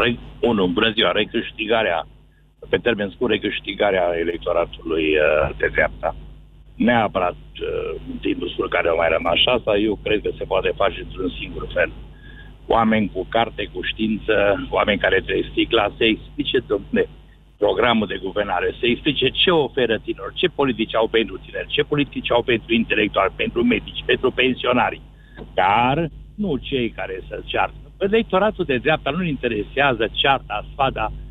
Re- 0.01 0.19
unu, 0.49 0.67
bună 0.67 0.89
ziua, 0.95 1.11
recâștigarea, 1.11 2.07
pe 2.71 2.77
termen 2.85 3.09
scurt, 3.09 3.31
recâștigarea 3.31 4.07
electoratului 4.25 5.05
uh, 5.15 5.49
de 5.57 5.67
dreapta. 5.75 6.15
Neapărat 6.75 7.39
uh, 7.61 7.91
din 8.21 8.35
discursul 8.37 8.69
care 8.75 8.87
au 8.89 8.95
mai 9.01 9.09
rămas 9.17 9.39
asta, 9.55 9.73
eu 9.87 9.93
cred 10.03 10.19
că 10.21 10.29
se 10.37 10.49
poate 10.51 10.71
face 10.81 10.99
într-un 11.05 11.29
singur 11.39 11.65
fel. 11.75 11.91
Oameni 12.75 13.11
cu 13.13 13.21
carte, 13.35 13.63
cu 13.73 13.79
știință, 13.91 14.35
oameni 14.77 15.03
care 15.05 15.19
trebuie 15.25 15.49
sticla, 15.51 15.93
să 15.97 16.03
explice, 16.03 16.57
domne, 16.71 17.03
programul 17.57 18.07
de 18.07 18.21
guvernare, 18.25 18.69
să 18.79 18.85
explice 18.85 19.27
ce 19.41 19.51
oferă 19.51 19.95
tinerilor, 19.97 20.31
ce 20.33 20.47
politici 20.59 20.95
au 20.95 21.07
pentru 21.07 21.35
tineri, 21.45 21.73
ce 21.75 21.83
politici 21.83 22.31
au 22.31 22.41
pentru 22.51 22.73
intelectuali, 22.73 23.33
pentru 23.35 23.63
medici, 23.63 24.03
pentru 24.05 24.31
pensionari. 24.31 25.01
Dar 25.53 25.95
nu 26.35 26.57
cei 26.57 26.89
care 26.89 27.15
să 27.27 27.41
ceartă. 27.45 27.75
Electoratul 27.97 28.65
de 28.65 28.77
dreapta 28.77 29.09
nu-l 29.09 29.27
interesează 29.27 30.09
cearta, 30.21 30.65
sfada 30.73 31.11
uh, 31.11 31.30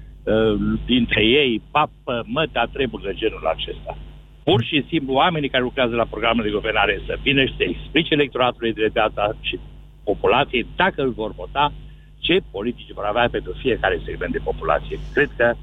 dintre 0.87 1.25
ei, 1.25 1.63
papă, 1.71 2.25
măta, 2.27 2.69
trebuie 2.73 3.15
genul 3.15 3.47
acesta. 3.55 3.97
Pur 4.45 4.63
și 4.63 4.85
simplu, 4.89 5.13
oamenii 5.13 5.49
care 5.49 5.63
lucrează 5.63 5.95
la 5.95 6.05
programul 6.11 6.43
de 6.43 6.51
guvernare 6.51 7.01
să 7.07 7.19
vină 7.23 7.45
și 7.45 7.57
să 7.57 7.63
explice 7.63 8.15
electoratului 8.15 8.73
de 8.73 8.87
dreapta 8.87 9.37
și 9.41 9.59
populației, 10.05 10.67
dacă 10.77 11.03
îl 11.03 11.11
vor 11.11 11.33
vota, 11.35 11.73
ce 12.19 12.39
politici 12.51 12.93
vor 12.93 13.05
avea 13.05 13.29
pentru 13.31 13.53
fiecare 13.53 14.01
segment 14.05 14.33
de 14.33 14.41
populație. 14.45 14.99
Cred 15.13 15.31
că 15.37 15.55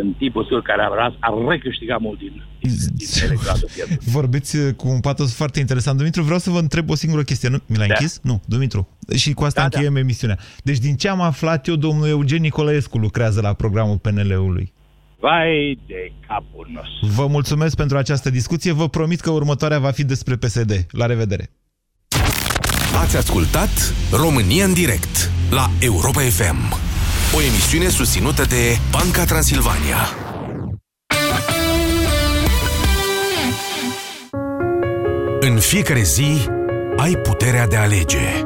în 0.00 0.12
timpul 0.18 0.46
său 0.50 0.60
care 0.62 0.82
a 0.82 0.88
rămas, 0.94 1.12
a 1.20 1.50
recâștigat 1.50 2.00
mult 2.00 2.18
din, 2.18 2.42
din, 2.60 2.72
din 2.94 3.06
electoratul 3.26 3.68
pierdut. 3.74 4.04
Vorbiți 4.04 4.56
uh, 4.56 4.74
cu 4.74 4.88
un 4.88 5.00
patos 5.00 5.34
foarte 5.34 5.58
interesant. 5.60 5.96
Dumitru, 5.98 6.22
vreau 6.22 6.38
să 6.38 6.50
vă 6.50 6.58
întreb 6.58 6.90
o 6.90 6.94
singură 6.94 7.22
chestie. 7.22 7.48
Nu? 7.48 7.58
Mi 7.66 7.76
l-ai 7.76 7.86
Da. 7.88 7.94
închis? 7.98 8.20
Nu, 8.22 8.42
Dumitru. 8.46 8.88
Și 9.16 9.32
cu 9.32 9.44
asta 9.44 9.60
Da, 9.60 9.64
încheiem 9.64 9.96
emisiunea. 9.96 10.38
Deci 10.62 10.78
din 10.78 10.96
ce 10.96 11.08
am 11.08 11.20
aflat 11.20 11.66
eu, 11.66 11.76
domnul 11.76 12.08
Eugen 12.08 12.40
Nicolaescu 12.40 12.98
lucrează 12.98 13.40
la 13.40 13.52
programul 13.52 13.98
PNL-ului. 13.98 14.72
Vai 15.20 15.78
de 15.86 16.12
capul 16.28 16.68
nostru! 16.72 17.22
Vă 17.22 17.26
mulțumesc 17.26 17.76
pentru 17.76 17.96
această 17.96 18.30
discuție. 18.30 18.72
Vă 18.72 18.88
promit 18.88 19.20
că 19.20 19.30
următoarea 19.30 19.78
va 19.78 19.90
fi 19.90 20.04
despre 20.04 20.36
PSD. 20.36 20.86
La 20.90 21.06
revedere! 21.06 21.50
Ați 23.02 23.16
ascultat 23.16 23.70
România 24.12 24.64
în 24.64 24.72
direct 24.72 25.30
la 25.50 25.70
Europa 25.80 26.20
FM. 26.20 26.87
O 27.36 27.42
emisiune 27.42 27.88
susținută 27.88 28.42
de 28.42 28.78
Banca 28.90 29.24
Transilvania. 29.24 29.96
În 35.40 35.58
fiecare 35.58 36.02
zi 36.02 36.48
ai 36.96 37.16
puterea 37.16 37.66
de 37.66 37.76
a 37.76 37.80
alege. 37.80 38.44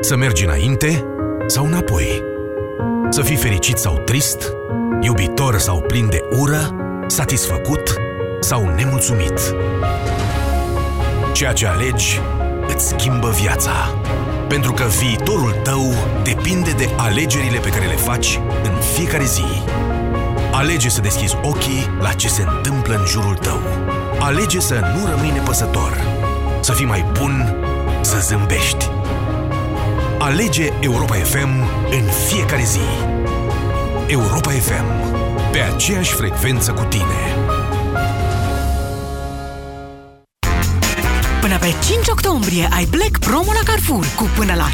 Să 0.00 0.16
mergi 0.16 0.44
înainte 0.44 1.04
sau 1.46 1.64
înapoi. 1.64 2.22
Să 3.10 3.22
fii 3.22 3.36
fericit 3.36 3.76
sau 3.76 3.98
trist, 3.98 4.52
iubitor 5.00 5.58
sau 5.58 5.80
plin 5.80 6.08
de 6.08 6.20
ură, 6.38 6.76
satisfăcut 7.06 7.94
sau 8.40 8.74
nemulțumit. 8.74 9.54
Ceea 11.32 11.52
ce 11.52 11.66
alegi 11.66 12.20
îți 12.74 12.88
schimbă 12.88 13.30
viața. 13.30 13.72
Pentru 14.48 14.72
că 14.72 14.84
viitorul 14.84 15.56
tău 15.62 15.94
depinde 16.22 16.70
de 16.70 16.88
alegerile 16.96 17.58
pe 17.58 17.68
care 17.68 17.86
le 17.86 17.96
faci 17.96 18.40
în 18.62 18.72
fiecare 18.94 19.24
zi. 19.24 19.44
Alege 20.52 20.88
să 20.88 21.00
deschizi 21.00 21.36
ochii 21.42 21.96
la 22.00 22.12
ce 22.12 22.28
se 22.28 22.44
întâmplă 22.48 22.94
în 22.94 23.06
jurul 23.06 23.36
tău. 23.36 23.60
Alege 24.18 24.60
să 24.60 24.74
nu 24.74 25.06
rămâi 25.10 25.30
nepăsător. 25.30 26.00
Să 26.60 26.72
fii 26.72 26.86
mai 26.86 27.04
bun, 27.20 27.56
să 28.00 28.18
zâmbești. 28.18 28.90
Alege 30.18 30.68
Europa 30.80 31.14
FM 31.14 31.50
în 31.90 32.04
fiecare 32.26 32.62
zi. 32.64 32.80
Europa 34.06 34.50
FM. 34.50 34.84
Pe 35.52 35.58
aceeași 35.58 36.12
frecvență 36.12 36.72
cu 36.72 36.84
tine. 36.84 37.36
Până 41.44 41.58
pe 41.58 41.74
5 41.84 42.08
octombrie 42.08 42.68
ai 42.70 42.84
Black 42.84 43.18
Promo 43.18 43.52
la 43.52 43.64
Carrefour 43.64 44.06
cu 44.16 44.24
până 44.36 44.54
la 44.54 44.68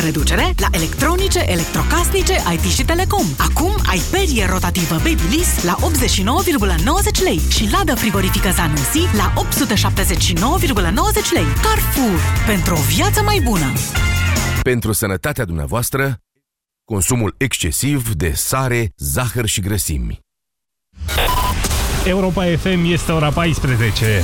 50% 0.00 0.04
reducere 0.04 0.54
la 0.56 0.66
electronice, 0.70 1.44
electrocasnice, 1.46 2.34
IT 2.52 2.60
și 2.60 2.84
telecom. 2.84 3.26
Acum 3.38 3.72
ai 3.86 4.00
perie 4.10 4.46
rotativă 4.50 4.94
Babyliss 4.94 5.64
la 5.64 5.76
89,90 5.76 7.22
lei 7.22 7.38
și 7.38 7.68
ladă 7.72 7.94
frigorifică 7.94 8.50
Zanussi 8.50 9.16
la 9.16 9.32
879,90 9.36 9.42
lei. 11.32 11.48
Carrefour. 11.64 12.20
Pentru 12.46 12.74
o 12.74 12.80
viață 12.94 13.22
mai 13.22 13.40
bună. 13.44 13.72
Pentru 14.62 14.92
sănătatea 14.92 15.44
dumneavoastră, 15.44 16.20
consumul 16.84 17.34
excesiv 17.36 18.14
de 18.14 18.32
sare, 18.34 18.92
zahăr 18.96 19.46
și 19.46 19.60
grăsimi. 19.60 20.20
Europa 22.04 22.44
FM 22.44 22.84
este 22.84 23.12
ora 23.12 23.30
14. 23.30 24.22